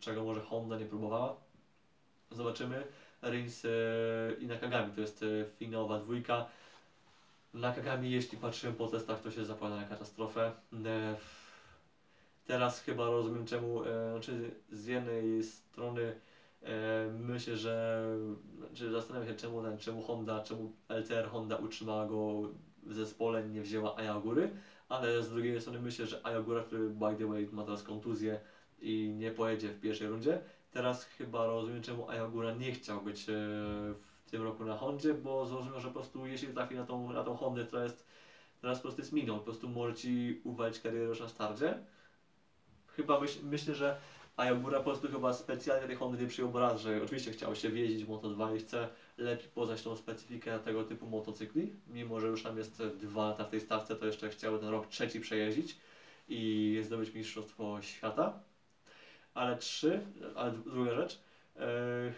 czego 0.00 0.24
może 0.24 0.40
Honda 0.40 0.78
nie 0.78 0.86
próbowała. 0.86 1.36
Zobaczymy. 2.30 2.84
Rins 3.30 3.64
e, 3.64 3.68
i 4.40 4.46
Nakagami, 4.46 4.92
to 4.92 5.00
jest 5.00 5.22
e, 5.22 5.26
finałowa 5.58 5.98
dwójka. 5.98 6.46
Nakagami, 7.54 8.10
jeśli 8.10 8.38
patrzymy 8.38 8.72
po 8.72 8.86
testach, 8.88 9.22
to 9.22 9.30
się 9.30 9.44
zapowiada 9.44 9.76
na 9.76 9.84
katastrofę. 9.84 10.52
E, 10.86 11.16
Teraz 12.46 12.80
chyba 12.80 13.06
rozumiem 13.06 13.46
czemu, 13.46 13.82
znaczy 14.10 14.50
z 14.72 14.86
jednej 14.86 15.42
strony 15.42 16.12
myślę, 17.20 17.56
że 17.56 18.02
znaczy 18.58 18.90
zastanawiam 18.90 19.28
się 19.28 19.34
czemu, 19.34 19.62
czemu 19.78 20.02
Honda, 20.02 20.42
czemu 20.42 20.72
LCR 20.88 21.28
Honda 21.28 21.56
utrzymała 21.56 22.06
go 22.06 22.42
w 22.82 22.94
zespole, 22.94 23.48
nie 23.48 23.62
wzięła 23.62 23.96
Ayagury, 23.96 24.50
ale 24.88 25.22
z 25.22 25.30
drugiej 25.30 25.60
strony 25.60 25.80
myślę, 25.80 26.06
że 26.06 26.26
Ayagura, 26.26 26.62
który 26.62 26.88
by 26.88 27.16
the 27.18 27.26
way 27.26 27.48
ma 27.52 27.64
teraz 27.64 27.82
kontuzję 27.82 28.40
i 28.80 29.14
nie 29.16 29.30
pojedzie 29.30 29.68
w 29.68 29.80
pierwszej 29.80 30.08
rundzie, 30.08 30.38
teraz 30.74 31.04
chyba 31.04 31.46
rozumiem 31.46 31.82
czemu 31.82 32.10
Ayagura 32.10 32.54
nie 32.54 32.72
chciał 32.72 33.00
być 33.00 33.28
e, 33.28 33.32
w 34.00 34.30
tym 34.30 34.42
roku 34.42 34.64
na 34.64 34.76
Hondzie, 34.76 35.14
bo 35.14 35.46
zrozumiał, 35.46 35.80
że 35.80 35.88
po 35.88 35.94
prostu 35.94 36.26
jeśli 36.26 36.48
trafi 36.48 36.74
na 36.74 36.84
tą, 36.84 37.12
na 37.12 37.24
tą 37.24 37.36
Hondę, 37.36 37.64
która 37.64 37.84
jest 37.84 38.06
teraz 38.60 38.78
po 38.78 38.82
prostu 38.82 39.00
jest 39.00 39.12
miną, 39.12 39.38
po 39.38 39.44
prostu 39.44 39.68
może 39.68 39.94
Ci 39.94 40.40
uwalić 40.44 40.80
karierę 40.80 41.04
już 41.04 41.20
na 41.20 41.28
starcie, 41.28 41.78
chyba 42.86 43.20
myśl, 43.20 43.38
myślę, 43.42 43.74
że 43.74 43.96
Ayagura 44.36 44.78
po 44.78 44.84
prostu 44.84 45.08
chyba 45.08 45.32
specjalnie 45.32 45.86
tej 45.86 45.96
Hondy 45.96 46.22
nie 46.22 46.28
przyjął 46.28 46.58
raz, 46.58 46.80
że 46.80 47.02
oczywiście 47.02 47.32
chciał 47.32 47.54
się 47.54 47.70
wjeździć 47.70 48.04
w 48.04 48.08
Moto2 48.08 48.56
i 48.56 48.60
chce 48.60 48.88
lepiej 49.18 49.48
poznać 49.48 49.82
tą 49.82 49.96
specyfikę 49.96 50.58
tego 50.58 50.84
typu 50.84 51.06
motocykli, 51.06 51.72
mimo 51.86 52.20
że 52.20 52.26
już 52.26 52.42
tam 52.42 52.58
jest 52.58 52.82
dwa 52.82 53.28
lata 53.28 53.44
w 53.44 53.50
tej 53.50 53.60
stawce, 53.60 53.96
to 53.96 54.06
jeszcze 54.06 54.28
chciał 54.28 54.58
ten 54.58 54.68
rok 54.68 54.86
trzeci 54.86 55.20
przejeździć 55.20 55.76
i 56.28 56.80
zdobyć 56.84 57.14
Mistrzostwo 57.14 57.82
Świata. 57.82 58.40
Ale 59.34 59.56
trzy, 59.56 60.00
ale 60.36 60.52
druga 60.52 60.94
rzecz, 60.94 61.20
e, 61.56 61.60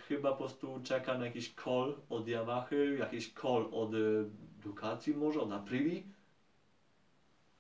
chyba 0.09 0.31
po 0.31 0.37
prostu 0.37 0.81
czeka 0.85 1.19
na 1.19 1.25
jakiś 1.25 1.55
call 1.65 1.95
od 2.11 2.29
Yamahy, 2.29 2.97
jakiś 2.99 3.33
call 3.43 3.69
od 3.73 3.95
e, 3.95 3.99
Ducati 4.63 5.15
może, 5.15 5.41
od 5.41 5.53
Aprili, 5.53 6.03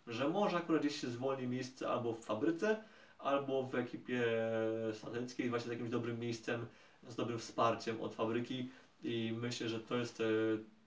że 0.07 0.29
może 0.29 0.57
akurat 0.57 0.81
gdzieś 0.83 1.01
się 1.01 1.09
zwolni 1.09 1.47
miejsce 1.47 1.89
albo 1.89 2.13
w 2.13 2.25
fabryce, 2.25 2.83
albo 3.19 3.63
w 3.63 3.75
ekipie 3.75 4.25
satelickiej 4.93 5.51
właśnie 5.51 5.69
z 5.69 5.73
jakimś 5.73 5.91
dobrym 5.91 6.21
miejscem, 6.21 6.67
z 7.09 7.17
dobrym 7.17 7.39
wsparciem 7.39 8.01
od 8.01 8.15
fabryki 8.15 8.69
i 9.03 9.35
myślę, 9.41 9.69
że 9.69 9.81
to 9.81 9.97
jest, 9.97 10.21
e, 10.21 10.25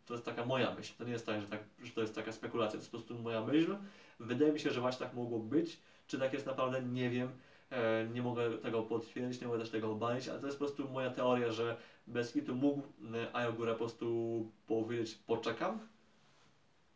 to 0.05 0.13
jest 0.13 0.25
taka 0.25 0.45
moja 0.45 0.75
myśl. 0.75 0.93
To 0.97 1.03
nie 1.03 1.11
jest 1.11 1.25
tak 1.25 1.41
że, 1.41 1.47
tak, 1.47 1.59
że 1.83 1.91
to 1.91 2.01
jest 2.01 2.15
taka 2.15 2.31
spekulacja, 2.31 2.71
to 2.71 2.77
jest 2.77 2.91
po 2.91 2.97
prostu 2.97 3.19
moja 3.19 3.45
myśl. 3.45 3.77
Wydaje 4.19 4.51
mi 4.51 4.59
się, 4.59 4.71
że 4.71 4.81
właśnie 4.81 5.05
tak 5.05 5.15
mogło 5.15 5.39
być. 5.39 5.77
Czy 6.07 6.19
tak 6.19 6.33
jest 6.33 6.45
naprawdę, 6.45 6.81
nie 6.81 7.09
wiem. 7.09 7.29
E, 7.71 8.07
Nie 8.13 8.21
mogę 8.21 8.57
tego 8.57 8.83
potwierdzić, 8.83 9.41
nie 9.41 9.47
mogę 9.47 9.59
też 9.59 9.69
tego 9.69 9.91
obalić, 9.91 10.27
ale 10.27 10.39
to 10.39 10.45
jest 10.45 10.59
po 10.59 10.65
prostu 10.65 10.89
moja 10.89 11.09
teoria, 11.09 11.51
że 11.51 11.77
bez 12.07 12.33
kitu 12.33 12.55
mógł 12.55 12.81
e, 13.15 13.35
Ayogura 13.35 13.71
po 13.71 13.77
prostu 13.77 14.45
powiedzieć 14.67 15.15
poczekam. 15.15 15.79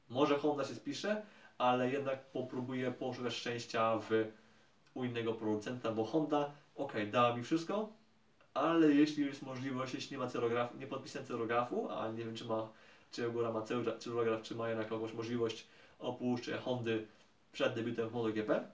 Może 0.09 0.38
Honda 0.38 0.63
się 0.63 0.76
spisze, 0.76 1.26
ale 1.57 1.89
jednak 1.91 2.32
popróbuję 2.32 2.91
poszukać 2.91 3.34
szczęścia 3.34 3.97
w, 3.97 4.09
u 4.93 5.03
innego 5.03 5.34
producenta, 5.34 5.91
bo 5.91 6.05
Honda, 6.05 6.51
ok, 6.76 6.93
dała 7.11 7.36
mi 7.36 7.43
wszystko, 7.43 7.93
ale 8.53 8.93
jeśli 8.93 9.26
jest 9.26 9.41
możliwość, 9.41 9.93
jeśli 9.93 10.11
nie 10.17 10.24
ma 10.24 10.30
cyrograf, 10.30 10.76
nie 10.80 10.88
podpisałem 10.88 11.28
cyrografu, 11.28 11.89
a 11.91 12.07
nie 12.11 12.26
wiem 12.26 12.36
czy 12.36 12.45
ma, 12.45 12.69
czy 13.11 13.28
Ogura 13.28 13.51
ma 13.51 13.61
cyrograf, 13.99 14.41
czy 14.41 14.55
ma 14.55 14.69
jednak 14.69 14.91
jakąś 14.91 15.13
możliwość 15.13 15.67
opuszczenia 15.99 16.57
Hondy 16.57 17.07
przed 17.51 17.74
debiutem 17.76 18.09
w 18.09 18.13
MotoGP, 18.13 18.67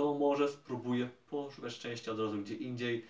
to 0.00 0.14
może 0.14 0.48
spróbuję 0.48 1.08
poszukać 1.30 1.72
szczęścia 1.72 2.12
od 2.12 2.20
razu 2.20 2.38
gdzie 2.38 2.54
indziej. 2.54 3.06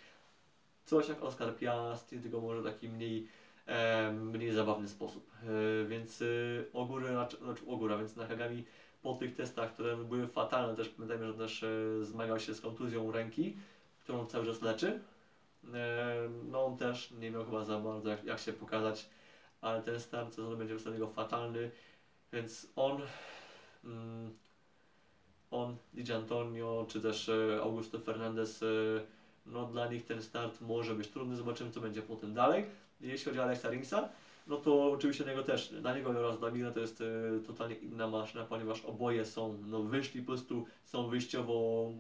Coś 0.85 1.09
jak 1.09 1.23
Oscar 1.23 1.57
Piastri, 1.57 2.21
tylko 2.21 2.41
może 2.41 2.63
taki 2.63 2.89
mniej, 2.89 3.29
e, 3.67 4.13
mniej 4.13 4.53
zabawny 4.53 4.89
sposób. 4.89 5.31
E, 5.43 5.85
więc 5.89 6.23
e, 6.23 6.25
Ogóry, 6.73 7.09
znaczy 7.09 7.37
znaczy 7.37 7.63
Ogóra, 7.67 7.99
więc 7.99 8.17
Nakagami 8.17 8.65
po 9.03 9.15
tych 9.15 9.35
testach, 9.35 9.73
które 9.73 9.97
były 9.97 10.29
fatalne, 10.29 10.77
też 10.77 10.89
pamiętajmy, 10.89 11.27
że 11.27 11.35
też 11.35 11.63
e, 11.63 12.05
zmagał 12.05 12.41
się 12.41 12.55
z 12.55 12.61
kontuzją 12.61 13.13
ręki, 13.13 13.57
którą 14.05 14.27
cały 14.27 14.47
czas 14.47 14.63
leczy. 14.63 15.01
E, 15.75 16.15
no 16.51 16.65
on 16.65 16.77
też 16.77 17.11
nie 17.11 17.31
miał 17.31 17.45
chyba 17.45 17.65
za 17.65 17.79
bardzo 17.79 18.09
jak, 18.09 18.25
jak 18.25 18.39
się 18.39 18.53
pokazać, 18.53 19.09
ale 19.61 19.83
ten 19.83 20.01
start 20.01 20.35
sezonu 20.35 20.57
będzie 20.57 20.77
dla 20.77 20.93
niego 20.93 21.09
fatalny, 21.09 21.71
więc 22.33 22.73
on, 22.77 23.03
mm, 23.85 24.31
on, 25.51 25.77
Di 25.95 26.13
Antonio, 26.13 26.87
czy 26.89 27.01
też 27.01 27.29
e, 27.29 27.61
Augusto 27.63 27.99
Fernandez, 27.99 28.63
e, 28.63 28.67
no 29.47 29.67
dla 29.67 29.89
nich 29.89 30.07
ten 30.07 30.23
start 30.23 30.61
może 30.61 30.95
być 30.95 31.09
trudny, 31.09 31.37
zobaczymy 31.37 31.71
co 31.71 31.81
będzie 31.81 32.03
potem 32.03 32.35
dalej. 32.35 32.65
Jeśli 33.01 33.25
chodzi 33.25 33.41
o 33.41 33.43
Alexa 33.43 33.71
Ringsa, 33.71 34.09
no 34.47 34.57
to 34.57 34.93
oczywiście 34.93 35.25
niego 35.25 35.43
też, 35.43 35.69
dla 35.69 35.97
niego 35.97 36.11
oraz 36.11 36.39
dla 36.39 36.51
Mira 36.51 36.71
to 36.71 36.81
jest 36.81 37.01
e, 37.01 37.05
totalnie 37.47 37.75
inna 37.75 38.09
maszyna, 38.09 38.45
ponieważ 38.45 38.85
oboje 38.85 39.27
są, 39.27 39.57
no 39.67 39.83
wyszli 39.83 40.23
po 40.23 40.27
prostu, 40.27 40.67
są 40.85 41.09
wyjściowo 41.09 41.91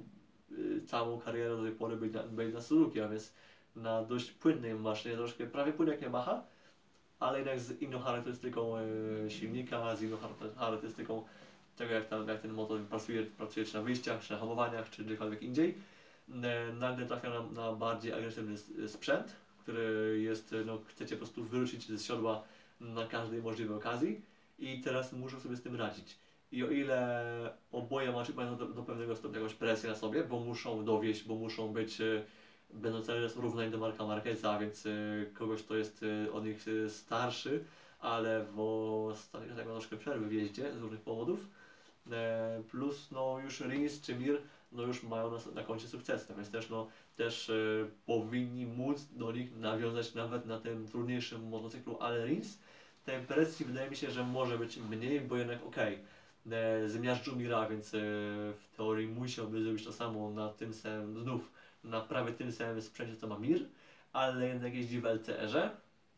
całą 0.86 1.20
karierę 1.20 1.56
do 1.56 1.62
tej 1.62 1.72
pory 1.72 1.96
byli 1.96 2.12
na, 2.12 2.22
byli 2.22 2.52
na 2.52 2.60
Suzuki, 2.60 3.00
a 3.00 3.08
więc 3.08 3.32
na 3.76 4.02
dość 4.02 4.30
płynnej 4.30 4.74
maszynie, 4.74 5.16
troszkę 5.16 5.46
prawie 5.46 5.72
płynny 5.72 5.92
jak 5.92 6.02
Yamaha, 6.02 6.44
ale 7.18 7.38
jednak 7.38 7.60
z 7.60 7.82
inną 7.82 7.98
charakterystyką 7.98 8.74
silnika, 9.28 9.96
z 9.96 10.02
inną 10.02 10.16
charakter- 10.16 10.56
charakterystyką 10.56 11.24
tego 11.76 11.94
jak, 11.94 12.08
tam, 12.08 12.28
jak 12.28 12.40
ten 12.40 12.52
motor 12.52 12.80
pracuje, 12.80 13.22
pracuje 13.22 13.66
czy 13.66 13.74
na 13.74 13.82
wyjściach, 13.82 14.22
czy 14.22 14.32
na 14.32 14.38
hamowaniach, 14.38 14.90
czy 14.90 15.04
gdziekolwiek 15.04 15.42
indziej. 15.42 15.74
E, 16.42 16.72
nagle 16.72 17.06
trafia 17.06 17.30
na, 17.30 17.42
na 17.42 17.72
bardziej 17.72 18.12
agresywny 18.12 18.58
sprzęt, 18.88 19.36
który 19.58 20.16
jest, 20.22 20.54
no 20.66 20.78
chcecie 20.88 21.16
po 21.16 21.18
prostu 21.18 21.44
wyrzucić 21.44 21.86
ze 21.88 21.98
siodła 21.98 22.42
na 22.80 23.06
każdej 23.06 23.42
możliwej 23.42 23.76
okazji 23.76 24.20
i 24.58 24.80
teraz 24.80 25.12
muszą 25.12 25.40
sobie 25.40 25.56
z 25.56 25.62
tym 25.62 25.76
radzić. 25.76 26.18
I 26.52 26.64
o 26.64 26.70
ile 26.70 27.54
oboje 27.72 28.12
macie 28.12 28.32
do, 28.32 28.66
do 28.66 28.82
pewnego 28.82 29.16
stopnia 29.16 29.40
jakąś 29.40 29.54
presję 29.54 29.90
na 29.90 29.96
sobie, 29.96 30.24
bo 30.24 30.40
muszą 30.40 30.84
dowieść, 30.84 31.24
bo 31.24 31.34
muszą 31.34 31.72
być, 31.72 32.00
e, 32.00 32.24
będą 32.70 33.02
cały 33.02 33.22
czas 33.22 33.36
równani 33.36 33.70
do 33.70 33.78
Marka 33.78 34.06
Marqueza, 34.06 34.58
więc 34.58 34.86
e, 34.86 34.90
kogoś, 35.34 35.62
kto 35.62 35.76
jest 35.76 36.04
od 36.32 36.44
nich 36.44 36.66
starszy, 36.88 37.64
ale 38.00 38.44
w 38.44 38.60
ostatnich 39.10 39.56
ma 39.56 39.62
troszkę 39.64 39.96
przerwy 39.96 40.26
w 40.26 40.32
jeździe 40.32 40.72
z 40.72 40.76
różnych 40.76 41.00
powodów. 41.00 41.46
E, 42.12 42.62
Plus 42.70 43.10
no 43.10 43.38
już 43.44 43.60
Rins 43.60 44.00
czy 44.00 44.14
Mir 44.14 44.42
no 44.72 44.82
już 44.82 45.02
mają 45.02 45.30
na, 45.30 45.38
na 45.54 45.62
koncie 45.62 45.88
sukcesy, 45.88 46.34
więc 46.34 46.50
też 46.50 46.70
no 46.70 46.88
też 47.16 47.50
e, 47.50 47.54
powinni 48.06 48.66
móc 48.66 49.04
do 49.12 49.32
nich 49.32 49.56
nawiązać 49.56 50.14
nawet 50.14 50.46
na 50.46 50.60
tym 50.60 50.88
trudniejszym 50.88 51.48
motocyklu, 51.48 51.96
ale 52.00 52.26
Rins 52.26 52.58
tej 53.04 53.22
presji 53.22 53.66
wydaje 53.66 53.90
mi 53.90 53.96
się, 53.96 54.10
że 54.10 54.24
może 54.24 54.58
być 54.58 54.76
mniej, 54.76 55.20
bo 55.20 55.36
jednak 55.36 55.66
okej, 55.66 55.98
okay, 56.46 56.88
zmiażdżył 56.88 57.36
Mira, 57.36 57.68
więc 57.68 57.94
e, 57.94 57.98
w 58.52 58.68
teorii 58.76 59.08
musiałby 59.08 59.62
zrobić 59.62 59.84
to 59.84 59.92
samo 59.92 60.30
na 60.30 60.48
tym 60.48 60.74
samym, 60.74 61.18
znów 61.22 61.52
na 61.84 62.00
prawie 62.00 62.32
tym 62.32 62.52
samym 62.52 62.82
sprzęcie 62.82 63.16
co 63.16 63.26
ma 63.26 63.38
Mir, 63.38 63.68
ale 64.12 64.48
jednak 64.48 64.74
jeździ 64.74 65.00
w 65.00 65.06
LCR-ze, 65.06 65.70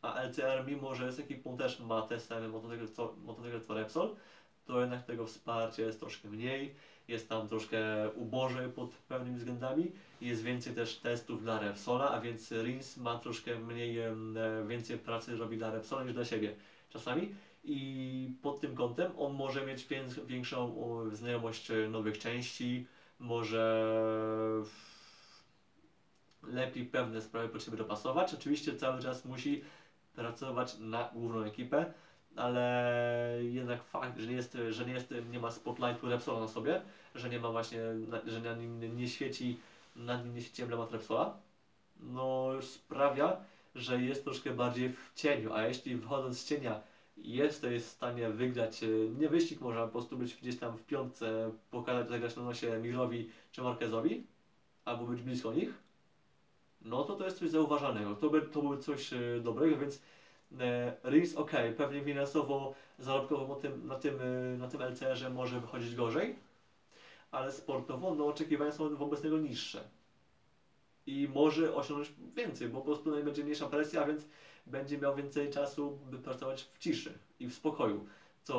a 0.02 0.22
LCR 0.22 0.64
mimo, 0.66 0.94
że 0.94 1.06
jest 1.06 1.20
ekipą 1.20 1.56
też 1.56 1.80
ma 1.80 2.02
te 2.02 2.20
same 2.20 2.48
motocykle 2.48 2.88
co, 2.88 3.16
motocykle 3.24 3.60
co 3.60 3.74
Repsol, 3.74 4.16
to 4.72 4.80
jednak 4.80 5.04
tego 5.04 5.26
wsparcia 5.26 5.82
jest 5.82 6.00
troszkę 6.00 6.28
mniej, 6.28 6.74
jest 7.08 7.28
tam 7.28 7.48
troszkę 7.48 8.10
ubożej 8.14 8.68
pod 8.68 8.90
pewnymi 8.90 9.36
względami, 9.38 9.92
jest 10.20 10.42
więcej 10.42 10.74
też 10.74 10.96
testów 10.96 11.42
dla 11.42 11.60
Repsola, 11.60 12.10
a 12.10 12.20
więc 12.20 12.52
Rins 12.52 12.96
ma 12.96 13.18
troszkę 13.18 13.58
mniej, 13.58 13.98
więcej 14.68 14.98
pracy 14.98 15.36
robi 15.36 15.56
dla 15.58 15.70
Repsola 15.70 16.04
niż 16.04 16.14
dla 16.14 16.24
siebie 16.24 16.54
czasami. 16.90 17.34
I 17.64 18.30
pod 18.42 18.60
tym 18.60 18.74
kątem 18.74 19.12
on 19.18 19.34
może 19.34 19.66
mieć 19.66 19.86
wię- 19.86 20.26
większą 20.26 20.74
znajomość 21.12 21.70
e, 21.70 21.88
nowych 21.88 22.18
części, 22.18 22.86
może 23.18 23.84
lepiej 26.42 26.84
pewne 26.86 27.22
sprawy 27.22 27.48
pod 27.48 27.62
siebie 27.64 27.76
dopasować. 27.76 28.34
Oczywiście 28.34 28.76
cały 28.76 29.02
czas 29.02 29.24
musi 29.24 29.62
pracować 30.14 30.78
na 30.78 31.10
główną 31.14 31.42
ekipę, 31.42 31.92
ale 32.36 33.38
jednak 33.42 33.84
fakt, 33.84 34.18
że 34.18 34.26
nie 34.26 34.34
jest, 34.34 34.58
że 34.70 34.86
nie, 34.86 34.92
jest, 34.92 35.14
nie 35.30 35.38
ma 35.38 35.50
spotlightu 35.50 36.08
Repsola 36.08 36.40
na 36.40 36.48
sobie, 36.48 36.82
że 37.14 37.28
nie 37.28 37.38
ma 37.40 37.50
właśnie, 37.50 37.78
na- 38.08 38.30
że 38.30 38.40
na 38.40 38.54
nim 38.54 38.96
nie 38.96 39.08
świeci, 39.08 39.58
nad 39.96 40.24
nim 40.24 40.34
nie 40.34 40.42
świeci 40.42 40.62
emblemat 40.62 40.92
Repsola, 40.92 41.36
no 42.00 42.48
sprawia, 42.62 43.36
że 43.74 44.02
jest 44.02 44.24
troszkę 44.24 44.50
bardziej 44.50 44.92
w 44.92 45.12
cieniu, 45.14 45.52
a 45.52 45.62
jeśli 45.62 45.96
wychodząc 45.96 46.38
z 46.38 46.48
cienia 46.48 46.80
jesteś 47.16 47.82
w 47.82 47.86
stanie 47.86 48.30
wygrać, 48.30 48.82
e, 48.82 48.86
nie 49.18 49.28
wyścig 49.28 49.60
może, 49.60 49.80
po 49.82 49.88
prostu 49.88 50.16
być 50.16 50.34
gdzieś 50.34 50.58
tam 50.58 50.76
w 50.78 50.82
piątce, 50.86 51.50
pokazać, 51.70 52.08
zagrać 52.08 52.36
na 52.36 52.42
nosie 52.42 52.78
Mirowi 52.78 53.30
czy 53.52 53.62
Marquezowi, 53.62 54.26
albo 54.84 55.04
być 55.04 55.22
blisko 55.22 55.52
nich, 55.52 55.74
no 56.84 57.04
to 57.04 57.16
to 57.16 57.24
jest 57.24 57.38
coś 57.38 57.50
zauważalnego, 57.50 58.14
to, 58.16 58.30
by, 58.30 58.42
to 58.42 58.60
byłoby 58.62 58.82
coś 58.82 59.12
e, 59.12 59.40
dobrego, 59.42 59.76
więc 59.76 60.02
e, 60.60 60.96
Rins 61.04 61.36
ok, 61.36 61.50
pewnie 61.76 62.04
finansowo, 62.04 62.74
zarobkowo 62.98 63.56
tym, 63.56 63.86
na 63.86 63.96
tym, 63.96 64.18
e, 64.20 64.58
na 64.58 64.68
tym 64.68 64.82
LCR-ze 64.82 65.30
może 65.30 65.60
wychodzić 65.60 65.94
gorzej, 65.94 66.36
ale 67.30 67.52
sportowo 67.52 68.14
no, 68.14 68.26
oczekiwania 68.26 68.72
są 68.72 68.96
wobec 68.96 69.24
niego 69.24 69.38
niższe. 69.38 69.84
I 71.06 71.28
może 71.34 71.74
osiągnąć 71.74 72.12
więcej, 72.36 72.68
bo 72.68 72.78
po 72.78 72.84
prostu 72.84 73.10
no, 73.10 73.22
będzie 73.22 73.44
mniejsza 73.44 73.68
presja, 73.68 74.06
więc 74.06 74.22
będzie 74.66 74.98
miał 74.98 75.16
więcej 75.16 75.50
czasu, 75.50 75.98
by 76.10 76.18
pracować 76.18 76.62
w 76.62 76.78
ciszy 76.78 77.18
i 77.40 77.46
w 77.46 77.54
spokoju, 77.54 78.06
co 78.42 78.56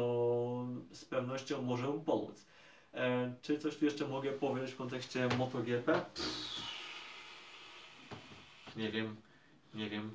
z 0.91 1.05
pewnością 1.05 1.61
może 1.61 1.87
mu 1.87 1.99
pomóc. 1.99 2.45
E, 2.93 3.33
czy 3.41 3.59
coś 3.59 3.77
tu 3.77 3.85
jeszcze 3.85 4.07
mogę 4.07 4.31
powiedzieć 4.31 4.71
w 4.71 4.77
kontekście 4.77 5.29
MotoGP? 5.37 6.01
Nie 8.75 8.91
wiem, 8.91 9.15
nie 9.73 9.89
wiem. 9.89 10.11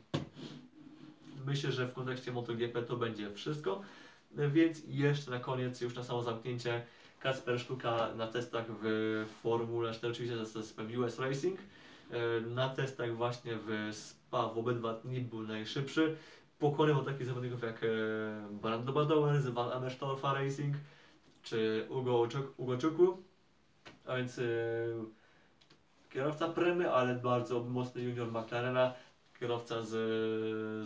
Myślę, 1.49 1.73
że 1.73 1.87
w 1.87 1.93
kontekście 1.93 2.33
MotoGP 2.33 2.83
to 2.83 2.97
będzie 2.97 3.31
wszystko. 3.31 3.81
Więc 4.31 4.83
jeszcze 4.89 5.31
na 5.31 5.39
koniec, 5.39 5.81
już 5.81 5.95
na 5.95 6.05
samo 6.05 6.23
zamknięcie, 6.23 6.83
Kasper 7.21 7.61
Sztuka 7.61 8.15
na 8.17 8.27
testach 8.27 8.65
w 8.83 9.25
Formule 9.43 9.93
4, 9.93 10.13
oczywiście 10.13 10.45
z 10.45 10.53
zespołem 10.53 11.01
US 11.01 11.19
Racing. 11.19 11.59
E, 12.11 12.41
Na 12.41 12.69
testach 12.69 13.17
właśnie 13.17 13.59
w 13.67 13.95
Spa 13.95 14.49
w 14.49 14.59
obydwa 14.59 14.95
dni 14.95 15.21
był 15.21 15.43
najszybszy. 15.43 16.17
Pokonywał 16.59 17.05
takich 17.05 17.27
zawodników 17.27 17.63
jak 17.63 17.85
e, 17.85 17.87
Brando 18.51 18.93
Badower 18.93 19.41
z 19.41 19.49
Van 19.49 19.73
Amerstorfa 19.73 20.35
Racing 20.35 20.77
czy 21.43 21.87
Ugo, 21.89 22.29
Ugo 22.57 22.79
Czuku. 22.79 23.23
A 24.07 24.17
więc 24.17 24.39
e, 24.39 24.43
kierowca 26.11 26.49
Premy, 26.49 26.93
ale 26.93 27.15
bardzo 27.15 27.61
mocny 27.65 28.03
junior 28.03 28.33
McLarena. 28.33 28.95
Kierowca 29.41 29.83
z, 29.83 29.89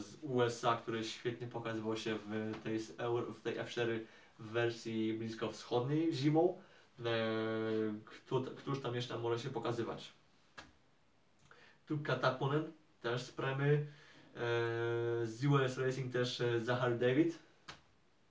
z 0.04 0.18
USA, 0.22 0.76
który 0.76 1.04
świetnie 1.04 1.46
pokazywał 1.46 1.96
się 1.96 2.18
w 2.26 2.62
tej, 2.62 2.78
w 3.34 3.40
tej 3.42 3.56
F4 3.56 3.98
w 4.38 4.46
wersji 4.46 5.14
blisko 5.14 5.52
wschodniej 5.52 6.14
zimą. 6.14 6.58
E, 7.00 7.04
kto, 8.04 8.40
któż 8.40 8.80
tam 8.80 8.94
jeszcze 8.94 9.18
może 9.18 9.38
się 9.38 9.50
pokazywać? 9.50 10.12
Tu 11.86 11.98
Kataponen, 11.98 12.72
też 13.02 13.22
z 13.22 13.32
Premy. 13.32 13.74
E, 13.74 13.86
z 15.26 15.44
US 15.44 15.78
Racing 15.78 16.12
też 16.12 16.40
e, 16.40 16.60
Zachar 16.60 16.98
David. 16.98 17.38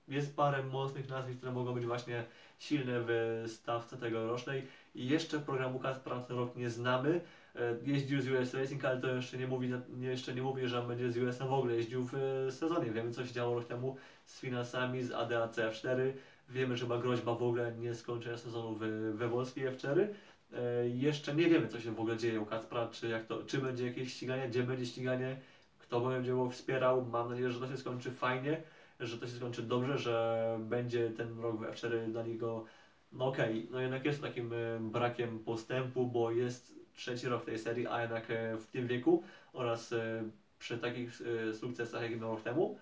Jest 0.08 0.36
parę 0.36 0.62
mocnych 0.62 1.08
nazwisk, 1.08 1.38
które 1.38 1.52
mogą 1.52 1.74
być 1.74 1.86
właśnie 1.86 2.24
silne 2.58 3.00
w 3.06 3.44
stawce 3.48 3.96
tegorocznej. 3.96 4.66
I 4.94 5.08
jeszcze 5.08 5.38
programu 5.38 5.78
Kaspra 5.78 6.20
ten 6.20 6.36
rok 6.36 6.56
nie 6.56 6.70
znamy. 6.70 7.20
E, 7.56 7.76
Jeździł 7.82 8.22
z 8.22 8.28
US 8.28 8.54
Racing, 8.54 8.84
ale 8.84 9.00
to 9.00 9.14
jeszcze 9.14 9.38
nie 9.38 9.46
mówi, 9.46 9.70
jeszcze 10.00 10.34
nie 10.34 10.42
mówi, 10.42 10.68
że 10.68 10.82
będzie 10.82 11.12
z 11.12 11.16
US 11.16 11.38
w 11.38 11.52
ogóle 11.52 11.76
jeździł 11.76 12.04
w 12.04 12.14
e, 12.14 12.52
sezonie. 12.52 12.90
Wiemy 12.90 13.10
co 13.10 13.26
się 13.26 13.32
działo 13.32 13.54
rok 13.54 13.64
temu 13.64 13.96
z 14.26 14.40
finansami, 14.40 15.02
z 15.02 15.12
ADAC 15.12 15.56
F4. 15.56 16.12
Wiemy, 16.48 16.76
że 16.76 16.86
była 16.86 16.98
groźba 16.98 17.34
w 17.34 17.42
ogóle 17.42 17.72
nie 17.72 17.94
skończenia 17.94 18.36
sezonu 18.36 18.74
w, 18.74 18.80
we 19.14 19.28
włoskiej 19.28 19.68
F4. 19.68 20.06
E, 20.52 20.88
jeszcze 20.88 21.34
nie 21.34 21.48
wiemy, 21.48 21.68
co 21.68 21.80
się 21.80 21.94
w 21.94 22.00
ogóle 22.00 22.16
dzieje 22.16 22.40
u 22.40 22.46
Kacpra, 22.46 22.88
czy, 22.88 23.08
jak 23.08 23.26
to, 23.26 23.42
czy 23.44 23.58
będzie 23.58 23.86
jakieś 23.86 24.14
ściganie, 24.14 24.48
gdzie 24.48 24.62
będzie 24.62 24.86
ściganie, 24.86 25.36
kto 25.78 26.00
będzie 26.00 26.32
go 26.32 26.50
wspierał. 26.50 27.06
Mam 27.06 27.30
nadzieję, 27.30 27.50
że 27.50 27.60
to 27.60 27.68
się 27.68 27.76
skończy 27.76 28.10
fajnie, 28.10 28.62
że 29.00 29.18
to 29.18 29.26
się 29.26 29.32
skończy 29.32 29.62
dobrze, 29.62 29.98
że 29.98 30.58
będzie 30.60 31.10
ten 31.10 31.40
rok 31.40 31.56
w 31.56 31.62
F4 31.62 32.12
dla 32.12 32.22
niego, 32.22 32.64
no 33.12 33.26
okej, 33.26 33.68
no 33.70 33.80
jednak 33.80 34.04
jest 34.04 34.22
takim 34.22 34.54
brakiem 34.80 35.38
postępu, 35.38 36.06
bo 36.06 36.30
jest 36.30 36.81
trzeci 36.96 37.28
rok 37.28 37.44
tej 37.44 37.58
serii, 37.58 37.86
a 37.86 38.00
jednak 38.00 38.30
e, 38.30 38.56
w 38.56 38.66
tym 38.66 38.86
wieku 38.86 39.22
oraz 39.52 39.92
e, 39.92 40.22
przy 40.58 40.78
takich 40.78 41.22
e, 41.50 41.54
sukcesach 41.54 42.10
jak 42.10 42.20
rok 42.20 42.42
temu, 42.42 42.78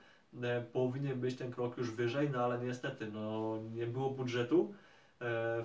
powinien 0.72 1.20
być 1.20 1.36
ten 1.36 1.52
krok 1.52 1.78
już 1.78 1.90
wyżej, 1.90 2.30
no 2.30 2.44
ale 2.44 2.58
niestety, 2.58 3.06
no 3.12 3.58
nie 3.74 3.86
było 3.86 4.10
budżetu. 4.10 4.74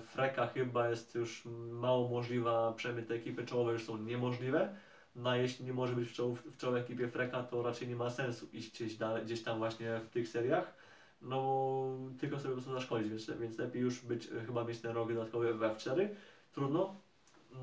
Freka 0.00 0.46
chyba 0.46 0.88
jest 0.88 1.14
już 1.14 1.44
mało 1.70 2.08
możliwa, 2.08 2.72
przynajmniej 2.72 3.18
ekipy 3.18 3.44
czołowe 3.44 3.72
już 3.72 3.84
są 3.84 3.98
niemożliwe. 3.98 4.76
No 5.16 5.30
a 5.30 5.36
jeśli 5.36 5.64
nie 5.64 5.72
może 5.72 5.94
być 5.94 6.08
w, 6.08 6.12
czoł, 6.12 6.34
w 6.34 6.56
czołowej 6.56 6.82
ekipie 6.82 7.08
Freka, 7.08 7.42
to 7.42 7.62
raczej 7.62 7.88
nie 7.88 7.96
ma 7.96 8.10
sensu 8.10 8.48
iść 8.52 8.72
gdzieś, 8.72 8.96
dalej, 8.96 9.24
gdzieś 9.24 9.42
tam 9.42 9.58
właśnie 9.58 10.00
w 10.00 10.08
tych 10.08 10.28
seriach. 10.28 10.74
No 11.22 11.98
tylko 12.20 12.36
sobie 12.38 12.48
po 12.48 12.54
prostu 12.54 12.72
zaszkodzić, 12.72 13.10
więc, 13.10 13.30
więc 13.40 13.58
lepiej 13.58 13.82
już 13.82 14.00
być, 14.00 14.28
chyba 14.46 14.64
mieć 14.64 14.80
ten 14.80 14.92
rok 14.92 15.12
dodatkowy 15.12 15.54
w 15.54 15.60
F4. 15.60 16.08
Trudno. 16.52 17.05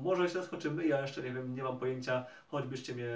Może 0.00 0.28
się 0.28 0.34
zaskoczymy, 0.34 0.86
ja 0.86 1.00
jeszcze 1.00 1.22
nie 1.22 1.32
wiem, 1.32 1.54
nie 1.54 1.62
mam 1.62 1.78
pojęcia, 1.78 2.26
choćbyście 2.48 2.94
mnie 2.94 3.08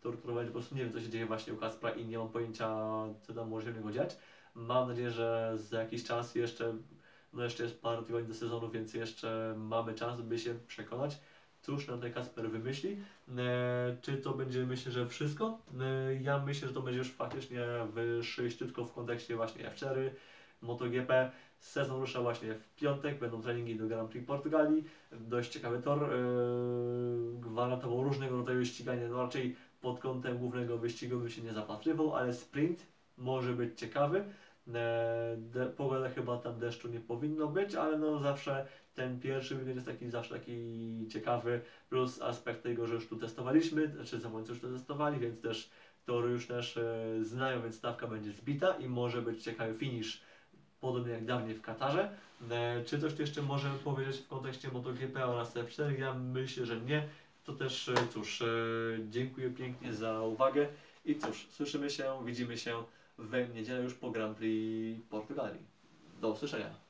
torturowali, 0.00 0.46
po 0.46 0.52
prostu 0.52 0.74
nie 0.74 0.84
wiem 0.84 0.92
co 0.92 1.00
się 1.00 1.08
dzieje 1.08 1.26
właśnie 1.26 1.52
u 1.52 1.56
Kaspra 1.56 1.90
i 1.90 2.04
nie 2.04 2.18
mam 2.18 2.28
pojęcia 2.28 2.68
co 3.22 3.34
tam 3.34 3.48
może 3.48 3.74
się 3.74 3.92
dziać. 3.92 4.16
Mam 4.54 4.88
nadzieję, 4.88 5.10
że 5.10 5.52
za 5.56 5.82
jakiś 5.82 6.04
czas 6.04 6.34
jeszcze, 6.34 6.74
no 7.32 7.44
jeszcze 7.44 7.62
jest 7.62 7.82
parę 7.82 8.02
tygodni 8.02 8.28
do 8.28 8.34
sezonu, 8.34 8.70
więc 8.70 8.94
jeszcze 8.94 9.54
mamy 9.56 9.94
czas, 9.94 10.20
by 10.20 10.38
się 10.38 10.54
przekonać, 10.66 11.18
cóż 11.62 11.88
nam 11.88 12.00
ten 12.00 12.12
Kasper 12.12 12.50
wymyśli. 12.50 13.02
E, 13.38 13.96
czy 14.02 14.16
to 14.16 14.32
będzie, 14.32 14.66
myślę, 14.66 14.92
że 14.92 15.06
wszystko? 15.06 15.58
E, 15.80 16.14
ja 16.14 16.38
myślę, 16.38 16.68
że 16.68 16.74
to 16.74 16.82
będzie 16.82 16.98
już 16.98 17.10
faktycznie 17.10 17.60
wyższyściutko 17.92 18.84
w 18.84 18.92
kontekście 18.92 19.36
właśnie 19.36 19.70
F4, 19.70 20.10
MotoGP. 20.60 21.30
Sezon 21.60 22.00
rusza 22.00 22.20
właśnie 22.20 22.54
w 22.54 22.74
piątek, 22.74 23.18
będą 23.18 23.42
treningi 23.42 23.76
do 23.76 23.86
Grand 23.86 24.10
Prix 24.10 24.26
Portugalii. 24.26 24.84
Dość 25.12 25.52
ciekawy 25.52 25.82
tor, 25.82 25.98
yy, 25.98 27.40
gwarantował 27.40 28.02
różnego 28.02 28.36
rodzaju 28.36 28.64
ściganie, 28.64 29.08
no 29.08 29.22
raczej 29.22 29.56
pod 29.80 29.98
kątem 29.98 30.38
głównego 30.38 30.78
wyścigu 30.78 31.18
bym 31.18 31.30
się 31.30 31.42
nie 31.42 31.52
zapatrywał, 31.52 32.16
ale 32.16 32.32
sprint 32.32 32.86
może 33.16 33.52
być 33.52 33.78
ciekawy. 33.78 34.24
E, 34.74 35.36
de, 35.38 35.66
pogoda 35.66 36.08
chyba 36.08 36.38
tam 36.38 36.58
deszczu 36.58 36.88
nie 36.88 37.00
powinno 37.00 37.46
być, 37.46 37.74
ale 37.74 37.98
no 37.98 38.20
zawsze 38.20 38.66
ten 38.94 39.20
pierwszy 39.20 39.54
weekend 39.54 39.74
jest 39.74 39.86
taki 39.86 40.10
zawsze 40.10 40.34
taki 40.34 41.06
ciekawy, 41.08 41.60
plus 41.88 42.22
aspekt 42.22 42.62
tego, 42.62 42.86
że 42.86 42.94
już 42.94 43.08
tu 43.08 43.16
testowaliśmy, 43.16 43.88
znaczy 43.88 44.20
zawodnicy 44.20 44.52
już 44.52 44.60
to 44.60 44.68
testowali, 44.68 45.20
więc 45.20 45.40
też 45.40 45.70
tory 46.06 46.30
już 46.30 46.46
też 46.46 46.76
e, 46.76 47.24
znają, 47.24 47.62
więc 47.62 47.74
stawka 47.74 48.06
będzie 48.06 48.32
zbita 48.32 48.70
i 48.72 48.88
może 48.88 49.22
być 49.22 49.42
ciekawy 49.42 49.74
finish, 49.74 50.22
podobnie 50.80 51.12
jak 51.12 51.24
dawniej 51.24 51.54
w 51.54 51.62
Katarze. 51.62 52.10
E, 52.50 52.84
czy 52.84 53.00
coś 53.00 53.18
jeszcze 53.18 53.42
możemy 53.42 53.78
powiedzieć 53.78 54.16
w 54.16 54.28
kontekście 54.28 54.70
MotoGP 54.70 55.26
oraz 55.26 55.54
F4? 55.54 55.98
Ja 55.98 56.14
myślę, 56.14 56.66
że 56.66 56.80
nie. 56.80 57.08
To 57.44 57.52
też 57.52 57.88
e, 57.88 57.94
cóż, 58.12 58.42
e, 58.42 58.46
dziękuję 59.10 59.50
pięknie 59.50 59.94
za 59.94 60.22
uwagę 60.22 60.68
i 61.04 61.16
cóż, 61.16 61.46
słyszymy 61.50 61.90
się, 61.90 62.24
widzimy 62.24 62.58
się 62.58 62.84
w 63.18 63.54
niedzielę 63.54 63.82
już 63.82 63.94
po 63.94 64.10
Grand 64.10 64.36
Prix 64.36 65.06
Portugalii. 65.10 65.62
Do 66.20 66.28
usłyszenia. 66.28 66.89